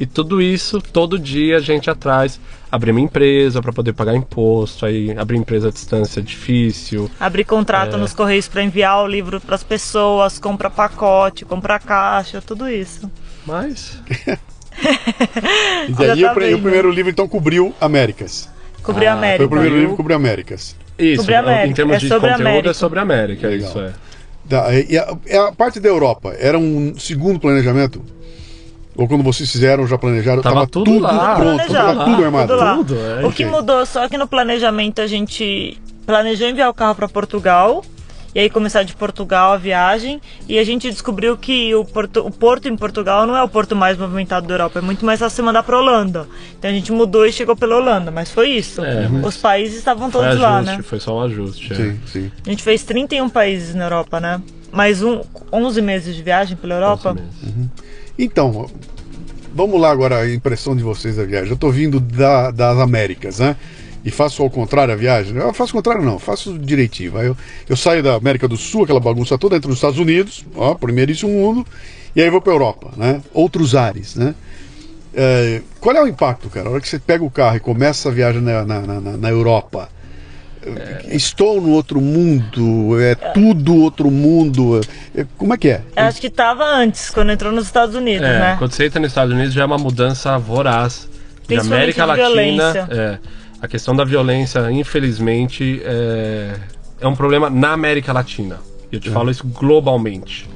[0.00, 2.40] E tudo isso, todo dia a gente atrás.
[2.70, 4.84] Abrir uma empresa pra poder pagar imposto.
[4.86, 7.10] Aí abrir empresa à distância é difícil.
[7.18, 7.98] Abrir contrato É.
[7.98, 13.10] nos correios para enviar o livro para as pessoas, compra pacote, compra caixa, tudo isso.
[13.46, 13.98] Mas.
[15.88, 18.48] E Já aí tá o, primeiro livro então cobriu Américas.
[18.82, 19.38] Cobrir Ah, a América.
[19.38, 20.76] Foi o primeiro eu- livro que cobriu Américas.
[20.98, 22.70] Isso, Sobre a América, em termos é de conteúdo, América.
[22.70, 23.48] é sobre a América.
[23.48, 23.68] Legal.
[23.68, 23.92] Isso é.
[24.44, 28.02] Da- e a, e a parte da Europa era um segundo planejamento?
[28.96, 30.42] Ou quando vocês fizeram, já planejaram?
[30.42, 31.36] Tava tudo lá.
[31.36, 31.98] pronto, Planejado.
[31.98, 32.48] tava tudo armado.
[32.48, 32.74] Tudo lá.
[32.76, 33.26] Tudo, é.
[33.26, 37.84] o que mudou só que no planejamento a gente planejou enviar o carro para Portugal
[38.34, 42.30] e aí começar de Portugal a viagem e a gente descobriu que o porto, o
[42.30, 45.42] porto em Portugal não é o porto mais movimentado da Europa, é muito mais fácil
[45.44, 46.26] mandar para Holanda.
[46.58, 48.84] Então a gente mudou e chegou pela Holanda, mas foi isso.
[48.84, 50.82] É, mas- Os países estavam todos lá, ajuste, né?
[50.82, 51.72] foi só um ajuste.
[51.72, 51.76] é.
[51.76, 52.30] Sim, sim.
[52.46, 54.40] A gente fez 31 países na Europa, né?
[54.70, 57.14] Mais um 11 meses de viagem pela Europa.
[57.14, 57.70] Mesmo.
[58.18, 58.68] Então,
[59.54, 61.50] vamos lá agora a impressão de vocês da viagem.
[61.50, 63.56] Eu tô vindo da- das Américas, né?
[64.04, 65.36] E faço ao contrário a viagem.
[65.36, 67.16] Eu faço ao contrário, não, faço direitinho.
[67.18, 67.36] Aí Eu,
[67.68, 71.30] eu saio da América do Sul, aquela bagunça toda, entro nos Estados Unidos, ó, primeiríssimo
[71.30, 71.66] mundo,
[72.14, 73.20] e aí vou pra Europa, né?
[73.34, 74.34] Outros ares, né?
[75.14, 76.68] É, qual é o impacto, cara?
[76.68, 79.28] A hora que você pega o carro e começa a viagem na, na, na- na
[79.30, 79.88] Europa,
[81.10, 84.80] estou no outro mundo, é tudo outro mundo.
[85.16, 85.82] é- como é que é?
[85.96, 88.56] Eu acho que tava antes, quando entrou nos Estados Unidos, É, né?
[88.58, 91.08] quando você entra nos Estados Unidos já é uma mudança voraz.
[91.48, 92.88] De América de Latina, violência.
[92.90, 93.18] é,
[93.60, 96.54] a questão da violência, infelizmente, é,
[97.00, 98.60] é um problema na América Latina.
[98.90, 100.48] E eu te falo isso globalmente.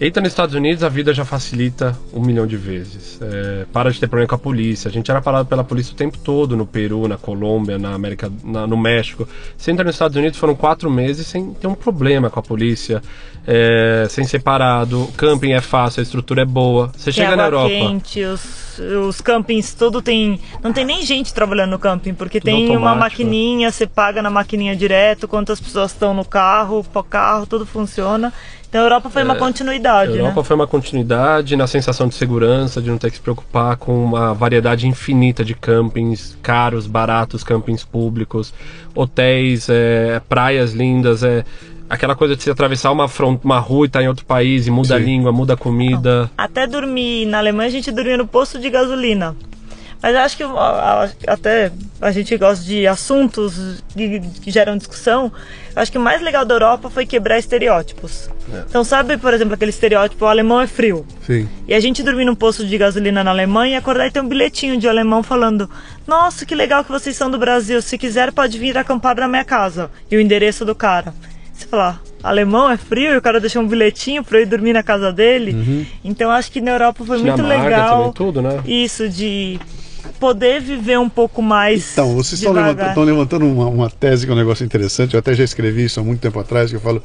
[0.00, 3.18] Entra nos Estados Unidos, a vida já facilita um milhão de vezes.
[3.20, 4.88] É, para de ter problema com a polícia.
[4.88, 8.30] A gente era parado pela polícia o tempo todo no Peru, na Colômbia, na América,
[8.44, 9.28] na- no México.
[9.56, 13.02] Você entra nos Estados Unidos, foram quatro meses sem ter um problema com a polícia,
[13.44, 15.08] é, sem ser parado.
[15.16, 16.92] Camping é fácil, a estrutura é boa.
[16.96, 17.68] Você Tem chega na Europa.
[17.68, 20.38] quente, os, os campings, tudo tem.
[20.62, 23.00] Não tem nem gente trabalhando no camping, porque Tudo tem uma automático.
[23.24, 28.32] maquininha, você paga na maquininha direto, quantas pessoas estão no carro, o carro, tudo funciona.
[28.68, 30.44] Então a Europa foi uma A continuidade, Europa né?
[30.44, 34.34] foi uma continuidade na sensação de segurança, de não ter que se preocupar com uma
[34.34, 38.52] variedade infinita de campings, caros, baratos, campings públicos,
[38.94, 41.44] hotéis, é, praias lindas, é
[41.88, 44.70] aquela coisa de se atravessar uma, fron- uma rua e estar em outro país e
[44.70, 45.04] muda a Sim.
[45.06, 46.30] língua, muda a comida.
[46.36, 49.34] Até dormir na Alemanha a gente dormia no posto de gasolina.
[50.00, 50.44] Mas acho que
[51.26, 55.32] até a gente gosta de assuntos que, que geram discussão.
[55.74, 58.30] Eu acho que o mais legal da Europa foi quebrar estereótipos.
[58.52, 58.62] É.
[58.68, 61.04] Então, sabe, por exemplo, aquele estereótipo: o alemão é frio.
[61.26, 61.48] Sim.
[61.66, 64.28] E a gente dormir num posto de gasolina na Alemanha e acordar e ter um
[64.28, 65.68] bilhetinho de alemão falando:
[66.06, 67.82] Nossa, que legal que vocês são do Brasil.
[67.82, 69.90] Se quiser, pode vir acampar na minha casa.
[70.08, 71.12] E o endereço do cara.
[71.52, 74.72] Você falar, alemão é frio e o cara deixou um bilhetinho pra eu ir dormir
[74.72, 75.88] na casa dele.
[76.04, 77.98] Então acho que na Europa foi muito Dinamarca legal.
[77.98, 78.62] também, tudo, né?
[78.64, 79.58] Isso, de
[80.18, 81.92] poder viver um pouco mais.
[81.92, 85.14] Então, vocês estão levantando, estão levantando uma, uma tese que é um negócio interessante.
[85.14, 87.02] Eu até já escrevi isso há muito tempo atrás, que eu falo.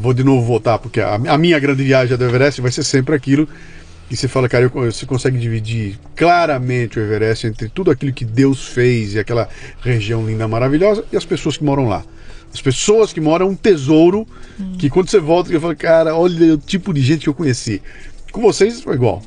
[0.00, 3.14] Vou de novo voltar, porque a, a minha grande viagem do Everest vai ser sempre
[3.14, 3.48] aquilo.
[4.10, 8.24] E você fala, cara, eu- você consegue dividir claramente o Everest entre tudo aquilo que
[8.24, 9.48] Deus fez e aquela
[9.80, 12.02] região linda, maravilhosa, e as pessoas que moram lá.
[12.52, 14.26] As pessoas que moram é um tesouro
[14.78, 17.82] que quando você volta, você fala, cara, olha o tipo de gente que eu conheci.
[18.30, 19.22] Com vocês foi igual.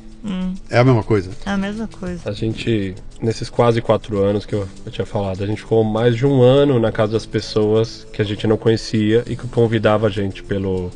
[0.68, 1.30] É a mesma coisa.
[1.46, 2.28] É a mesma coisa.
[2.28, 6.16] A gente, nesses quase quatro anos que eu, eu tinha falado, a gente ficou mais
[6.16, 10.06] de um ano na casa das pessoas que a gente não conhecia e que convidava
[10.06, 10.90] a gente pelo,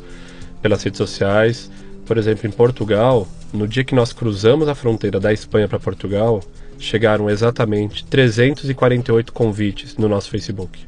[0.61, 1.71] pelas redes sociais.
[2.05, 6.41] Por exemplo, em Portugal, no dia que nós cruzamos a fronteira da Espanha para Portugal,
[6.77, 10.79] chegaram exatamente 348 convites no nosso Facebook.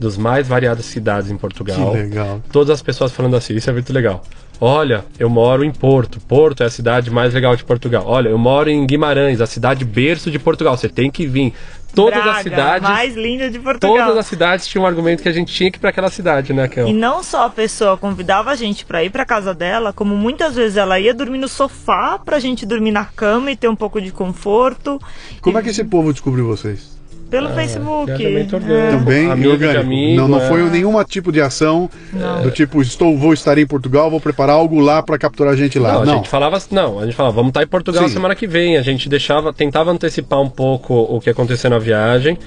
[0.00, 2.42] Dos mais variadas cidades em Portugal Que legal.
[2.52, 4.22] todas as pessoas falando assim, isso é muito legal.
[4.60, 6.20] Olha, eu moro em Porto.
[6.20, 8.04] Porto é a cidade mais legal de Portugal.
[8.06, 10.76] Olha, eu moro em Guimarães, a cidade berço de Portugal.
[10.76, 11.52] Você tem que vir.
[11.94, 13.96] Todas Braga, as cidades, mais linda de Portugal.
[13.96, 16.52] todas as cidades tinham um argumento que a gente tinha que ir para aquela cidade,
[16.52, 16.88] né, Kel?
[16.88, 20.54] E não só a pessoa convidava a gente pra ir pra casa dela, como muitas
[20.54, 23.98] vezes ela ia dormir no sofá pra gente dormir na cama e ter um pouco
[23.98, 25.00] de conforto.
[25.40, 26.96] Como é que esse povo descobriu vocês?
[27.30, 28.12] Pelo Facebook.
[28.12, 28.90] engajamento É.
[28.90, 29.80] Também amigo orgânico.
[29.80, 30.48] amigo, não, não é.
[30.48, 32.42] foi nenhuma tipo de ação Não.
[32.42, 35.94] do tipo, estou, vou estar em Portugal, vou preparar algo lá para capturar gente lá.
[35.94, 38.14] Não, Não, a gente falava, não, a gente falava, vamos estar em Portugal Sim.
[38.14, 38.76] semana que vem.
[38.76, 42.38] A gente deixava, tentava antecipar um pouco o que ia acontecer na viagem.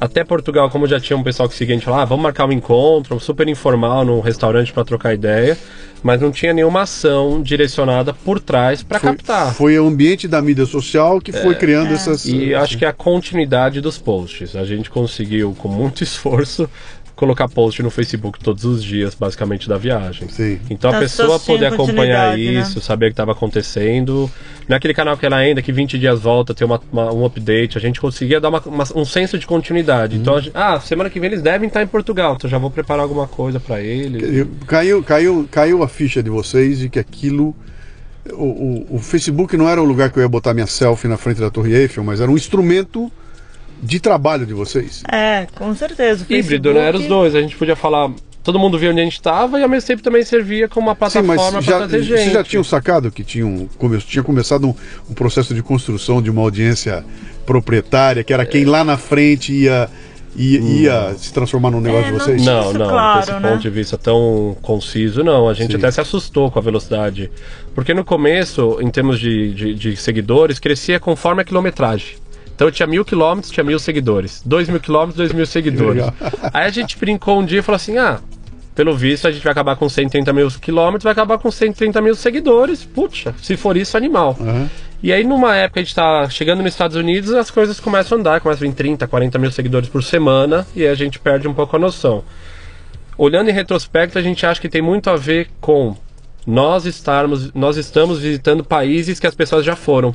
[0.00, 2.46] Até Portugal, como já tinha um pessoal que seguia, a gente falava, ah, vamos marcar
[2.46, 5.56] um encontro, super informal, num restaurante para trocar ideia.
[6.02, 9.54] Mas não tinha nenhuma ação direcionada por trás para captar.
[9.54, 12.26] foi o ambiente da mídia social que foi criando essas.
[12.26, 14.54] E acho que é a continuidade dos posts.
[14.54, 16.68] A gente conseguiu, com muito esforço,
[17.16, 20.28] colocar post no Facebook todos os dias, basicamente, da viagem.
[20.28, 20.60] Sim.
[20.70, 22.38] Então a Tá pessoa poder acompanhar né?
[22.38, 24.30] isso, saber o que estava acontecendo.
[24.68, 27.24] Não é aquele canal que ela ainda, que 20 dias volta, tem uma, uma- um
[27.24, 27.78] update.
[27.78, 30.16] A gente conseguia dar uma- uma- um senso de continuidade.
[30.16, 32.70] Então, a gente- ah, semana que vem eles devem estar em Portugal, então já vou
[32.70, 34.46] preparar alguma coisa para eles.
[34.66, 37.56] Caiu, caiu, caiu a ficha de vocês de que aquilo.
[38.32, 38.44] O,
[38.90, 41.40] o- o Facebook não era o lugar que eu ia botar minha selfie na frente
[41.40, 43.10] da Torre Eiffel, mas era um instrumento
[43.82, 45.02] de trabalho de vocês.
[45.10, 46.24] É, com certeza.
[46.28, 46.80] o Híbrido, né?
[46.80, 47.34] Era os Facebook- dois.
[47.34, 48.10] A gente podia falar.
[48.42, 50.94] Todo mundo via onde a gente estava e ao mesmo tempo também servia como uma
[50.94, 52.18] plataforma para já, trazer gente.
[52.18, 53.68] vocês já tinham sacado que tinham,
[54.06, 54.74] tinha começado um,
[55.10, 57.04] um processo de construção de uma audiência
[57.44, 59.88] proprietária, que era quem lá na frente ia,
[60.36, 62.44] ia, ia se transformar num negócio É, de não vocês?
[62.44, 63.40] Não, não, claro, desse né?
[63.50, 65.48] ponto de vista tão conciso, não.
[65.48, 65.78] A gente Sim.
[65.78, 67.28] até se assustou com a velocidade.
[67.74, 72.16] Porque no começo, em termos de, de, de seguidores, crescia conforme a quilometragem.
[72.56, 74.42] Então eu tinha mil quilômetros, tinha mil seguidores.
[74.44, 76.02] Dois mil quilômetros, dois mil seguidores.
[76.54, 78.18] Aí a gente brincou um dia e falou assim: ah,
[78.74, 82.14] pelo visto a gente vai acabar com 130 mil quilômetros, vai acabar com 130 mil
[82.14, 82.82] seguidores.
[82.82, 84.36] Puxa, se for isso, animal.
[84.40, 84.70] Aham.
[85.02, 88.20] E aí, numa época, a gente tá chegando nos Estados Unidos, as coisas começam a
[88.20, 91.46] andar, começam a vir 30, 40 mil seguidores por semana, e aí a gente perde
[91.46, 92.24] um pouco a noção.
[93.18, 95.94] Olhando em retrospecto, a gente acha que tem muito a ver com
[96.46, 100.14] nós estarmos, nós estamos visitando países que as pessoas já foram.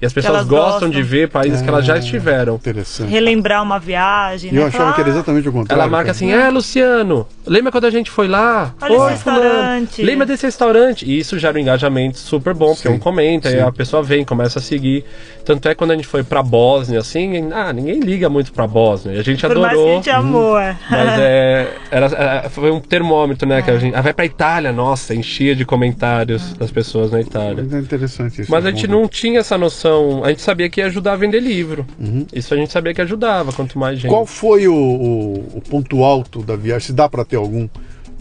[0.00, 0.90] E as pessoas gostam, gostam.
[0.90, 2.54] de ver países que elas já estiveram.
[2.54, 3.10] Interessante.
[3.10, 4.60] Relembrar uma viagem, E né?
[4.62, 5.80] eu achava Falar, que era exatamente o contrário.
[5.82, 8.74] Ela marca assim, é Luciano, lembra quando a gente foi lá?
[8.80, 11.04] Olha esse Oi, restaurante." fulano, lembra desse restaurante?
[11.04, 13.56] E isso gera um engajamento super bom, porque Sim, um comenta, sim.
[13.56, 15.04] e a pessoa vem, começa a seguir.
[15.44, 18.66] Tanto é que quando a gente foi pra Bósnia, assim, ah, ninguém liga muito pra
[18.66, 19.14] Bósnia.
[19.16, 19.94] E a gente Por mais que a adorou.
[19.96, 20.76] gente amou, é.
[20.90, 22.06] Mas é, era,
[22.44, 23.62] é, foi um termômetro, né?
[23.62, 27.64] Que a gente, ah, vai pra Itália, nossa, enchia de comentários das pessoas na Itália.
[27.64, 28.50] Mas É interessante isso.
[28.50, 29.87] Mas a gente não tinha essa noção.
[30.24, 31.86] A gente sabia que ia ajudar a vender livro.
[31.98, 32.26] Uhum.
[32.32, 34.10] Isso a gente sabia que ajudava, quanto mais gente.
[34.10, 36.86] Qual foi o, o- o ponto alto da viagem?
[36.88, 37.68] Se dá pra ter algum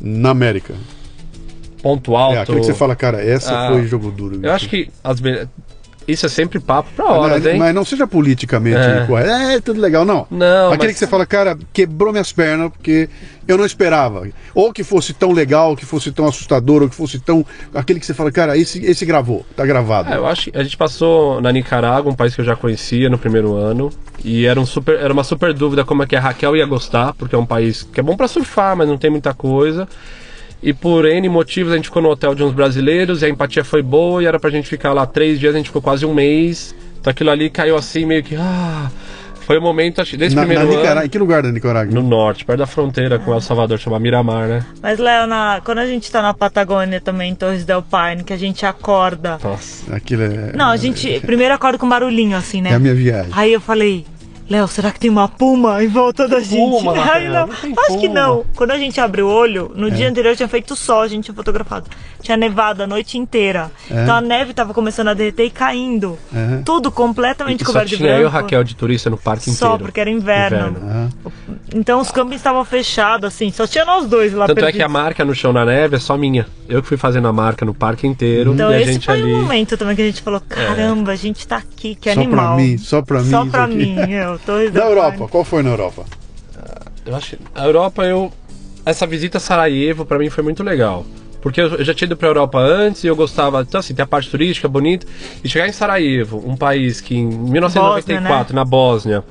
[0.01, 0.73] na América?
[1.81, 2.35] ponto alto?
[2.35, 4.39] É, aquele que você fala, cara, essa Ah, foi jogo duro.
[4.43, 5.19] Eu acho que as
[6.07, 7.57] isso é sempre papo pra Mas, horas, hein?
[7.59, 9.05] mas não seja politicamente É.
[9.05, 9.29] correto.
[9.29, 10.25] É, tudo legal, não.
[10.31, 13.09] Não, Aquele mas- que você fala, cara, quebrou minhas pernas porque
[13.47, 14.27] eu não esperava.
[14.53, 17.45] Ou que fosse tão legal, que fosse tão assustador, ou que fosse tão.
[17.73, 20.11] Aquele que você fala, cara, esse, esse gravou, tá gravado.
[20.13, 23.09] É, eu acho que a gente passou na Nicarágua, um país que eu já conhecia
[23.09, 23.89] no primeiro ano,
[24.23, 27.13] e era, um super, era uma super dúvida como é que a Raquel ia gostar,
[27.13, 29.87] porque é um país que é bom pra surfar, mas não tem muita coisa.
[30.61, 33.63] E por N motivos a gente ficou no hotel de uns brasileiros, e a empatia
[33.63, 36.13] foi boa, e era pra gente ficar lá três dias, a gente ficou quase um
[36.13, 36.75] mês.
[36.99, 38.35] Então aquilo ali caiu assim, meio que.
[38.35, 38.89] Ah,
[39.41, 40.93] foi o momento, acho, desse na, na primeiro Nicarágua.
[40.95, 41.09] Em ano.
[41.09, 41.93] que lugar da Nicarágua?
[41.93, 44.65] No norte, perto da fronteira com El Salvador, chama Miramar, né?
[44.81, 48.33] Mas, Léo, na- quando a gente tá na Patagônia também, em Torres del Paine, que
[48.33, 49.37] a gente acorda.
[49.41, 49.95] Nossa.
[49.95, 50.51] Aquilo é.
[50.53, 52.71] Não, a gente primeiro acorda com barulhinho, assim, né?
[52.71, 53.31] É a minha viagem.
[53.31, 54.05] Aí eu falei,
[54.49, 56.55] Léo, será que tem uma puma em volta da gente?
[56.55, 58.13] Puma, Raquel, não, não acho que puma.
[58.19, 58.45] não.
[58.55, 59.79] Quando a gente abriu o olho, É.
[59.79, 61.89] no dia anterior tinha feito sol, a gente tinha fotografado.
[62.21, 63.69] Tinha nevado a noite inteira.
[63.91, 64.03] É.
[64.03, 66.17] Então a neve tava começando a derreter e caindo.
[66.33, 66.61] É.
[66.63, 68.35] Tudo completamente E só coberto de tinha eu e o branco.
[68.43, 69.83] Raquel de turista no parque Só, inteiro.
[69.83, 70.77] porque era inverno.
[70.81, 71.09] Aham.
[71.75, 73.51] Então os campos estavam fechados, assim.
[73.51, 74.77] Só tinha nós dois lá Tanto é perdidos.
[74.77, 76.47] que a marca no chão na neve é só minha.
[76.69, 79.15] Eu que fui fazendo a marca no parque inteiro Então e a esse gente foi
[79.21, 79.31] ali.
[79.31, 79.35] É.
[79.35, 82.55] o momento também que a gente falou, caramba, a gente tá aqui, que Só animal.
[82.55, 83.29] pra mim, só pra mim.
[83.29, 84.36] Só pra mim, eu.
[84.45, 86.05] Na del Europa, qual foi na Europa?
[87.05, 88.31] Eu acho que a Europa eu
[88.85, 91.05] essa visita a Sarajevo pra mim foi muito legal.
[91.41, 94.07] Porque eu já tinha ido pra Europa antes e eu gostava, então assim, tem a
[94.07, 95.05] parte turística bonita
[95.43, 98.55] e chegar em Sarajevo, um país que em 1994 Bósnia, né?
[98.55, 99.23] na Bósnia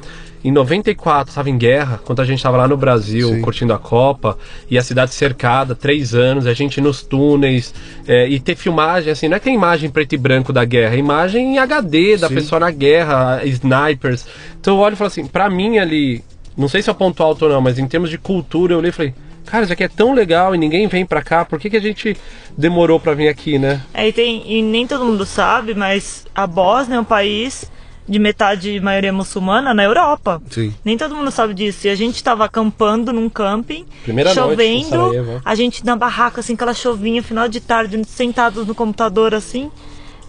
[0.47, 3.41] em 94 estava em guerra, quando a gente estava lá no Brasil Sim.
[3.43, 4.39] curtindo a Copa
[4.71, 7.75] e a cidade cercada, três anos, a gente nos túneis
[8.07, 10.95] é, e ter filmagem, assim, não é que tem imagem preto e branco da guerra,
[10.95, 12.35] é imagem em HD da Sim.
[12.37, 14.25] pessoa na guerra, snipers.
[14.61, 16.23] Então eu olho e falo assim, pra mim ali,
[16.57, 18.79] não sei se é o ponto alto ou não, mas em termos de cultura eu
[18.79, 19.15] olhei e falei,
[19.45, 21.83] cara, isso aqui é tão legal e ninguém vem pra cá, por que, que a
[21.83, 22.17] gente
[22.57, 23.83] demorou pra vir aqui, né?
[23.93, 27.69] É, e, tem, e nem todo mundo sabe, mas a Bósnia é um país
[28.09, 30.41] de metade maioria muçulmana na Europa.
[30.51, 30.73] Sim.
[30.85, 31.87] Nem todo mundo sabe disso.
[31.87, 35.41] E a gente tava acampando num camping, Primeira noite chovendo, Sarajevo, é.
[35.45, 39.71] a gente na barraca, assim, aquela chovinha, final de tarde, sentados no computador, assim.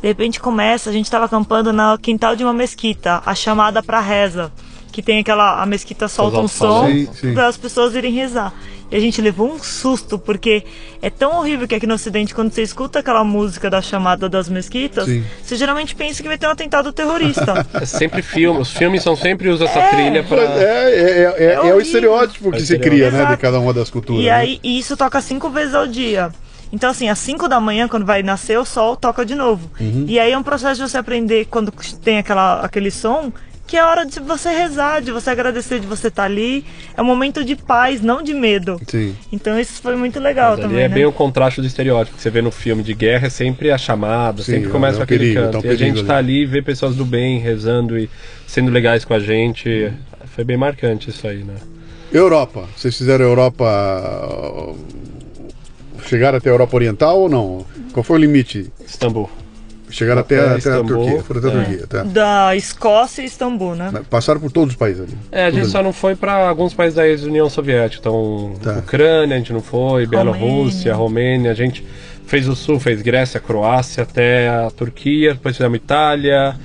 [0.01, 3.99] De repente começa, a gente tava acampando no quintal de uma mesquita, a chamada pra
[3.99, 4.51] reza.
[4.91, 5.61] que tem aquela.
[5.61, 6.87] A mesquita solta um som
[7.33, 8.51] para as pessoas irem rezar.
[8.89, 10.63] E a gente levou um susto, porque
[11.01, 14.47] é tão horrível que aqui no Ocidente, quando você escuta aquela música da chamada das
[14.47, 15.25] mesquitas, Sim.
[15.43, 17.65] você geralmente pensa que vai ter um atentado terrorista.
[17.73, 18.59] É sempre filme.
[18.61, 19.89] Os filmes são sempre usam essa É.
[19.89, 20.41] trilha pra.
[20.41, 22.95] É, é, é, é, é o estereótipo que É se estereótipo.
[22.95, 24.21] cria, né, de cada uma das culturas.
[24.23, 24.31] E né?
[24.31, 26.31] aí, e isso toca cinco vezes ao dia.
[26.71, 29.69] Então, assim, às 5 da manhã, quando vai nascer o sol, toca de novo.
[29.79, 30.03] Uhum.
[30.07, 31.71] E aí é um processo de você aprender quando
[32.03, 33.31] tem aquela, aquele som,
[33.67, 36.65] que é hora de você rezar, de você agradecer de você estar ali.
[36.95, 38.79] É um momento de paz, não de medo.
[38.87, 39.13] Sim.
[39.31, 40.95] Então isso foi muito legal Mas também, é né?
[40.95, 43.77] bem o contraste do estereótipo que você vê no filme de guerra, é sempre a
[43.77, 45.51] chamada, Sim, sempre é- começa é com um aquele perigo, canto.
[45.51, 46.33] tá um e a gente tá ali.
[46.37, 48.09] ali e vê pessoas do bem rezando e
[48.47, 49.91] sendo legais com a gente.
[50.33, 51.55] Foi bem marcante isso aí, né?
[52.13, 52.63] Europa.
[52.75, 53.65] Vocês fizeram Europa.
[56.05, 57.65] Chegaram até a Europa Oriental ou não?
[57.91, 58.71] Qual foi o limite?
[58.85, 59.29] Istambul.
[59.89, 60.83] Chegaram até, Até até a.
[60.83, 61.23] Turquia.
[61.23, 61.63] Foram até a É.
[61.65, 62.03] Turquia, tá.
[62.03, 63.91] Da Escócia e Istambul, né?
[64.09, 65.17] Passaram por todos os países ali.
[65.31, 68.01] É, a gente Tudo só não foi pra alguns países da ex-União Soviética.
[68.01, 68.73] Então, Tá.
[68.79, 71.51] Ucrânia a gente não foi, Bielorrússia, Romênia.
[71.51, 71.85] A gente
[72.25, 76.55] fez o sul, fez Grécia, Croácia, até a Turquia, depois fizemos Itália,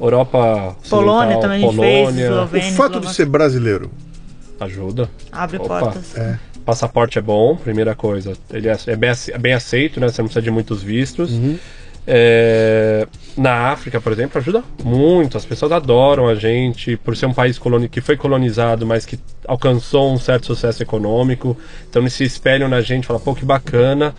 [0.00, 2.42] Europa Polônia também a gente fez, Polônia.
[2.44, 3.90] O fato de ser brasileiro.
[4.58, 5.10] Ajuda.
[5.30, 5.78] Abre Opa.
[5.80, 6.16] portas.
[6.16, 6.38] É.
[6.64, 8.34] Passaporte é bom, primeira coisa.
[8.52, 10.08] Ele é, é bem, é bem aceito, né?
[10.08, 11.32] Você não precisa de muitos vistos.
[12.06, 13.06] É,
[13.36, 15.36] na África, por exemplo, ajuda muito.
[15.36, 17.60] As pessoas adoram a gente por ser um país
[17.90, 21.56] que foi colonizado, mas que alcançou um certo sucesso econômico.
[21.88, 24.14] Então eles se espelham na gente, falam, pô, que bacana.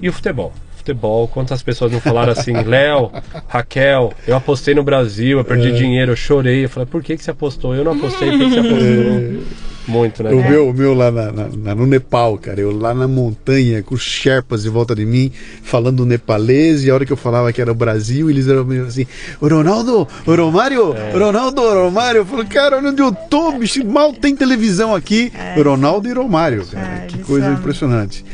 [0.00, 0.52] E o futebol.
[0.76, 3.10] Futebol, quantas pessoas não falaram assim, Léo,
[3.46, 6.64] Raquel, eu apostei no Brasil, eu perdi dinheiro, eu chorei.
[6.64, 7.74] Eu falei, por que, que você apostou?
[7.74, 9.77] Eu não apostei, por que, que você apostou?
[9.88, 10.30] Muito, né?
[10.30, 13.94] O meu, o meu lá na- na- no Nepal, cara, eu lá na montanha, com
[13.94, 15.32] os Sherpas em volta de mim,
[15.62, 18.84] falando nepalês, e a hora que eu falava que era o Brasil, eles eram meio
[18.86, 19.06] assim,
[19.40, 22.18] "Ô, Ronaldo, Romário, ô, Ronaldo, Romário.
[22.20, 25.32] Eu falei, cara, olha onde eu tô, bicho, mal tem televisão aqui.
[25.56, 27.54] Ronaldo e Romário, cara, É, que coisa são.
[27.54, 28.24] impressionante.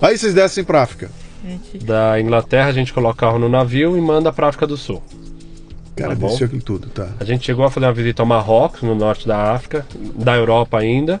[0.00, 1.10] Aí vocês descem pra África.
[1.84, 5.02] Da Inglaterra a gente coloca o carro no navio e manda pra África do Sul.
[5.96, 6.28] Cara, Tá bom.
[6.28, 7.08] desceu aquilo tudo, tá.
[7.20, 9.86] A gente chegou a fazer uma visita ao Marrocos, no norte da África,
[10.16, 11.20] da Europa ainda.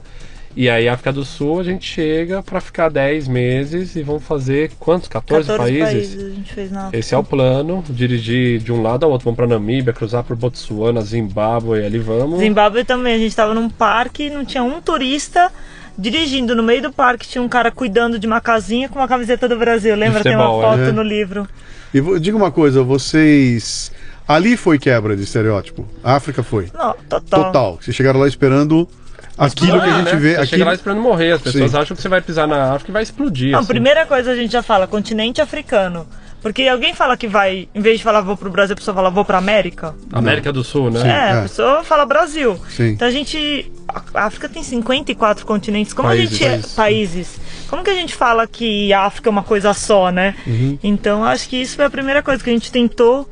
[0.54, 4.70] E aí, África do Sul, a gente chega pra ficar 10 meses e vamos fazer
[4.78, 5.08] quantos?
[5.08, 6.14] 14, 14 países?
[6.14, 9.24] países a gente fez na Esse é o plano, dirigir de um lado ao outro.
[9.24, 12.38] Vamos pra Namíbia, cruzar por Botsuana, Zimbábue, ali vamos.
[12.38, 15.50] Zimbábue também, a gente tava num parque, não tinha um turista
[15.96, 16.54] dirigindo.
[16.54, 19.58] No meio do parque tinha um cara cuidando de uma casinha com uma camiseta do
[19.58, 19.96] Brasil.
[19.96, 20.22] Lembra?
[20.22, 20.92] Tem uma futebol, foto é.
[20.92, 21.48] no livro.
[21.94, 23.90] E diga uma coisa, vocês.
[24.26, 25.86] Ali foi quebra de estereótipo.
[26.02, 26.68] A África foi.
[26.72, 27.44] Não, total.
[27.44, 27.78] Total.
[27.80, 28.88] Vocês chegaram lá esperando
[29.36, 30.16] aquilo que a gente né?
[30.16, 30.46] vê Você aqui.
[30.48, 31.32] chega lá esperando morrer.
[31.32, 31.76] As pessoas Sim.
[31.76, 33.52] acham que você vai pisar na África e vai explodir.
[33.52, 33.68] Não, assim.
[33.68, 36.06] primeira coisa a gente já fala, continente africano.
[36.42, 39.10] Porque alguém fala que vai, em vez de falar vou pro Brasil, a pessoa fala
[39.10, 39.94] vou pra América.
[40.12, 41.00] América do Sul, né?
[41.00, 41.08] Sim.
[41.08, 41.32] É, é.
[41.38, 42.60] a pessoa fala Brasil.
[42.68, 42.88] Sim.
[42.90, 43.70] Então a gente.
[44.12, 45.92] A África tem 54 continentes.
[45.92, 46.42] Como Países.
[46.42, 46.68] a gente.
[46.70, 47.40] Países.
[47.68, 50.34] Como que a gente fala que a África é uma coisa só, né?
[50.44, 50.78] Uhum.
[50.82, 53.28] Então acho que isso foi a primeira coisa que a gente tentou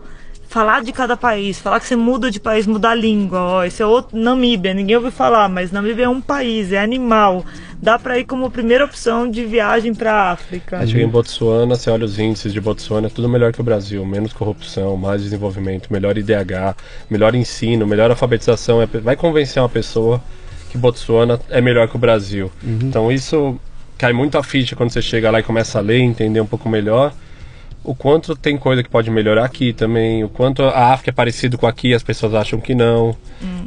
[0.50, 1.58] falar de cada país.
[1.60, 3.38] Falar que você muda de país, muda a língua.
[3.40, 4.18] Ó, esse é outro.
[4.18, 7.44] Namíbia, ninguém ouviu falar, mas Namíbia é um país, é animal.
[7.80, 10.80] Dá pra ir como primeira opção de viagem pra África.
[10.80, 13.64] Aí chega em Botsuana, você olha os índices de Botsuana, é tudo melhor que o
[13.64, 14.04] Brasil.
[14.04, 16.74] Menos corrupção, mais desenvolvimento, melhor IDH,
[17.08, 18.82] melhor ensino, melhor alfabetização.
[18.82, 20.20] É- Vai convencer uma pessoa
[20.70, 22.50] que Botsuana é melhor que o Brasil.
[22.64, 23.56] Então isso
[23.96, 26.68] cai muito a ficha quando você chega lá e começa a ler, entender um pouco
[26.68, 27.12] melhor.
[27.82, 31.56] O quanto tem coisa que pode melhorar aqui também, o quanto a África é parecido
[31.56, 33.16] com aqui, as pessoas acham que não.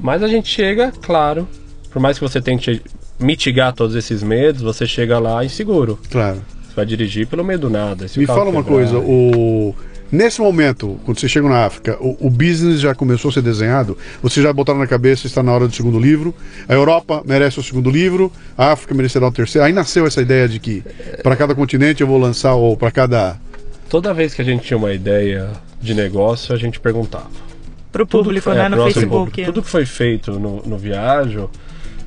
[0.01, 1.47] Mas a gente chega, claro,
[1.89, 2.81] por mais que você tente
[3.19, 5.99] mitigar todos esses medos, você chega lá inseguro.
[6.11, 6.41] Claro.
[6.63, 8.05] Você vai dirigir pelo meio do nada.
[8.15, 9.75] Me fala uma coisa, o.
[10.11, 13.97] Nesse momento, quando você chega na África, o, o business já começou a ser desenhado?
[14.21, 16.35] Vocês já botaram na cabeça, está na hora do segundo livro?
[16.69, 19.65] A Europa merece o segundo livro, a África merecerá o terceiro.
[19.65, 20.83] Aí nasceu essa ideia de que
[21.23, 23.39] para cada continente eu vou lançar, ou para cada.
[23.89, 25.49] Toda vez que a gente tinha uma ideia
[25.81, 27.29] de negócio, a gente perguntava.
[27.91, 28.65] Pro Tudo público, foi- né?
[28.65, 29.09] é, No Facebook.
[29.31, 29.45] público.
[29.45, 31.49] Tudo que foi feito no, no Viajo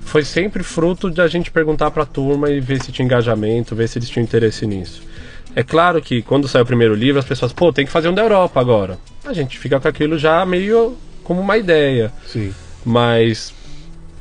[0.00, 3.88] foi sempre fruto de a gente perguntar pra turma e ver se tinha engajamento, ver
[3.88, 5.02] se eles tinham interesse nisso.
[5.54, 8.14] É claro que quando saiu o primeiro livro, as pessoas, pô, tem que fazer um
[8.14, 8.98] da Europa agora.
[9.24, 12.12] A gente fica com aquilo já meio como uma ideia.
[12.26, 12.52] Sim.
[12.84, 13.54] Mas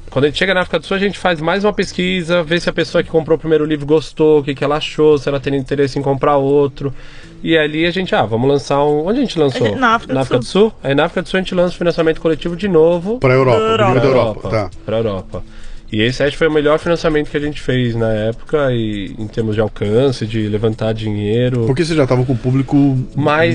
[0.09, 2.59] quando a gente chega na África do Sul, a gente faz mais uma pesquisa, vê
[2.59, 5.27] se a pessoa que comprou o primeiro livro gostou, o que, que ela achou, se
[5.27, 6.93] ela tem interesse em comprar outro.
[7.47, 9.05] E ali a gente, ah, vamos lançar um.
[9.05, 9.67] Onde a gente lançou?
[9.67, 10.73] A gente- na África do do Sul.
[10.83, 13.37] Aí na África do Sul a gente lança o financiamento coletivo de novo Para a
[13.37, 13.91] Europa, Europa.
[13.91, 14.49] o nível da pra Europa.
[14.49, 14.69] Tá.
[14.83, 15.43] pra Europa.
[15.91, 19.15] E esse acho que foi o melhor financiamento que a gente fez na época, e
[19.19, 21.65] em termos de alcance, de levantar dinheiro.
[21.67, 22.97] Porque você já estava com o público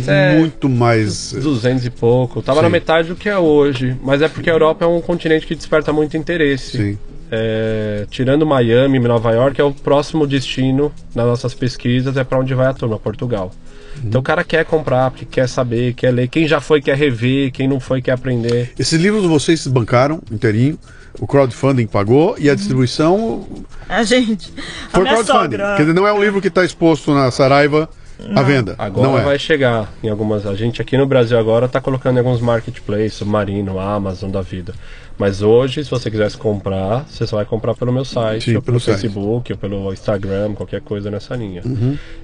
[0.07, 1.33] é- muito mais.
[1.33, 2.41] 200 e pouco.
[2.41, 2.63] Tava Sim.
[2.67, 3.97] na metade do que é hoje.
[4.05, 6.77] Mas é porque a Europa é um continente que desperta muito interesse.
[6.79, 6.99] Sim.
[7.33, 12.55] É, tirando Miami Nova York, é o próximo destino nas nossas pesquisas, é para onde
[12.55, 13.51] vai a turma, Portugal.
[13.97, 14.03] Uhum.
[14.07, 16.29] Então o cara quer comprar, porque quer saber, quer ler.
[16.29, 18.73] Quem já foi quer rever, quem não foi quer aprender.
[18.79, 20.79] Esses livros vocês bancaram inteirinho,
[21.19, 23.47] o crowdfunding pagou e a distribuição
[23.89, 24.53] A gente.
[24.89, 25.43] A foi minha crowdfunding.
[25.59, 25.77] sogra.
[25.77, 27.89] Quer dizer, não é um livro que está exposto na Saraiva
[28.35, 28.75] à venda.
[28.79, 29.23] Agora não é.
[29.23, 30.47] vai chegar em algumas.
[30.47, 34.75] A gente aqui no Brasil agora está colocando em alguns marketplaces, Submarino, Amazon da vida.
[35.21, 38.63] Mas hoje, se você quisesse comprar, você só vai comprar pelo meu site, Sim, ou
[38.63, 38.95] pelo site.
[38.95, 39.13] Uhum.
[39.13, 41.63] Facebook, ou pelo Instagram, qualquer coisa nessa linha.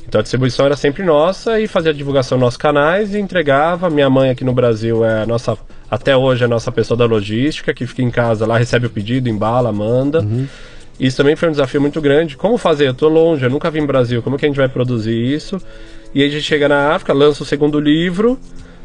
[0.08, 3.90] Então a distribuição era sempre nossa e fazia a divulgação nos nossos canais e entregava.
[3.90, 5.58] Minha mãe aqui no Brasil é a nossa,
[5.90, 8.90] até hoje é a nossa pessoa da logística, que fica em casa lá, recebe o
[8.90, 10.22] pedido, embala, manda.
[10.22, 10.46] Uhum.
[10.98, 12.36] Isso também foi um desafio muito grande.
[12.36, 12.88] Como fazer?
[12.88, 15.60] Eu tô longe, eu nunca vim no Brasil, como que a gente vai produzir isso?
[16.14, 18.38] E aí a gente chega na África, lança o segundo livro,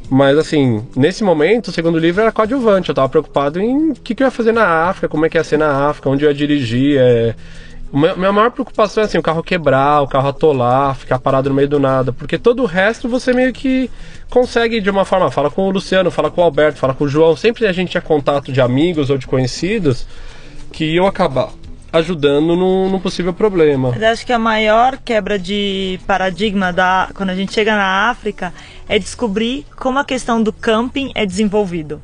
[0.09, 4.13] mas assim, nesse momento o segundo livro era coadjuvante, eu tava preocupado em o que,
[4.13, 6.29] que eu ia fazer na África, como é que ia ser na África, onde eu
[6.29, 6.97] ia dirigir.
[6.99, 7.33] É...
[7.93, 11.67] Minha maior preocupação é assim, o carro quebrar, o carro atolar, ficar parado no meio
[11.67, 13.89] do nada, porque todo o resto você meio que
[14.29, 17.07] consegue de uma forma, fala com o Luciano, fala com o Alberto, fala com o
[17.07, 20.05] João, sempre a gente tinha contato de amigos ou de conhecidos
[20.71, 21.60] que iam acabar
[21.91, 23.91] ajudando num, num possível problema.
[23.91, 28.53] Mas acho que a maior quebra de paradigma da quando a gente chega na África
[28.87, 32.01] é descobrir como a questão do camping é desenvolvido.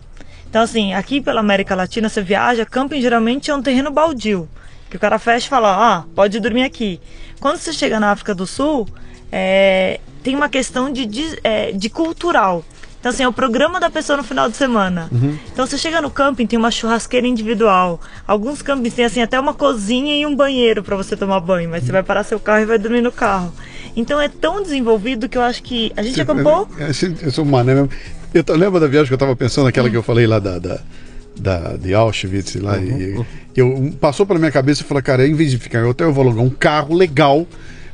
[0.50, 4.48] Então, assim, aqui pela América Latina, você viaja, camping geralmente é um terreno baldio.
[4.90, 7.00] Que o cara fecha e fala, ah, pode dormir aqui.
[7.40, 8.88] Quando você chega na África do Sul,
[9.32, 12.64] é, tem uma questão de, de, é, de cultural.
[13.08, 15.10] Então, assim, é o programa da pessoa no final de semana.
[15.54, 18.02] Então, você chega no camping, tem uma churrasqueira individual.
[18.28, 21.70] Alguns campings têm, assim, até uma cozinha e um banheiro para você tomar banho.
[21.70, 23.54] Mas você vai parar seu carro e vai dormir no carro.
[23.96, 25.90] Então, é tão desenvolvido que eu acho que...
[25.96, 26.68] A gente acampou...
[26.78, 27.90] É, assim, Eu sou mané mesmo.
[28.34, 30.60] Eu tô- lembro da viagem que eu estava pensando, aquela que eu falei lá da,
[30.60, 30.80] da,
[31.40, 32.78] da- de Auschwitz lá.
[32.78, 33.24] E,
[33.56, 36.14] eu, passou pela minha cabeça e falei, cara, em vez de ficar em hotel, eu
[36.14, 37.48] vou alugar um carro legal.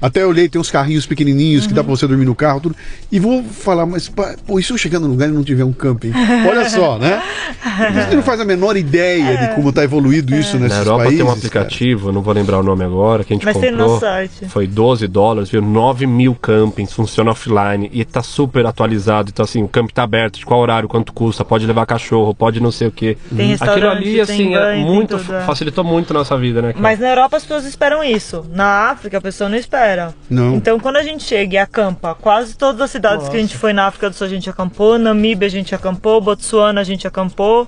[0.04, 2.76] Até eu olhei, tem uns carrinhos pequenininhos que dá pra você dormir no carro, tudo.
[3.10, 5.72] E vou falar, mas pô, e se eu chegar no lugar e não tiver um
[5.72, 6.12] camping?
[6.46, 7.24] Olha só, né?
[8.10, 11.18] Você não faz a menor ideia de como tá evoluído isso nesses Na Europa países.
[11.18, 11.38] tem um cara.
[11.38, 14.28] aplicativo, não vou lembrar o nome agora, que a gente Mas tem no comprou.
[14.50, 15.62] Foi 12 dólares, viu?
[15.62, 19.30] 9 mil campings, funciona offline e tá super atualizado.
[19.32, 22.60] Então, assim, o camping tá aberto, de qual horário, quanto custa, pode levar cachorro, pode
[22.60, 23.18] não sei o quê.
[23.36, 25.42] Tem restaurante, Aquilo ali, tem assim, é banho, tem muito, tudo, é.
[25.46, 26.74] facilitou muito a nossa vida, né?
[26.74, 26.82] cara?
[26.82, 28.46] Mas na Europa as pessoas esperam isso.
[28.54, 29.93] Na África a pessoa não espera.
[30.30, 30.56] Não.
[30.56, 33.74] Então quando a gente chega e acampa, quase todas as cidades que a gente foi
[33.74, 37.68] na África do Sul a gente acampou, Namíbia a gente acampou, Botsuana a gente acampou.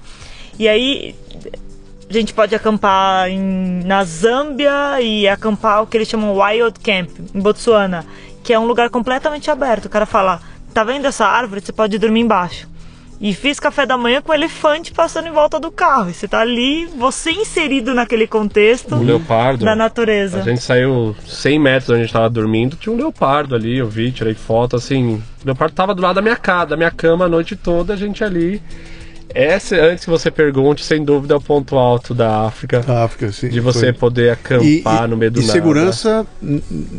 [0.57, 1.15] E aí
[2.10, 7.10] a gente pode acampar em, na Zâmbia e acampar o que eles chamam Wild Camp,
[7.34, 8.06] em Botsuana,
[8.43, 9.85] que é um lugar completamente aberto.
[9.85, 10.39] O cara fala,
[10.73, 11.61] tá vendo essa árvore?
[11.61, 12.68] Você pode dormir embaixo.
[13.19, 16.09] E fiz café da manhã com o elefante passando em volta do carro.
[16.09, 19.63] E você tá ali, você inserido naquele contexto O leopardo.
[19.63, 20.39] da natureza.
[20.39, 23.87] A gente saiu 100 metros onde a gente tava dormindo, tinha um leopardo ali, eu
[23.87, 25.15] vi, tirei foto, assim.
[25.15, 27.97] O leopardo tava do lado da minha casa, da minha cama a noite toda, a
[27.97, 28.61] gente ali.
[29.34, 32.80] Essa, antes que você pergunte, sem dúvida é o ponto alto da África.
[32.81, 33.49] Da África, sim.
[33.49, 33.93] De você foi.
[33.93, 35.52] poder acampar no meio do e nada.
[35.52, 36.26] segurança,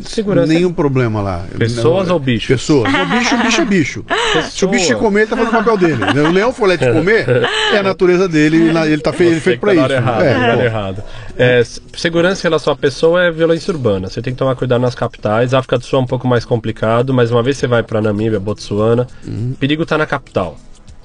[0.05, 1.44] Segurança- nenhum problema lá.
[1.59, 2.48] Pessoas Não, ou bichos?
[2.48, 2.93] Pessoas.
[3.07, 4.05] O bicho, bicho é bicho.
[4.51, 6.03] Se o bicho te comer, ele tá fazendo o papel dele.
[6.28, 7.27] O leão for lá te comer,
[7.73, 9.93] é a natureza dele, ele tá feito, ele Você feito pra tá isso.
[9.93, 10.62] errada, É, pô.
[10.62, 11.03] errado.
[11.39, 11.62] É,
[11.97, 14.09] segurança em relação à pessoa é violência urbana.
[14.09, 15.55] Você tem que tomar cuidado nas capitais.
[15.55, 18.01] A África do Sul é um pouco mais complicado, mas uma vez você vai para
[18.03, 19.53] Namíbia, Botsuana, Uhum.
[19.55, 20.57] o perigo tá na capital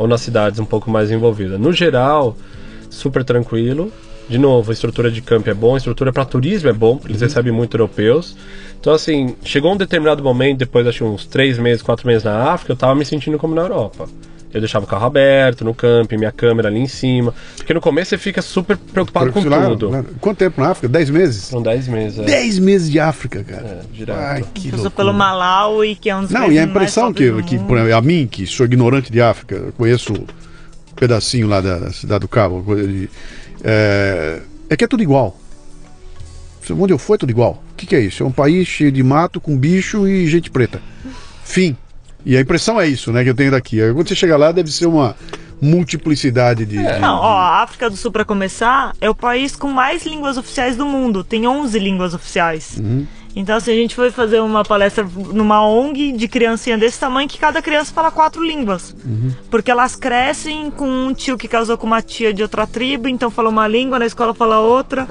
[0.02, 1.60] ou nas cidades um pouco mais envolvidas.
[1.60, 2.36] No geral,
[2.90, 3.91] super tranquilo.
[4.28, 7.22] De novo, a estrutura de campo é bom, a estrutura para turismo é bom, eles
[7.22, 7.28] Uhum.
[7.28, 8.36] recebem muito europeus.
[8.80, 12.72] Então, assim, chegou um determinado momento, depois acho uns três meses, quatro meses na África,
[12.72, 14.10] eu tava me sentindo como na Europa.
[14.53, 17.34] Eu deixava o carro aberto no camping, minha câmera ali em cima.
[17.56, 19.90] Porque no começo você fica super preocupado com Lá, tudo.
[19.90, 20.88] lá, Quanto tempo na África?
[20.90, 21.44] Dez meses?
[21.44, 22.19] São 10 meses.
[22.19, 22.23] É.
[22.23, 23.65] Dez meses de África, cara.
[23.65, 24.18] É, direto.
[24.19, 25.06] Ai, que Passou loucura.
[25.06, 28.02] pelo Malawi, que é um dos Não, e a impressão que, que por exemplo, a
[28.02, 30.26] mim, que sou ignorante de África, eu conheço um
[30.95, 33.10] pedacinho lá da, da cidade do Cabo, coisa de,
[33.64, 35.38] é, é que é tudo igual.
[36.69, 37.61] Onde eu fui é tudo igual.
[37.72, 38.22] O que, que é isso?
[38.23, 40.80] É um país cheio de mato, com bicho e gente preta.
[41.44, 41.76] Fim.
[42.26, 43.77] E a impressão é isso, né, que eu tenho daqui.
[43.93, 45.15] Quando você chega lá, deve ser uma
[45.61, 46.77] multiplicidade de.
[46.77, 50.38] de- Não, ó, a África do Sul, pra começar, é o país com mais línguas
[50.38, 51.23] oficiais do mundo.
[51.23, 52.77] Tem 11 línguas oficiais.
[52.80, 53.06] Uhum.
[53.34, 57.38] Então, assim, a gente foi fazer uma palestra numa ONG de criancinha desse tamanho que
[57.38, 58.93] cada criança fala quatro línguas.
[59.06, 59.31] Uhum.
[59.49, 63.31] Porque elas crescem com um tio que casou com uma tia de outra tribo, então
[63.31, 65.07] fala uma língua, na escola fala outra.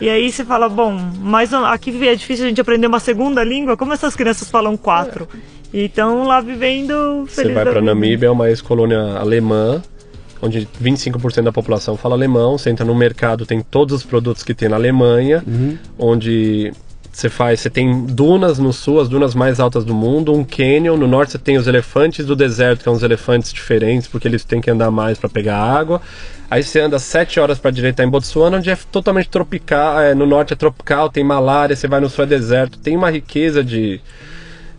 [0.00, 3.76] E aí você fala, bom, mas aqui é difícil a gente aprender uma segunda língua,
[3.76, 5.26] como essas crianças falam quatro?
[5.72, 9.82] Então lá vivendo Você vai para Namíbia, é uma ex-colônia alemã,
[10.40, 12.56] onde 25% da população fala alemão.
[12.56, 15.76] Você entra no mercado, tem todos os produtos que tem na Alemanha, Uhum.
[15.98, 16.72] onde
[17.12, 20.98] você faz, você tem dunas no sul, as dunas mais altas do mundo, um canyon,
[20.98, 24.44] no norte você tem os elefantes do deserto, que são os elefantes diferentes, porque eles
[24.44, 26.02] têm que andar mais para pegar água.
[26.50, 30.26] Aí você anda sete horas para direita em Botsuana, onde é totalmente tropical, é, no
[30.26, 33.98] norte é tropical, tem malária, você vai no sul é deserto, tem uma riqueza de,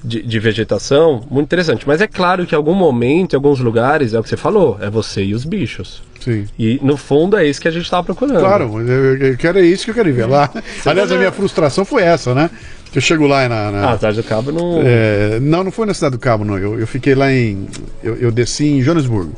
[0.07, 1.83] de, de vegetação muito interessante.
[1.87, 4.77] Mas é claro que em algum momento, em alguns lugares, é o que você falou,
[4.81, 6.01] é você e os bichos.
[6.19, 6.45] Sim.
[6.57, 8.39] E no fundo é isso que a gente estava procurando.
[8.39, 10.49] Claro, eu, quero é isso que eu quero ver lá.
[10.85, 12.49] Aliás, a minha frustração foi essa, né?
[12.95, 13.71] Eu chego lá na.
[13.71, 14.81] na- Ah, Cidade do Cabo não.
[14.83, 16.57] É, não, não foi na Cidade do Cabo, não.
[16.57, 17.67] Eu, eu fiquei lá em.
[18.03, 19.33] Eu, eu desci em Joanesburgo.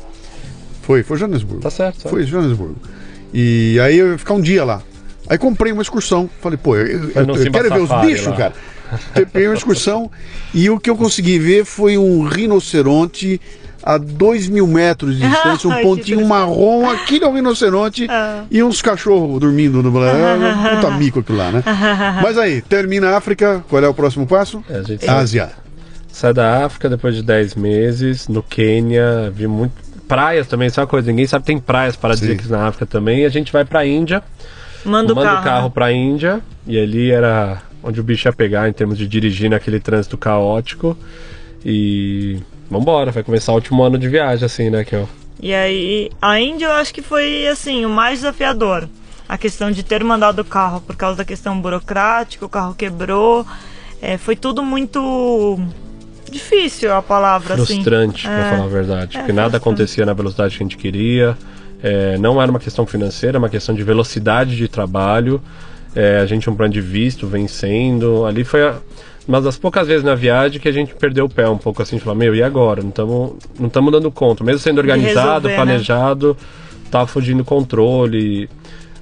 [0.82, 1.60] Foi, foi Joanesburgo.
[1.62, 2.08] Tá certo.
[2.08, 2.76] Foi Joanesburgo.
[3.34, 4.82] E aí eu ia ficar um dia lá.
[5.28, 6.28] Aí comprei uma excursão.
[6.40, 8.36] Falei, pô, eu, eu- eu quero ver os bichos, lá.
[8.36, 8.52] cara.
[9.32, 10.10] Peguei uma excursão
[10.54, 13.40] e o que eu consegui ver foi um rinoceronte
[13.82, 18.44] a dois mil metros de distância, um pontinho marrom, aquele é um rinoceronte Ah.
[18.50, 21.62] e uns cachorros dormindo no puta mico aquilo lá, né?
[22.22, 24.62] Mas aí, termina a África, qual é o próximo passo?
[24.68, 25.50] É, a gente Ásia.
[26.12, 29.72] sai da África depois de 10 meses, no Quênia, vi muito.
[30.06, 33.20] Praias também, isso é uma coisa, ninguém sabe, tem praias paradisíacas na África também.
[33.20, 34.22] E a gente vai pra Índia,
[34.84, 35.40] Manda o manda carro.
[35.40, 39.06] o carro pra Índia, e ali era onde o bicho ia pegar em termos de
[39.06, 40.96] dirigir naquele trânsito caótico.
[41.64, 42.38] E.
[42.70, 45.08] Vambora, vai começar o último ano de viagem, assim, né, Kel?
[45.42, 48.88] E aí, a Índia eu acho que foi assim, o mais desafiador.
[49.28, 53.46] A questão de ter mandado o carro por causa da questão burocrática, o carro quebrou.
[54.02, 55.58] É, foi tudo muito
[56.30, 57.64] difícil a palavra, assim.
[57.74, 58.50] frustrante, pra É.
[58.50, 59.16] falar a verdade.
[59.16, 61.36] É, porque nada acontecia na velocidade que a gente queria.
[61.82, 65.40] É, não era uma questão financeira, era uma questão de velocidade de trabalho.
[65.94, 68.24] É, a gente tinha um plano de visto vencendo.
[68.24, 68.78] Ali foi a-
[69.26, 71.98] uma das poucas vezes na viagem que a gente perdeu o pé um pouco assim,
[71.98, 72.82] falar, meu, e agora?
[72.82, 74.42] Não estamos não tamo dando conta.
[74.44, 75.54] Mesmo sendo organizado, resolver, né?
[75.56, 76.36] planejado,
[76.90, 78.48] tava fugindo do controle.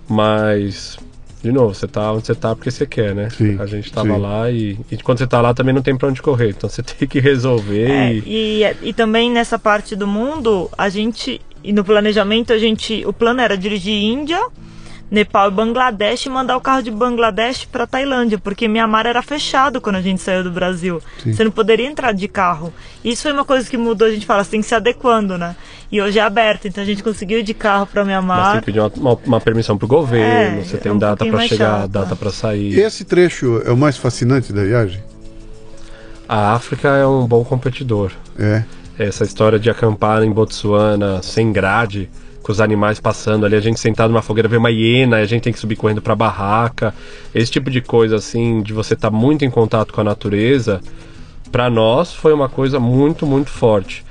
[0.09, 0.99] Mas,
[1.43, 3.29] de novo, você tá onde você tá porque você quer, né?
[3.31, 4.21] Sim, a gente tava sim.
[4.21, 6.51] lá e, e quando você tá lá também não tem pra onde correr.
[6.51, 8.23] Então você tem que resolver É, e.
[8.27, 13.13] e, e também nessa parte do mundo, a gente, e no planejamento, a gente, o
[13.13, 14.41] plano era dirigir Índia,
[15.11, 19.81] Nepal e Bangladesh e mandar o carro de Bangladesh para Tailândia, porque Mianmar era fechado
[19.81, 21.01] quando a gente saiu do Brasil.
[21.25, 22.73] Você não poderia entrar de carro.
[23.03, 25.57] Isso foi uma coisa que mudou, a gente fala, você tem que se adequando, né?
[25.91, 28.59] E hoje é aberto, então a gente conseguiu ir de carro para Mas tem Mianmar.
[28.59, 31.49] que pedir uma, uma, uma permissão pro governo, É, você é tem um data mais
[31.49, 31.91] chegar, chato.
[31.91, 32.79] data pra sair.
[32.79, 35.03] Esse trecho é o mais fascinante da viagem?
[36.29, 38.13] A África é um bom competidor.
[38.39, 38.63] É.
[38.99, 42.11] Essa história de acampar em Botsuana sem grade,
[42.49, 45.43] com os animais passando ali, a gente sentado numa fogueira vê uma hiena, a gente
[45.43, 46.95] tem que subir correndo pra barraca.
[47.35, 50.81] Esse tipo de coisa assim, de você estar muito em contato com a natureza,
[51.53, 54.03] pra nós foi uma coisa muito, muito forte.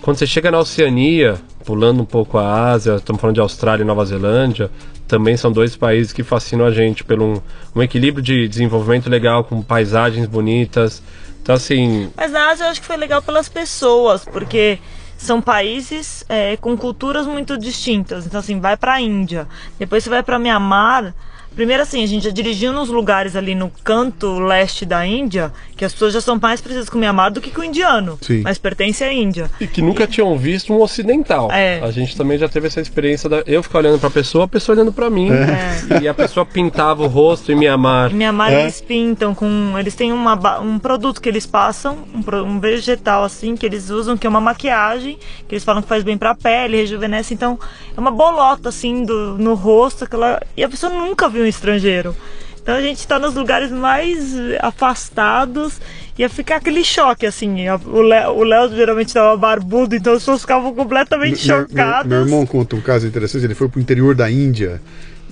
[0.00, 3.86] Quando você chega na Oceania, pulando um pouco a Ásia, estamos falando de Austrália e
[3.86, 4.70] Nova Zelândia,
[5.08, 7.40] também são dois países que fascinam a gente pelo um,
[7.74, 11.02] um equilíbrio de desenvolvimento legal, com paisagens bonitas.
[11.42, 14.78] Então, assim, Mas na Ásia eu acho que foi legal pelas pessoas, porque
[15.18, 18.24] são países é, com culturas muito distintas.
[18.24, 19.46] Então, assim, vai pra Índia,
[19.78, 21.14] depois você vai pra Mianmar.
[21.58, 25.84] Primeiro, assim, a gente já dirigiu nos lugares ali no canto leste da Índia, que
[25.84, 28.16] as pessoas já são mais precisas com o Mianmar do que com o indiano.
[28.22, 28.42] Sim.
[28.42, 29.50] Mas pertence à Índia.
[29.60, 31.50] E que nunca tinham visto um ocidental.
[31.50, 31.80] É.
[31.82, 34.76] A gente também já teve essa experiência da eu ficar olhando pra pessoa, a pessoa
[34.76, 35.30] olhando pra mim.
[35.32, 36.00] É.
[36.00, 38.12] E a pessoa pintava o rosto em Mianmar.
[38.12, 38.62] Em Mianmar É?
[38.62, 39.74] eles pintam com.
[39.76, 44.16] Eles têm uma, um produto que eles passam, um, um vegetal assim, que eles usam,
[44.16, 45.18] que é uma maquiagem,
[45.48, 47.34] que eles falam que faz bem pra pele, rejuvenesce.
[47.34, 47.58] Então,
[47.96, 52.14] é uma bolota assim do, no rosto, aquela, e a pessoa nunca viu estrangeiro.
[52.62, 55.80] Então a gente tá nos lugares mais afastados
[56.18, 57.56] ia ficar aquele choque, assim.
[57.86, 62.06] O Léo, geralmente tava barbudo, então as pessoas ficavam completamente Meu, meu- chocadas.
[62.06, 63.44] meu irmão conta um caso interessante.
[63.44, 64.82] Ele foi pro interior da Índia,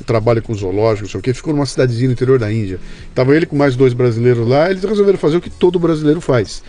[0.06, 2.78] trabalha com zoológico, não sei o que, ficou numa cidadezinha no interior da Índia.
[3.14, 6.62] Tava ele com mais dois brasileiros lá, eles resolveram fazer o que todo brasileiro faz.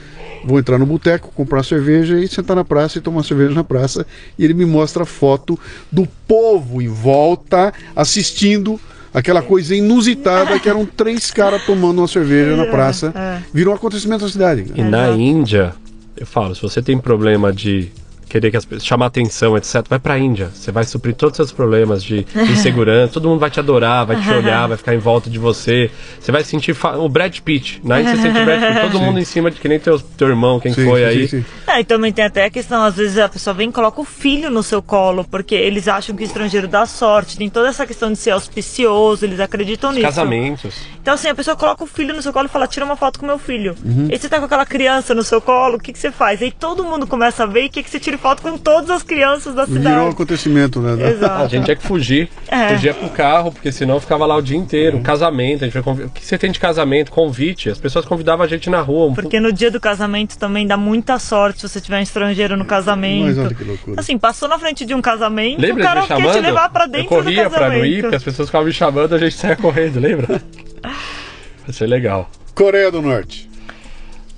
[0.43, 4.05] Vou entrar no boteco, comprar cerveja e sentar na praça e tomar cerveja na praça.
[4.37, 5.59] E ele me mostra a foto
[5.91, 8.79] do povo em volta assistindo
[9.17, 13.11] aquela coisa inusitada que eram três caras tomando uma cerveja na praça.
[13.15, 13.39] É.
[13.51, 14.65] Virou um acontecimento na cidade.
[14.75, 15.73] E na Índia,
[16.15, 17.91] eu falo, se você tem problema de
[18.29, 19.85] querer que as pessoas chamar atenção, etc.
[19.89, 20.49] Vai pra Índia.
[20.53, 23.13] Você vai suprir todos os seus problemas de insegurança.
[23.13, 25.89] todo mundo vai te adorar, vai te olhar, vai ficar em volta de você.
[26.19, 27.81] Você vai sentir fa- o Brad Pitt.
[27.83, 28.81] Na Índia você sente o Brad Pitt.
[28.91, 31.27] Todo mundo em cima de que nem teu, teu irmão, quem Sim, foi sim, aí.
[31.27, 31.45] sim, sim.
[31.67, 34.05] É, e também tem até a questão, às vezes a pessoa vem e coloca o
[34.05, 37.37] filho no seu colo, porque eles acham que o estrangeiro dá sorte.
[37.37, 40.03] Tem toda essa questão de ser auspicioso, eles acreditam nisso.
[40.05, 40.75] Casamentos.
[41.01, 43.19] Então, assim, a pessoa coloca o filho no seu colo e fala, tira uma foto
[43.19, 43.75] com meu filho.
[43.83, 44.07] Uhum.
[44.11, 46.41] E você tá com aquela criança no seu colo, o que, que você faz?
[46.41, 49.03] Aí todo mundo começa a ver e quer que você tire foto com todas as
[49.03, 50.09] crianças da Virou um cidade.
[50.09, 51.03] acontecimento, né?
[51.05, 51.49] A Exato.
[51.49, 52.29] gente tinha que fugir.
[52.47, 52.69] É.
[52.69, 54.99] Fugia pro carro, porque senão ficava lá o dia inteiro.
[55.01, 57.11] Casamento, a gente foi convi- O que você tem de casamento?
[57.11, 57.69] Convite.
[57.69, 59.07] As pessoas convidavam a gente na rua.
[59.07, 62.57] Um Porque no dia do casamento também dá muita sorte se você tiver um estrangeiro
[62.57, 63.25] no casamento.
[63.27, 63.99] Mas olha que loucura.
[63.99, 66.35] Assim, passou na frente de um casamento, Lembra o cara de me quer chamando?
[66.35, 67.79] te levar pra dentro eu corria do pra casamento.
[67.79, 70.41] não ir, porque as pessoas ficavam me chamando, a gente saia correndo, lembra?
[70.83, 72.29] Vai ser legal.
[72.55, 73.47] Coreia do Norte.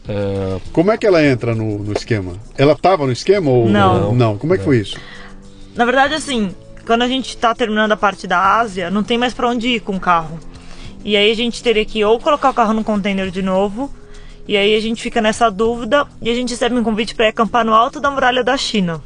[0.10, 2.34] Ah, Como é que ela entra no, no esquema?
[2.57, 4.14] Ela tava no esquema ou Não.
[4.14, 4.38] Não.
[4.38, 4.98] Como é que foi isso?
[5.76, 6.53] Na verdade, assim,
[6.86, 9.80] quando a gente tá terminando a parte da Ásia, não tem mais pra onde ir
[9.81, 10.40] com o carro.
[11.06, 13.94] E aí a gente teria que ou colocar o carro no container de novo,
[14.48, 17.30] e aí a gente fica nessa dúvida, e a gente recebe um convite pra ir
[17.30, 19.02] acampar no alto da muralha da China.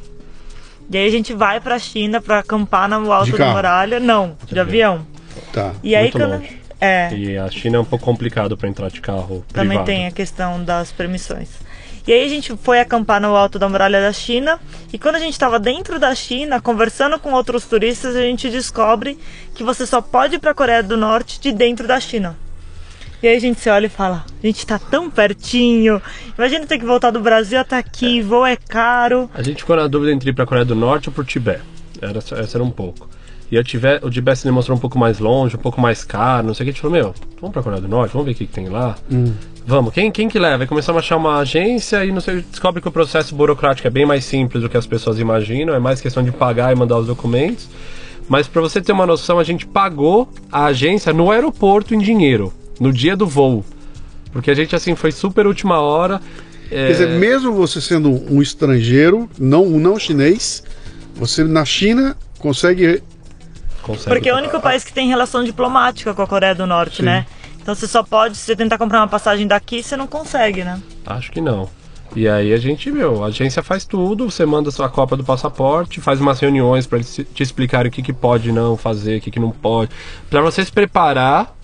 [0.90, 4.00] E aí a gente vai pra China pra acampar no alto da muralha.
[4.00, 5.06] Não, de avião.
[5.52, 5.72] Tá.
[5.82, 6.30] E aí Muito quando.
[6.32, 6.63] longe.
[6.84, 7.14] É.
[7.14, 9.86] e a China é um pouco complicado pra entrar de carro Também privado.
[9.86, 11.48] tem a questão das permissões.
[12.06, 14.60] E aí a gente foi acampar no alto da muralha da China
[14.92, 19.18] e quando a gente estava dentro da China, conversando com outros turistas, a gente descobre
[19.54, 22.36] que você só pode ir para a Coreia do Norte de dentro da China.
[23.22, 26.02] E aí a gente se olha e fala, a gente tá tão pertinho.
[26.36, 29.30] Imagina ter que voltar do Brasil até aqui, voo é caro.
[29.32, 31.62] A gente ficou na dúvida entre ir pra Coreia do Norte ou pro Tibete.
[32.02, 33.08] Era, essa era um pouco.
[33.50, 36.46] E eu tiver, o Tibete se demonstrou um pouco mais longe, um pouco mais caro,
[36.46, 36.70] não sei o que.
[36.70, 38.68] A gente falou, meu, vamos pra Coreia do Norte, vamos ver o que, que tem
[38.68, 38.96] lá.
[39.66, 40.66] Vamos, quem, quem que leva?
[40.66, 44.04] Começamos a achar uma agência e não sei, descobre que o processo burocrático é bem
[44.04, 47.06] mais simples do que as pessoas imaginam, é mais questão de pagar e mandar os
[47.06, 47.68] documentos.
[48.28, 52.52] Mas pra você ter uma noção, a gente pagou a agência no aeroporto em dinheiro,
[52.80, 53.64] no dia do voo.
[54.32, 56.20] Porque a gente, assim, foi super última hora.
[56.70, 60.62] é, Quer dizer, mesmo você sendo um estrangeiro, não um não chinês,
[61.14, 63.02] você na China consegue.
[63.84, 66.96] Consegue Porque é o único país que tem relação diplomática com a Coreia do Norte,
[66.96, 67.04] Sim.
[67.04, 67.26] né?
[67.60, 70.80] Então você só pode, se você tentar comprar uma passagem daqui, você não consegue, né?
[71.06, 71.68] Acho que não.
[72.16, 76.00] E aí a gente, meu, a agência faz tudo, você manda sua cópia do passaporte,
[76.00, 79.30] faz umas reuniões para eles te explicarem o que, que pode não fazer, o que,
[79.30, 79.90] que não pode.
[80.30, 81.54] Pra você se preparar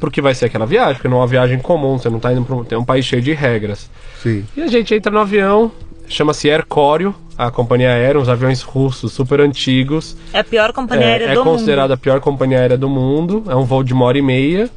[0.00, 2.42] porque vai ser aquela viagem, porque não é uma viagem comum, você não tá indo
[2.42, 3.88] pra um, tem um país cheio de regras.
[4.20, 4.44] Sim.
[4.56, 5.70] E a gente entra no avião,
[6.08, 10.16] chama-se Air Koryo, a companhia aérea, uns aviões russos super antigos.
[10.32, 11.92] É a pior companhia aérea É, é do considerada mundo.
[11.92, 13.44] a pior companhia aérea do mundo.
[13.48, 14.70] É um voo de uma hora e meia.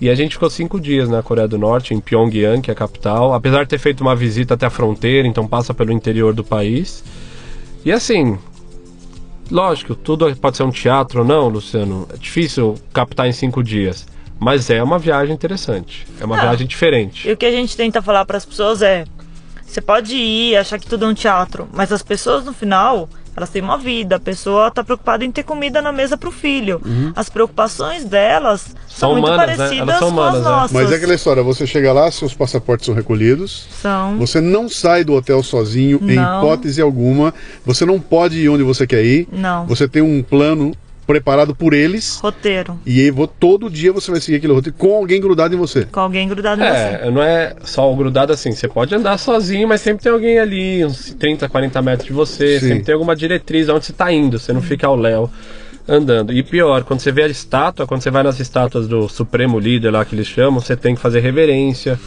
[0.00, 2.76] E a gente ficou cinco dias na Coreia do Norte, em Pyongyang, que é a
[2.76, 3.34] capital.
[3.34, 7.02] Apesar de ter feito uma visita até a fronteira, então passa pelo interior do país.
[7.84, 8.38] E assim,
[9.50, 12.06] lógico, tudo pode ser um teatro ou não, Luciano.
[12.12, 14.06] É difícil captar em cinco dias.
[14.40, 16.06] Mas é uma viagem interessante.
[16.20, 16.42] É uma Ah.
[16.42, 17.28] viagem diferente.
[17.28, 19.04] E o que a gente tenta falar para as pessoas é:
[19.68, 23.50] você pode ir, achar que tudo é um teatro, mas as pessoas no final, elas
[23.50, 24.16] têm uma vida.
[24.16, 26.80] A pessoa tá preocupada em ter comida na mesa pro filho.
[27.14, 29.56] As preocupações delas são, São muito humanas, né?
[29.56, 30.50] parecidas Elas são com as humanas, né?
[30.50, 30.72] nossas.
[30.72, 34.16] Mas é aquela história, você chega lá, seus passaportes são recolhidos, São.
[34.18, 36.38] você não sai do hotel sozinho, em Não.
[36.38, 37.32] hipótese alguma,
[37.64, 39.66] você não pode ir onde você quer ir, Não.
[39.66, 40.72] você tem um plano
[41.08, 42.78] preparado por eles, Roteiro.
[42.84, 45.86] e aí vo- todo dia você vai seguir aquele roteiro com alguém grudado em você.
[45.86, 46.74] Com alguém grudado em você.
[47.06, 48.52] É, não é só o grudado assim.
[48.52, 52.60] Você pode andar sozinho, mas sempre tem alguém ali, uns 30, 40 metros de você.
[52.60, 52.68] Sim.
[52.68, 54.38] Sempre tem alguma diretriz onde você tá indo.
[54.38, 55.30] Você não fica ao léu
[55.88, 56.32] andando.
[56.32, 59.90] E pior, quando você vê a estátua, quando você vai nas estátuas do Supremo Líder
[59.90, 61.98] lá que eles chamam, você tem que fazer reverência.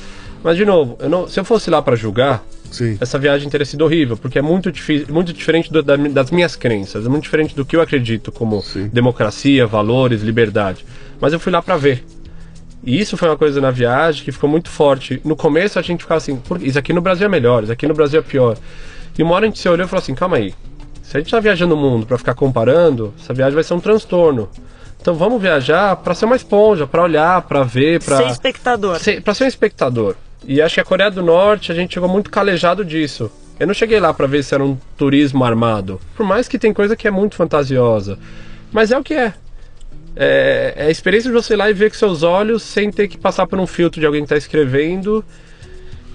[0.44, 2.98] Mas, de novo, eu não- se eu fosse lá pra julgar, Sim.
[3.00, 6.56] essa viagem teria sido horrível, porque é muito, difícil, muito diferente do- da- das minhas
[6.56, 8.90] crenças, é muito diferente do que eu acredito como Sim.
[8.92, 10.86] democracia, valores, liberdade.
[11.20, 12.04] Mas eu fui lá pra ver.
[12.84, 15.22] E isso foi uma coisa na viagem que ficou muito forte.
[15.24, 17.86] No começo a gente ficava assim, "Por- isso aqui no Brasil é melhor, isso aqui
[17.86, 18.58] no Brasil é pior.
[19.18, 20.54] E uma hora a gente se olhou e falou assim, calma aí,
[21.04, 23.80] se a gente tá viajando o mundo pra ficar comparando, essa viagem vai ser um
[23.80, 24.50] transtorno.
[25.00, 28.98] Então vamos viajar pra ser uma esponja, pra olhar, pra ver, pra Ser espectador.
[29.24, 30.16] pra ser um espectador.
[30.46, 33.32] E acho que a Coreia do Norte a gente chegou muito calejado disso.
[33.60, 36.02] Eu não cheguei lá pra ver se era um turismo armado.
[36.16, 38.18] Por mais que tem coisa que é muito fantasiosa.
[38.72, 39.34] Mas é o que é.
[40.16, 43.08] É, é a experiência de você ir lá e ver com seus olhos sem ter
[43.08, 45.24] que passar por um filtro de alguém que tá escrevendo.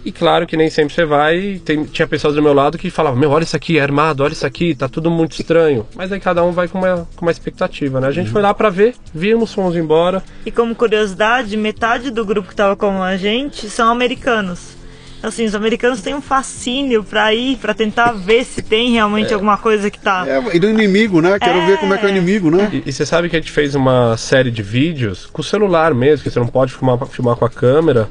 [0.07, 1.61] E claro que nem sempre você vai.
[1.65, 4.33] Tem, tinha pessoas do meu lado que falavam: Meu, olha isso aqui, é armado, olha
[4.33, 5.85] isso aqui, tá tudo muito estranho.
[5.97, 8.07] Mas aí cada um vai com uma, com uma expectativa, né?
[8.07, 10.23] A gente foi lá pra ver, vimos, fomos embora.
[10.47, 14.77] E como curiosidade, metade do grupo que tava com a gente são americanos.
[15.21, 19.57] Assim, os americanos têm um fascínio pra ir, pra tentar ver se tem realmente alguma
[19.57, 20.25] coisa que tá.
[20.25, 21.37] É, e do inimigo, né?
[21.41, 22.71] Quero ver como é que é o inimigo, né?
[22.73, 25.93] E, e você sabe que a gente fez uma série de vídeos com o celular
[25.93, 28.09] mesmo, que você não pode filmar, filmar com a câmera.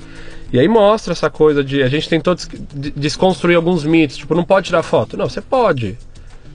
[0.53, 1.81] E aí mostra essa coisa de.
[1.83, 4.17] A gente tentou des- de- desconstruir alguns mitos.
[4.17, 5.17] Tipo, não pode tirar foto.
[5.17, 5.97] Não, você pode.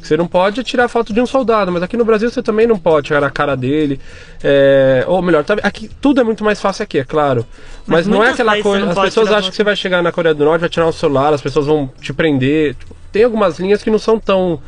[0.01, 2.79] Você não pode tirar foto de um soldado, mas aqui no Brasil você também não
[2.79, 4.01] pode tirar a cara dele.
[4.43, 7.45] É, ou melhor, tá- aqui tudo é muito mais fácil aqui, é claro.
[7.87, 8.89] Mas, Mas não é aquela coisa.
[8.91, 9.51] As pessoas acham foto.
[9.51, 11.91] que você vai chegar na Coreia do Norte, vai tirar um celular, as pessoas vão
[12.01, 12.75] te prender.
[12.77, 14.59] Tipo, tem algumas linhas que não são tão,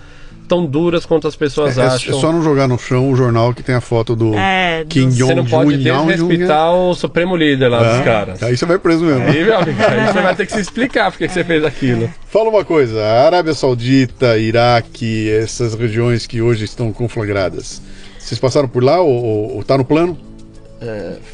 [0.53, 2.21] tão duras quanto as pessoas É, é acham.
[2.21, 5.15] só não jogar no chão o jornal que tem a foto do É, Kim do-
[5.27, 5.65] Você não Jong-un.
[5.65, 8.43] pode Jong-un, desrespeitar o supremo líder lá dos É, caras.
[8.43, 9.23] Aí você vai preso mesmo.
[9.23, 12.11] Aí, meu amigo, aí você vai ter que se explicar porque que você fez aquilo.
[12.29, 17.81] Fala uma coisa, a Arábia Saudita, Iraque, essas regiões que hoje estão conflagradas,
[18.19, 20.19] vocês passaram por lá ou, ou, ou tá no plano?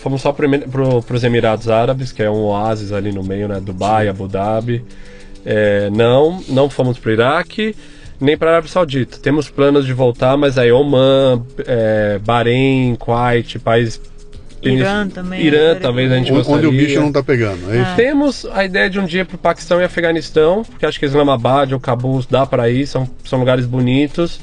[0.03, 3.59] Fomos só para pro, os Emirados Árabes, que é um oásis ali no meio, né?
[3.61, 4.85] Dubai, Abu Dhabi.
[5.45, 7.75] É, não, não fomos para o Iraque,
[8.21, 9.19] nem para a Arábia Saudita.
[9.19, 14.01] Temos planos de voltar, mas aí Oman, é, Bahrein, Kuwait, país...
[14.61, 16.69] Irã também, Irã, é talvez a gente Onde, gostaria.
[16.69, 17.95] onde o bicho não tá pegando, é isso?
[17.95, 21.73] Temos a ideia de um dia para o Paquistão e Afeganistão, porque acho que Islamabad
[21.73, 24.41] ou Cabul dá para ir, são, são lugares bonitos.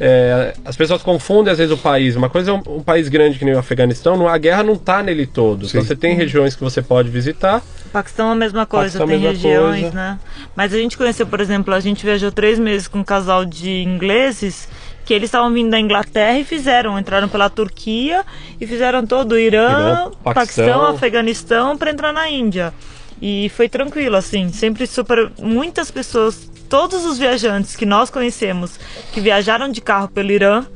[0.00, 2.16] É, as pessoas confundem às vezes o país.
[2.16, 4.74] Uma coisa é um, um país grande que nem o Afeganistão, não, a guerra não
[4.74, 5.66] está nele todo.
[5.66, 7.62] Então você tem regiões que você pode visitar.
[7.88, 9.96] Paquistão é a mesma coisa, Paquistão é tem mesma regiões, coisa.
[9.96, 10.18] né?
[10.54, 13.82] Mas a gente conheceu, por exemplo, a gente viajou três meses com um casal de
[13.82, 14.68] ingleses
[15.04, 18.24] que eles estavam vindo da Inglaterra e fizeram, entraram pela Turquia
[18.60, 20.86] e fizeram todo o Irã, Irã, Paquistão, Paquistão.
[20.88, 22.74] Afeganistão para entrar na Índia.
[23.20, 25.32] E foi tranquilo, assim, sempre super.
[25.38, 28.78] Muitas pessoas, todos os viajantes que nós conhecemos
[29.12, 30.66] que viajaram de carro pelo Irã,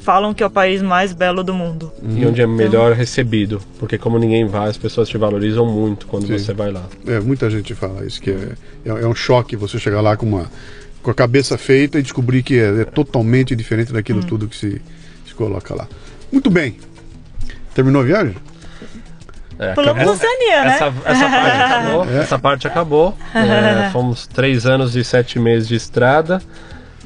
[0.00, 1.92] falam que é o país mais belo do mundo.
[2.02, 3.60] E onde é melhor recebido.
[3.78, 6.38] Porque como ninguém vai, as pessoas te valorizam muito quando Sim.
[6.38, 6.84] você vai lá.
[7.06, 8.48] É, muita gente fala isso, que é,
[8.86, 10.50] é, é um choque você chegar lá com, uma,
[11.02, 14.80] com a cabeça feita e descobrir que é, é totalmente diferente daquilo tudo que se,
[15.26, 15.86] se coloca lá.
[16.32, 16.76] Muito bem.
[17.74, 18.34] Terminou a viagem?
[19.58, 20.74] É, Pulamos acabou- Oceania, né?
[20.74, 22.04] Essa, essa parte acabou.
[22.20, 23.18] Essa parte acabou.
[23.34, 26.40] É, fomos três anos e sete meses de estrada.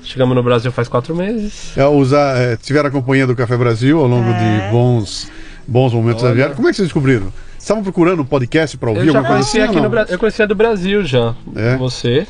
[0.05, 1.77] Chegamos no Brasil faz quatro meses.
[1.77, 4.67] É, usar, é, tiveram a companhia do Café Brasil ao longo É.
[4.67, 5.31] de bons,
[5.67, 6.37] bons momentos da Olha.
[6.37, 6.57] viagem.
[6.57, 7.33] Como é que vocês descobriram?
[7.59, 9.79] Estavam procurando um podcast para ouvir Eu já alguma coisa conhecia assim?
[9.79, 10.13] aqui no.
[10.13, 11.35] Eu conhecia do Brasil já.
[11.55, 11.77] É?
[11.77, 12.27] Você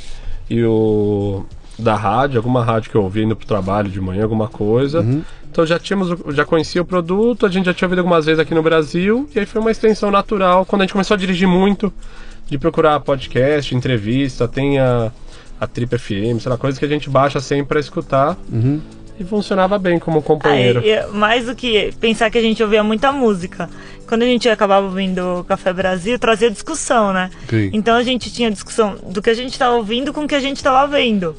[0.51, 1.45] e o
[1.79, 5.01] da rádio, alguma rádio que eu ouvi indo pro trabalho de manhã, alguma coisa.
[5.01, 5.23] Uhum.
[5.51, 8.39] Então já tínhamos, o- já conhecia o produto, a gente já tinha ouvido algumas vezes
[8.39, 10.65] aqui no Brasil, e aí foi uma extensão natural.
[10.67, 11.91] Quando a gente começou a dirigir muito,
[12.49, 15.11] de procurar podcast, entrevista, tem a,
[15.63, 18.37] a Trip FM, sei lá, coisa que a gente baixa sempre pra escutar.
[18.53, 18.81] Uhum.
[19.21, 20.81] E funcionava bem como companheiro.
[20.81, 23.71] Aí, e- mais do que pensar que a gente ouvia muita música.
[24.09, 27.31] Quando a gente acabava ouvindo o Café Brasil, trazia discussão, né?
[27.49, 27.71] Sim.
[27.73, 30.41] Então a gente tinha discussão do que a gente estava ouvindo com o que a
[30.41, 31.37] gente estava vendo.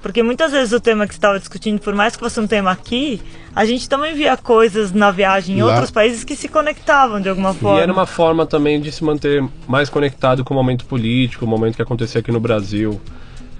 [0.00, 2.70] Porque muitas vezes o tema que você estava discutindo, por mais que fosse um tema
[2.70, 3.20] aqui,
[3.54, 7.28] a gente também via coisas na viagem em Lá- outros países que se conectavam de
[7.28, 7.80] alguma forma.
[7.80, 11.48] E era uma forma também de se manter mais conectado com o momento político, o
[11.48, 12.98] momento que acontecia aqui no Brasil.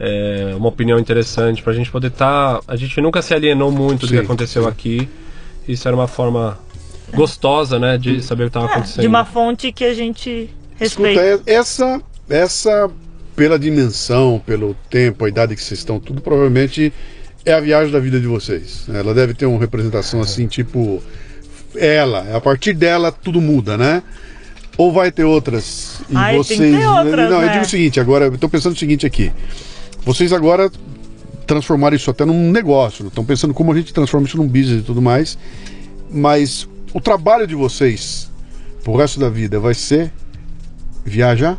[0.01, 2.61] É, uma opinião interessante pra gente poder estar.
[2.69, 4.69] a gente nunca se alienou muito do Sim, que aconteceu sim.
[4.69, 5.09] aqui.
[5.67, 6.59] Isso era uma forma
[7.15, 9.01] gostosa, né, de saber o que estava É, acontecendo.
[9.01, 10.51] de uma fonte que a gente
[10.81, 11.51] Escuta, respeita.
[11.51, 12.91] é- essa, essa,
[13.35, 16.93] pela dimensão, pelo tempo, a idade que vocês estão, tudo provavelmente
[17.45, 18.87] é a viagem da vida de vocês.
[18.93, 21.03] Ela deve ter uma representação assim, tipo.
[21.75, 24.03] Ela, a partir dela tudo muda, né?
[24.77, 26.77] Ou vai ter outras e Ai, tem que vocês.
[26.79, 27.53] ter outras, Não, eu né?
[27.53, 29.33] digo o seguinte, agora, eu tô pensando o seguinte aqui.
[30.09, 30.71] Vocês agora
[31.47, 34.83] transformaram isso até num negócio, estão pensando como a gente transforma isso num business e
[34.83, 35.37] tudo mais.
[36.11, 38.31] Mas o trabalho de vocês
[38.83, 40.11] pro resto da vida vai ser
[41.05, 41.59] viajar?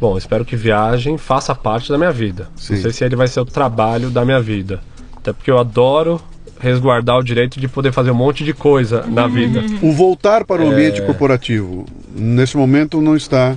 [0.00, 2.48] Bom, espero que viagem faça parte da minha vida.
[2.56, 2.74] Sim.
[2.74, 4.80] Não sei se ele vai ser o trabalho da minha vida.
[5.16, 6.20] Até porque eu adoro
[6.58, 9.62] resguardar o direito de poder fazer um monte de coisa na vida.
[9.80, 10.72] O voltar para o É.
[10.72, 11.86] ambiente corporativo,
[12.16, 13.56] nesse momento não está.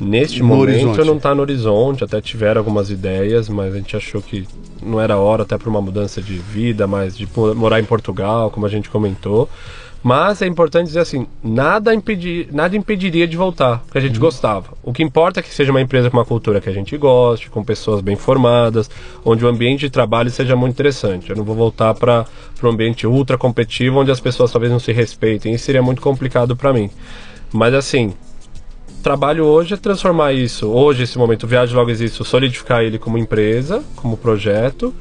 [0.00, 1.06] Neste No momento horizonte.
[1.06, 4.46] não está no horizonte, até tiveram algumas ideias, mas a gente achou que
[4.82, 8.66] não era hora até para uma mudança de vida, mas de morar em Portugal, como
[8.66, 9.48] a gente comentou.
[10.02, 14.06] Mas é importante dizer assim, nada, impedir, nada impediria de voltar, porque a Uhum.
[14.08, 14.66] gente gostava.
[14.82, 17.48] O que importa é que seja uma empresa com uma cultura que a gente goste,
[17.48, 18.90] com pessoas bem formadas,
[19.24, 21.30] onde o ambiente de trabalho seja muito interessante.
[21.30, 22.26] Eu não vou voltar para
[22.62, 26.54] um ambiente ultra competitivo, onde as pessoas talvez não se respeitem, isso seria muito complicado
[26.54, 26.90] para mim.
[27.50, 28.12] Mas assim,
[29.04, 33.84] trabalho hoje é transformar isso, hoje esse momento, Viagem Logo Existe, solidificar ele como empresa,
[33.94, 34.94] como projeto.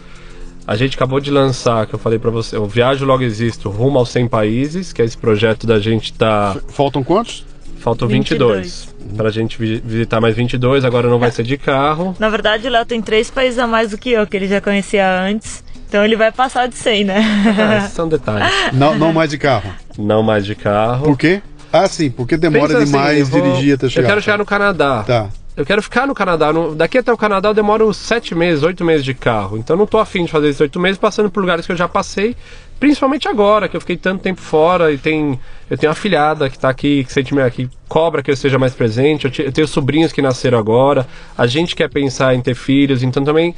[0.67, 3.97] A gente acabou de lançar, que eu falei pra você, o Viagem Logo Existo rumo
[3.97, 6.55] aos 100 países, que é esse projeto da gente tá...
[6.67, 7.45] Faltam quantos?
[7.80, 8.88] Faltou 22.
[8.89, 9.15] 22.
[9.17, 12.13] Pra gente visitar mais 22, agora não vai ser de carro.
[12.19, 14.59] Na verdade, o Léo tem três países a mais do que eu, que ele já
[14.59, 15.63] conhecia antes.
[15.88, 17.23] Então ele vai passar de 100, né?
[17.57, 18.51] Ah, são detalhes.
[18.73, 19.71] Não, não mais de carro.
[19.97, 21.05] Não mais de carro.
[21.05, 21.41] Por quê?
[21.73, 23.41] Ah, sim, porque demora Pensa assim, demais assim, vou...
[23.41, 24.03] dirigir até chegar.
[24.03, 25.03] Eu quero chegar no Canadá.
[25.03, 25.29] Tá.
[25.57, 26.51] Eu quero ficar no Canadá.
[26.75, 29.57] Daqui até o Canadá eu demoro sete meses, oito meses de carro.
[29.57, 31.87] Então não tô afim de fazer esses oito meses passando por lugares que eu já
[31.87, 32.35] passei.
[32.79, 35.39] Principalmente agora, que eu fiquei tanto tempo fora e tem.
[35.69, 38.73] Eu tenho uma filhada que tá aqui, que, sente, que cobra que eu seja mais
[38.73, 39.25] presente.
[39.25, 41.07] Eu, eu tenho sobrinhos que nasceram agora.
[41.35, 43.55] A gente quer pensar em ter filhos, então também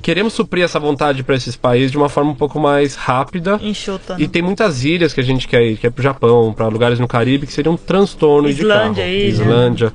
[0.00, 3.58] queremos suprir essa vontade para esses países de uma forma um pouco mais rápida.
[3.62, 4.16] Enxuta.
[4.16, 4.24] Né?
[4.24, 6.98] E tem muitas ilhas que a gente quer ir, que é pro Japão, para lugares
[6.98, 9.28] no Caribe que seriam um transtorno Islândia, de carro.
[9.28, 9.92] Islândia, Islândia.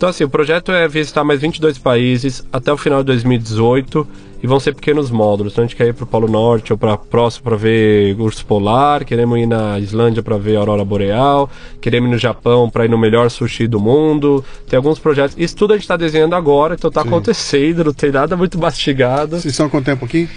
[0.00, 4.08] Então assim, o projeto é visitar mais 22 países até o final de 2018
[4.42, 5.52] e vão ser pequenos módulos.
[5.52, 8.46] Então a gente quer ir para o Polo Norte ou para próximo para ver urso
[8.46, 11.50] polar, queremos ir na Islândia para ver a aurora boreal,
[11.82, 14.42] queremos ir no Japão para ir no melhor sushi do mundo.
[14.66, 15.36] Tem alguns projetos.
[15.38, 19.32] Isso tudo a gente está desenhando agora, então está acontecendo, não tem nada muito mastigado.
[19.32, 20.30] Vocês estão com tempo aqui?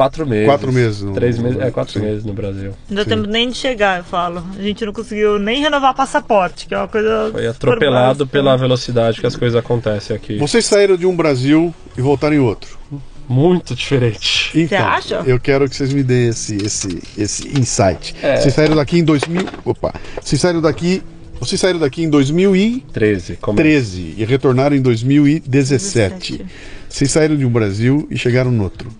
[0.00, 0.46] Quatro meses.
[0.46, 1.02] Quatro meses.
[1.02, 1.12] No...
[1.12, 2.00] Três meses, é, quatro Sim.
[2.00, 2.72] meses no Brasil.
[2.88, 4.42] Não deu tempo nem de chegar, eu falo.
[4.58, 7.30] A gente não conseguiu nem renovar passaporte, que é uma coisa.
[7.32, 10.38] Foi atropelado pela velocidade que as coisas acontecem aqui.
[10.38, 12.80] Vocês saíram de um Brasil e voltaram em outro
[13.28, 14.50] muito diferente.
[14.58, 15.22] Então, Você acha?
[15.24, 18.16] Eu quero que vocês me deem esse, esse, esse insight.
[18.20, 18.36] É.
[18.36, 19.46] Vocês saíram daqui em 2000.
[19.64, 19.94] Opa!
[20.20, 21.00] Vocês saíram daqui.
[21.38, 23.56] Vocês saíram daqui em 2013 como...
[23.56, 26.38] 13, e retornaram em 2017.
[26.38, 26.46] 17.
[26.88, 28.90] Vocês saíram de um Brasil e chegaram no outro.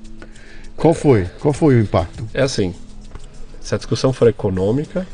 [0.81, 1.27] Qual foi?
[1.39, 2.27] Qual foi o impacto?
[2.35, 2.75] É assim.
[3.61, 5.07] Se a discussão for econômica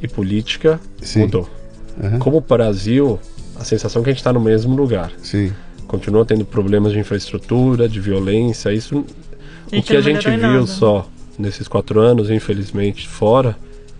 [0.00, 1.20] e política, Sim.
[1.20, 1.48] mudou.
[2.00, 2.18] Uhum.
[2.18, 3.18] Como o Brasil,
[3.56, 5.10] a sensação é que a gente está no mesmo lugar.
[5.22, 5.52] Sim
[5.94, 8.72] continua tendo problemas de infraestrutura, de violência.
[8.72, 9.04] Isso,
[9.72, 10.66] o que a gente viu nada.
[10.66, 11.08] só
[11.38, 13.56] nesses quatro anos, infelizmente, fora,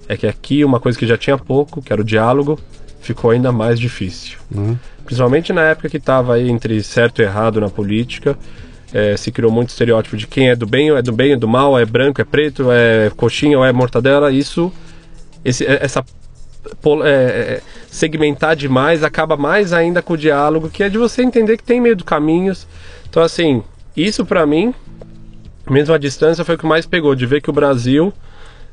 [0.08, 2.58] é que aqui uma coisa que já tinha pouco, que era o diálogo,
[3.00, 4.38] ficou ainda mais difícil.
[4.54, 4.76] Uhum.
[5.04, 8.36] Principalmente na época que estava aí entre certo e errado na política.
[8.96, 11.36] É, se criou muito estereótipo de quem é do bem, ou é do bem, é
[11.36, 14.30] do mal, é branco, é preto, é coxinha ou é mortadela.
[14.30, 14.72] Isso,
[15.44, 16.04] esse, essa
[17.04, 21.56] é, é, segmentar demais, acaba mais ainda com o diálogo, que é de você entender
[21.56, 22.68] que tem meio do caminhos.
[23.10, 23.64] Então, assim,
[23.96, 24.72] isso para mim,
[25.68, 28.12] mesmo a distância, foi o que mais pegou, de ver que o Brasil,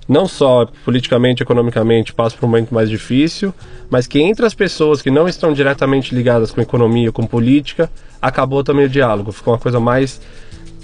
[0.07, 3.53] não só politicamente, economicamente, passa por um momento mais difícil,
[3.89, 7.89] mas que entre as pessoas que não estão diretamente ligadas com economia, com política,
[8.21, 9.31] acabou também o diálogo.
[9.31, 10.19] Ficou uma coisa mais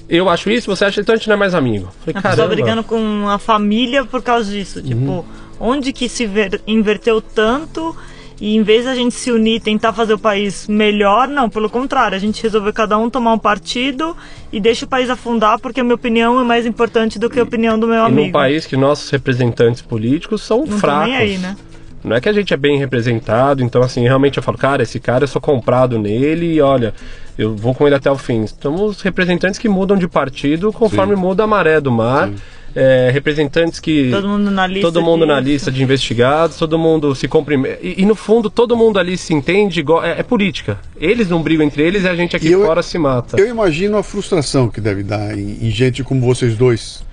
[0.09, 1.89] eu acho isso, você acha, então a gente não é mais amigo.
[1.99, 4.81] Falei, a pessoa brigando com a família por causa disso.
[4.81, 5.25] Tipo, uhum.
[5.59, 6.29] onde que se
[6.65, 7.95] inverteu tanto
[8.39, 11.69] e em vez da gente se unir e tentar fazer o país melhor, não, pelo
[11.69, 14.15] contrário, a gente resolveu cada um tomar um partido
[14.51, 17.43] e deixa o país afundar porque a minha opinião é mais importante do que a
[17.43, 18.21] opinião do meu e amigo.
[18.21, 21.15] E num país que nossos representantes políticos são não fracos.
[21.15, 21.57] Aí, né?
[22.03, 24.99] Não é que a gente é bem representado, então assim, realmente eu falo, cara, esse
[24.99, 26.93] cara eu sou comprado nele e olha,
[27.37, 28.45] eu vou com ele até o fim.
[28.61, 31.21] Somos representantes que mudam de partido conforme Sim.
[31.21, 32.27] muda a maré do mar.
[32.29, 32.35] Sim
[32.77, 34.11] é, representantes que.
[34.11, 34.87] Todo mundo na lista.
[34.87, 37.79] Todo mundo na lista de investigados, todo mundo se cumprimenta.
[37.81, 40.05] E, e, no fundo, todo mundo ali se entende igual.
[40.05, 40.77] É, é, política.
[40.95, 43.39] Eles não brigam entre eles e a gente aqui eu, fora se mata.
[43.39, 47.03] Eu imagino a frustração que deve dar em, em gente como vocês dois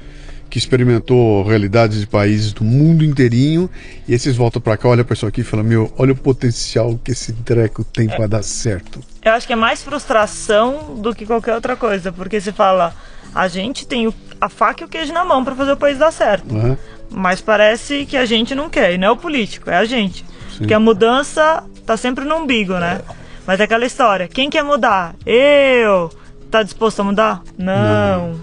[0.51, 3.71] que experimentou realidades de países do mundo inteirinho
[4.07, 7.01] e esses voltam para cá, olha para isso aqui e fala: Meu, olha o potencial
[7.03, 9.01] que esse treco tem para dar certo.
[9.25, 12.95] Eu acho que é mais frustração do que qualquer outra coisa, porque você fala
[13.35, 14.07] a gente tem
[14.45, 16.55] a faca e o queijo na mão para fazer o país dar certo.
[16.55, 16.77] Uhum.
[17.11, 20.25] Mas parece que a gente não quer, e não é o político, é a gente.
[20.51, 20.59] Sim.
[20.59, 23.01] Porque a mudança tá sempre no umbigo, né?
[23.09, 23.15] É.
[23.47, 25.15] Mas é aquela história, quem quer mudar?
[25.25, 26.11] Eu!
[26.51, 27.43] Tá disposto a mudar?
[27.59, 28.33] Não.
[28.33, 28.41] não.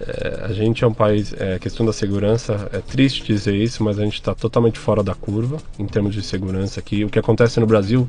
[0.00, 3.98] É, a gente é um país, é, questão da segurança, é triste dizer isso, mas
[3.98, 7.04] a gente está totalmente fora da curva em termos de segurança aqui.
[7.04, 8.08] O que acontece no Brasil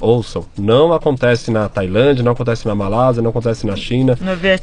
[0.00, 4.18] ouçam, não acontece na Tailândia, não acontece na Malásia, não acontece na China,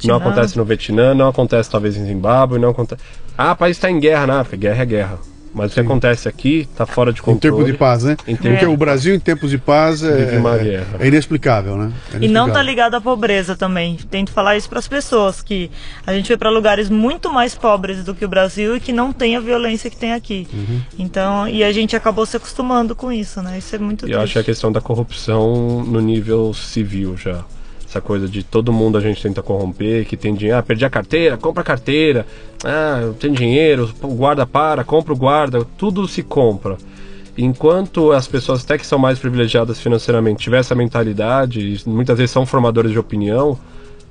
[0.07, 3.01] não acontece no Vietnã, não acontece talvez em Zimbábue, não acontece.
[3.37, 5.36] Ah, o país está em guerra na África, guerra é guerra.
[5.53, 5.79] Mas Sim.
[5.79, 7.55] o que acontece aqui está fora de controle.
[7.55, 8.17] Em tempo de paz, né?
[8.27, 11.85] Em Porque o Brasil em tempos de paz é, é, é inexplicável, né?
[11.85, 12.29] É inexplicável.
[12.29, 13.97] E não está ligado à pobreza também.
[14.09, 15.71] Tento falar isso para as pessoas, que
[16.05, 19.11] a gente foi para lugares muito mais pobres do que o Brasil e que não
[19.11, 20.47] tem a violência que tem aqui.
[20.53, 20.81] Uhum.
[20.99, 23.57] Então, e a gente acabou se acostumando com isso, né?
[23.57, 27.43] Isso é muito E eu acho que a questão da corrupção no nível civil já
[27.87, 30.89] essa coisa de todo mundo a gente tenta corromper, que tem dinheiro, ah, perdi a
[30.89, 32.27] carteira, compra a carteira,
[32.65, 36.77] ah, tem dinheiro, o guarda para, compra o guarda, tudo se compra.
[37.37, 42.45] Enquanto as pessoas até que são mais privilegiadas financeiramente tiver essa mentalidade, muitas vezes são
[42.45, 43.57] formadores de opinião,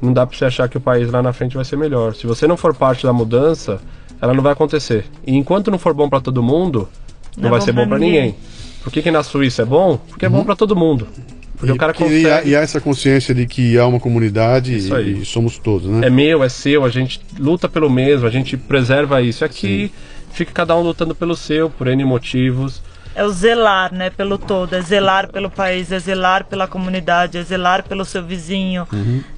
[0.01, 2.15] não dá para você achar que o país lá na frente vai ser melhor.
[2.15, 3.81] Se você não for parte da mudança,
[4.23, 5.05] ela não vai acontecer.
[5.27, 6.89] E enquanto não for bom para todo mundo,
[7.37, 8.21] não, não vai ser bom para ninguém.
[8.21, 8.37] ninguém.
[8.83, 9.99] Por que, que na Suíça é bom?
[10.09, 11.09] Porque é bom para todo mundo.
[11.57, 12.31] Porque e, o cara e, consegue.
[12.31, 15.23] há, e há essa consciência de que há uma comunidade Isso aí.
[15.23, 16.07] e, somos todos, né?
[16.07, 19.45] É meu, é seu, a gente luta pelo mesmo, a gente preserva isso.
[19.45, 19.91] Aqui
[20.33, 22.83] fica cada um lutando pelo seu, por N motivos.
[23.15, 27.43] É o zelar, né, pelo todo, é zelar pelo país, é zelar pela comunidade, é
[27.43, 28.87] zelar pelo seu vizinho,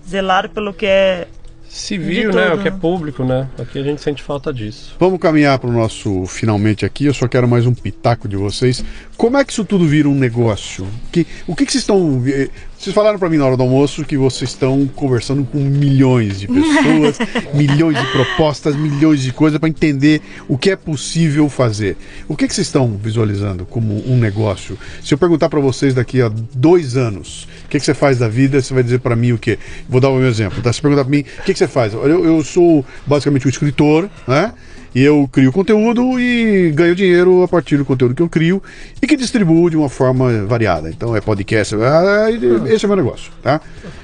[0.05, 1.29] zelar pelo que é
[1.69, 2.55] Civil, né?
[2.55, 3.47] O que é público, né?
[3.59, 4.97] Aqui a gente sente falta disso.
[4.99, 7.05] Vamos caminhar para o nosso finalmente aqui.
[7.05, 8.83] Eu só quero mais um pitaco de vocês.
[9.19, 10.87] Como é que isso tudo vira um negócio?
[11.11, 12.23] Que, o que, que vocês estão.
[12.25, 16.39] eh, Vocês falaram para mim na hora do almoço que vocês estão conversando com milhões
[16.39, 17.19] de pessoas,
[17.53, 21.97] milhões de propostas, milhões de coisas para entender o que é possível fazer.
[22.29, 24.79] O que, que vocês estão visualizando como um negócio?
[25.03, 28.29] Se eu perguntar para vocês daqui a dois anos, o que, que você faz da
[28.29, 29.59] vida, você vai dizer para mim o quê?
[29.89, 30.63] Vou dar o meu exemplo.
[30.63, 30.73] Tá?
[30.73, 31.93] Se perguntar para mim, o que, que você faz?
[31.93, 34.53] Eu, eu sou basicamente um escritor, né?
[34.95, 38.63] E eu crio conteúdo e ganho dinheiro a partir do conteúdo que eu crio
[39.03, 40.89] e que distribuo de uma forma variada.
[40.89, 43.61] Então é podcast, ah, e- esse é o meu negócio, tá?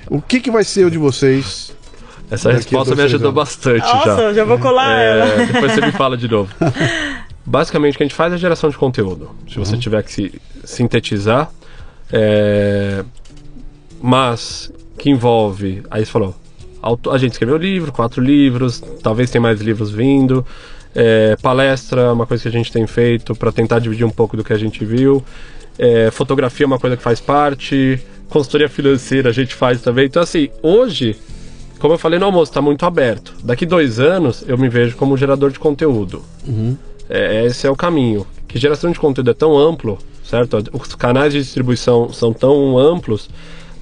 [0.09, 1.73] O que, que vai ser o de vocês?
[2.31, 3.35] Essa Daqui a resposta me ajudou anos.
[3.43, 4.23] bastante Nossa, já.
[4.23, 5.25] eu já vou colar ela.
[5.43, 6.53] É, depois você me fala de novo.
[7.47, 9.31] Basicamente, o que a gente faz é geração de conteúdo.
[9.51, 11.51] Se você tiver que se sintetizar,
[12.13, 13.05] é,
[14.03, 15.83] mas que envolve.
[15.91, 16.35] Aí você falou,
[17.11, 20.45] a gente escreveu livro, quatro livros, talvez tenha mais livros vindo.
[20.95, 24.45] É, palestra, uma coisa que a gente tem feito para tentar dividir um pouco do
[24.45, 25.23] que a gente viu.
[25.79, 28.01] É, fotografia é uma coisa que faz parte.
[28.29, 30.07] Consultoria financeira a gente faz também.
[30.07, 31.17] Então, assim, hoje
[31.85, 33.35] como eu falei no almoço, está muito aberto.
[33.45, 36.23] Daqui dois anos eu me vejo como gerador de conteúdo.
[37.11, 38.27] É, esse é o caminho.
[38.49, 40.57] Que geração de conteúdo é tão amplo, certo?
[40.73, 43.29] Os canais de distribuição são tão amplos,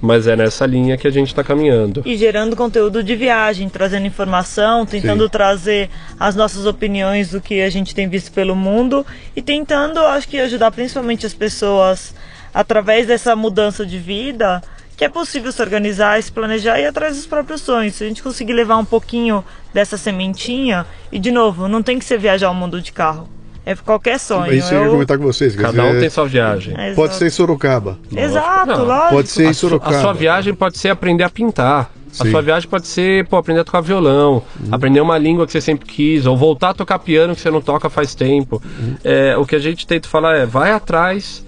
[0.03, 2.03] mas é nessa linha que a gente está caminhando.
[2.05, 5.29] E gerando conteúdo de viagem, trazendo informação, tentando Sim.
[5.29, 5.89] trazer
[6.19, 10.37] as nossas opiniões do que a gente tem visto pelo mundo e tentando, acho que,
[10.37, 12.13] ajudar principalmente as pessoas
[12.53, 14.61] através dessa mudança de vida,
[14.97, 17.95] que é possível se organizar, se planejar e ir atrás dos próprios sonhos.
[17.95, 19.41] Se a gente conseguir levar um pouquinho
[19.73, 23.29] dessa sementinha, e de novo, não tem que ser viajar o mundo de carro.
[23.65, 24.53] É qualquer sonho.
[24.53, 25.55] Isso eu ia Eu- comentar com vocês.
[25.55, 26.73] Cada um dizer, tem sua viagem.
[26.77, 27.97] É, Pode ser em Sorocaba.
[28.15, 29.09] Exato, Não, lógico.
[29.15, 29.97] Pode ser em A, Sorocaba.
[29.97, 31.89] a sua viagem pode ser aprender a pintar.
[32.19, 32.29] A Sim.
[32.31, 35.87] sua viagem pode ser pô, aprender a tocar violão, aprender uma língua que você sempre
[35.87, 38.61] quis, ou voltar a tocar piano que você não toca faz tempo.
[39.03, 41.43] É, o que a gente tenta falar é vai atrás,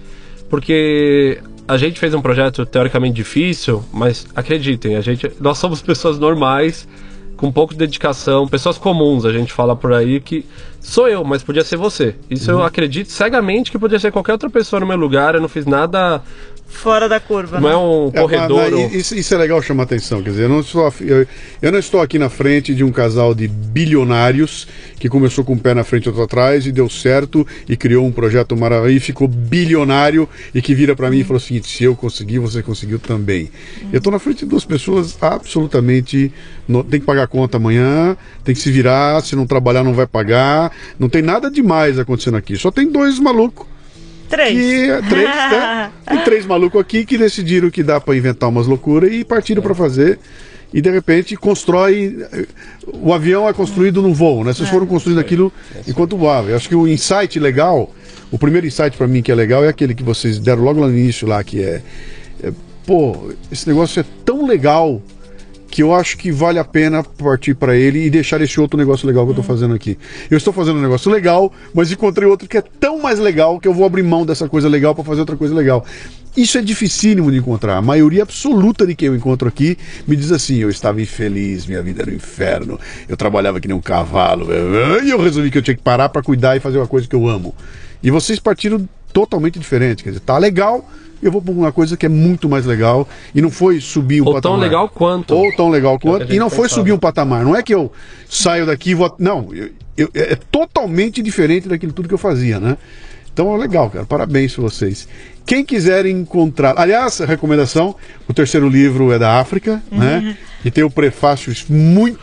[0.50, 1.38] porque
[1.68, 6.88] a gente fez um projeto teoricamente difícil, mas acreditem, a gente, nós somos pessoas normais,
[7.36, 10.44] com pouco de dedicação, pessoas comuns, a gente fala por aí que
[10.86, 12.14] sou eu, mas podia ser você.
[12.30, 15.48] Isso eu acredito cegamente que podia ser qualquer outra pessoa no meu lugar, eu não
[15.48, 16.22] fiz nada,
[16.68, 17.58] Fora da curva.
[17.60, 17.74] não né?
[17.74, 18.58] é um É, corredor.
[18.62, 20.22] mas- ou- mas isso, isso é legal chamar atenção.
[20.22, 21.26] Quer dizer, eu não, estou, eu,
[21.62, 24.66] eu não estou aqui na frente de um casal de bilionários
[24.98, 28.04] que começou com um pé na frente e outro atrás e deu certo e criou
[28.06, 31.68] um projeto maravilhoso e ficou bilionário e que vira para mim e falou o seguinte:
[31.68, 33.50] se eu conseguir, você conseguiu também.
[33.92, 36.32] Eu estou na frente de duas pessoas absolutamente.
[36.68, 39.94] no- tem que pagar a conta amanhã, tem que se virar, se não trabalhar não
[39.94, 40.72] vai pagar.
[40.98, 42.56] Não tem nada demais acontecendo aqui.
[42.56, 43.66] Só tem dois malucos
[44.28, 44.52] Três.
[44.52, 45.90] que três, né?
[46.06, 49.74] Tem três malucos aqui que decidiram que dá pra inventar umas loucuras e partiram pra
[49.74, 50.18] fazer.
[50.72, 52.26] E de repente constrói.
[52.92, 54.52] O avião é construído num voo, né?
[54.52, 55.52] Vocês foram construindo aquilo
[55.86, 56.50] enquanto voava.
[56.50, 57.94] Eu acho que o insight legal,
[58.30, 60.88] o primeiro insight pra mim que é legal é aquele que vocês deram logo lá
[60.88, 61.82] no início lá, que é.
[62.42, 62.52] é,
[62.84, 65.00] pô, esse negócio é tão legal
[65.70, 69.06] que eu acho que vale a pena partir para ele e deixar esse outro negócio
[69.06, 69.98] legal que eu tô fazendo aqui.
[70.30, 73.68] Eu estou fazendo um negócio legal, mas encontrei outro que é tão mais legal que
[73.68, 75.84] eu vou abrir mão dessa coisa legal para fazer outra coisa legal.
[76.36, 77.78] Isso é dificílimo de encontrar.
[77.78, 81.82] A maioria absoluta de quem eu encontro aqui me diz assim: eu estava infeliz, minha
[81.82, 82.78] vida era um inferno,
[83.08, 84.48] eu trabalhava que nem um cavalo,
[85.02, 87.16] e eu resolvi que eu tinha que parar para cuidar e fazer uma coisa que
[87.16, 87.54] eu amo.
[88.02, 88.86] E vocês partiram
[89.16, 90.04] totalmente diferente.
[90.04, 90.86] Quer dizer, tá legal,
[91.22, 94.26] eu vou para uma coisa que é muito mais legal e não foi subir um
[94.26, 94.58] Ou patamar.
[94.58, 95.34] tão legal quanto.
[95.34, 96.30] Ou tão legal é quanto.
[96.34, 96.80] E não foi pensava.
[96.80, 97.42] subir um patamar.
[97.42, 97.90] Não é que eu
[98.28, 99.14] saio daqui e vou.
[99.18, 102.76] Não, eu- eu- é totalmente diferente daquilo tudo que eu fazia, né?
[103.32, 104.04] Então é legal, cara.
[104.04, 105.08] Parabéns pra vocês.
[105.46, 106.74] Quem quiser encontrar.
[106.78, 107.96] Aliás, a recomendação:
[108.28, 110.36] o terceiro livro é da África, né?
[110.62, 112.18] E tem o prefácio muito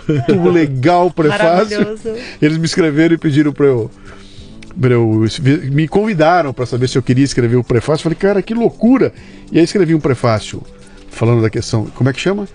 [0.52, 1.80] legal o prefácio.
[1.80, 2.14] Maravilhoso.
[2.40, 3.90] Eles me escreveram e pediram pra eu.
[4.80, 5.26] Pra eu-
[5.72, 8.04] me convidaram para saber se eu queria escrever o prefácio.
[8.04, 9.14] Falei, cara, que loucura!
[9.52, 10.62] E aí escrevi um prefácio
[11.10, 11.86] falando da questão.
[11.96, 12.48] Como é que chama?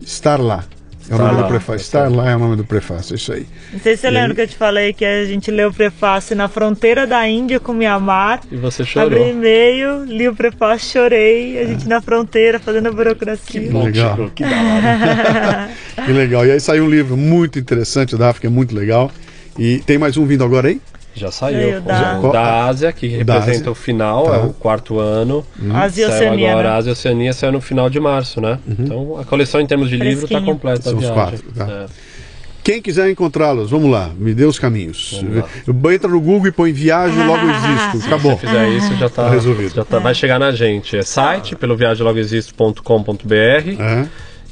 [0.00, 0.64] Estar lá.
[1.10, 1.80] É o nome do prefácio.
[1.82, 3.46] Estar lá é o nome do prefácio, é isso aí.
[3.72, 4.34] Não sei se você E lembra aí?
[4.34, 7.72] que eu te falei que a gente leu o prefácio na fronteira da Índia com
[7.72, 8.40] Mianmar.
[8.52, 9.26] E você Abri chorou.
[9.30, 11.58] e-mail, li o prefácio, chorei.
[11.62, 13.58] A gente na fronteira fazendo a burocracia.
[13.58, 14.30] Que legal.
[14.34, 15.70] Que da hora.
[16.04, 16.44] que legal.
[16.46, 19.10] E aí saiu um livro muito interessante da África, é muito legal.
[19.58, 20.78] E tem mais um vindo agora aí?
[21.18, 21.58] Já saiu.
[21.60, 23.70] Saiu da- O da Ásia, que representa Ásia.
[23.70, 24.36] o final, Tá.
[24.36, 25.44] é o quarto ano.
[25.74, 26.50] Ásia e Saiu Oceania.
[26.52, 26.76] agora, né?
[26.76, 28.58] Ásia e Oceania saiu no final de março, né?
[28.68, 30.82] Então a coleção em termos de livro está completa.
[30.82, 31.14] São os viagem.
[31.14, 31.66] quatro, tá.
[31.70, 31.86] É.
[32.64, 35.24] Quem quiser encontrá-los, vamos lá, me dê os caminhos.
[35.90, 38.06] Entra no Google e põe viagem, logo existo.
[38.06, 38.32] Acabou.
[38.38, 39.74] Se fizer isso, já tá, Tá resolvido.
[39.74, 40.94] Já tá, vai chegar na gente.
[40.94, 43.34] É site, pelo viagemlogoexisto.com.br
[43.80, 44.06] É.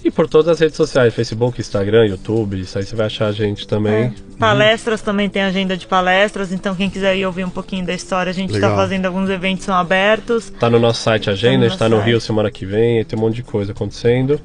[0.04, 3.32] e por todas as redes sociais, Facebook, Instagram, YouTube, isso aí você vai achar a
[3.32, 4.14] gente também.
[4.38, 8.30] Palestras também tem agenda de palestras, então quem quiser ir ouvir um pouquinho da história,
[8.30, 10.52] a gente está fazendo alguns eventos são abertos.
[10.60, 13.00] Tá no nosso site a agenda, a gente tá no nosso Rio semana que vem,
[13.00, 14.40] e tem um monte de coisa acontecendo.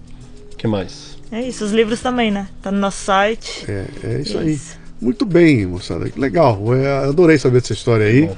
[0.53, 1.17] O que mais?
[1.31, 2.47] É isso, os livros também, né?
[2.61, 3.65] Tá no nosso site.
[3.69, 4.53] É, é isso aí.
[4.53, 4.79] Isso.
[4.99, 6.09] Muito bem, moçada.
[6.09, 6.61] que Legal.
[6.75, 8.29] Eu adorei saber dessa história aí.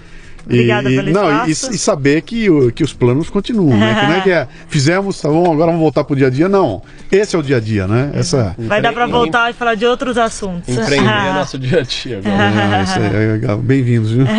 [0.46, 1.74] Obrigada e, pelo não, e, espaço.
[1.74, 3.96] e saber que, o- que os planos continuam, né?
[4.00, 6.50] Que não é que é, fizemos, tá bom, agora vamos voltar pro dia a dia.
[6.50, 6.82] Não.
[7.12, 8.12] Esse é o dia a dia, né?
[8.14, 8.56] Essa.
[8.60, 10.68] Vai dar para voltar e falar de outros assuntos.
[10.70, 12.78] Empreender é nosso dia a dia agora.
[12.80, 13.58] Ah, isso aí é legal.
[13.58, 14.26] Bem-vindos, viu?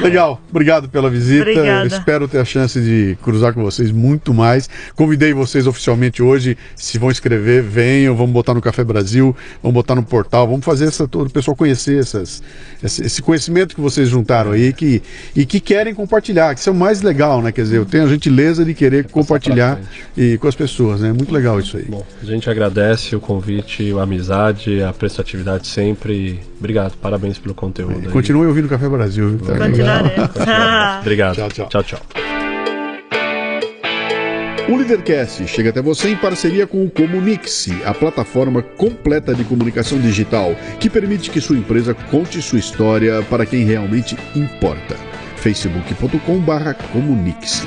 [0.00, 1.42] legal, obrigado pela visita.
[1.42, 1.86] Obrigada.
[1.86, 4.68] Espero ter a chance de cruzar com vocês muito mais.
[4.94, 6.56] Convidei vocês oficialmente hoje.
[6.74, 8.14] Se vão escrever, venham.
[8.16, 11.56] Vamos botar no Café Brasil, vamos botar no portal, vamos fazer essa, todo o pessoal
[11.56, 12.42] conhecer essas,
[12.82, 15.02] esse, esse conhecimento que vocês juntaram aí que,
[15.34, 17.52] e que querem compartilhar, que isso é o mais legal, né?
[17.52, 19.80] Quer dizer, eu tenho a gentileza de querer compartilhar
[20.16, 21.12] e, com as pessoas, né?
[21.12, 21.84] Muito legal isso aí.
[21.84, 26.40] Bom, a gente agradece o convite, a amizade, a prestatividade sempre.
[26.58, 28.06] Obrigado, parabéns pelo conteúdo.
[28.06, 28.12] aí.
[28.12, 29.38] Continue ouvindo o Café Brasil.
[29.38, 29.56] Tá.
[29.56, 30.30] Continuaremos.
[31.00, 31.36] Obrigado.
[31.36, 31.68] Tchau, tchau.
[31.68, 32.51] tchau, tchau.
[34.68, 39.98] O Lidercast chega até você em parceria com o Comunix, a plataforma completa de comunicação
[39.98, 44.96] digital que permite que sua empresa conte sua história para quem realmente importa.
[45.36, 47.66] facebook.com/comunix.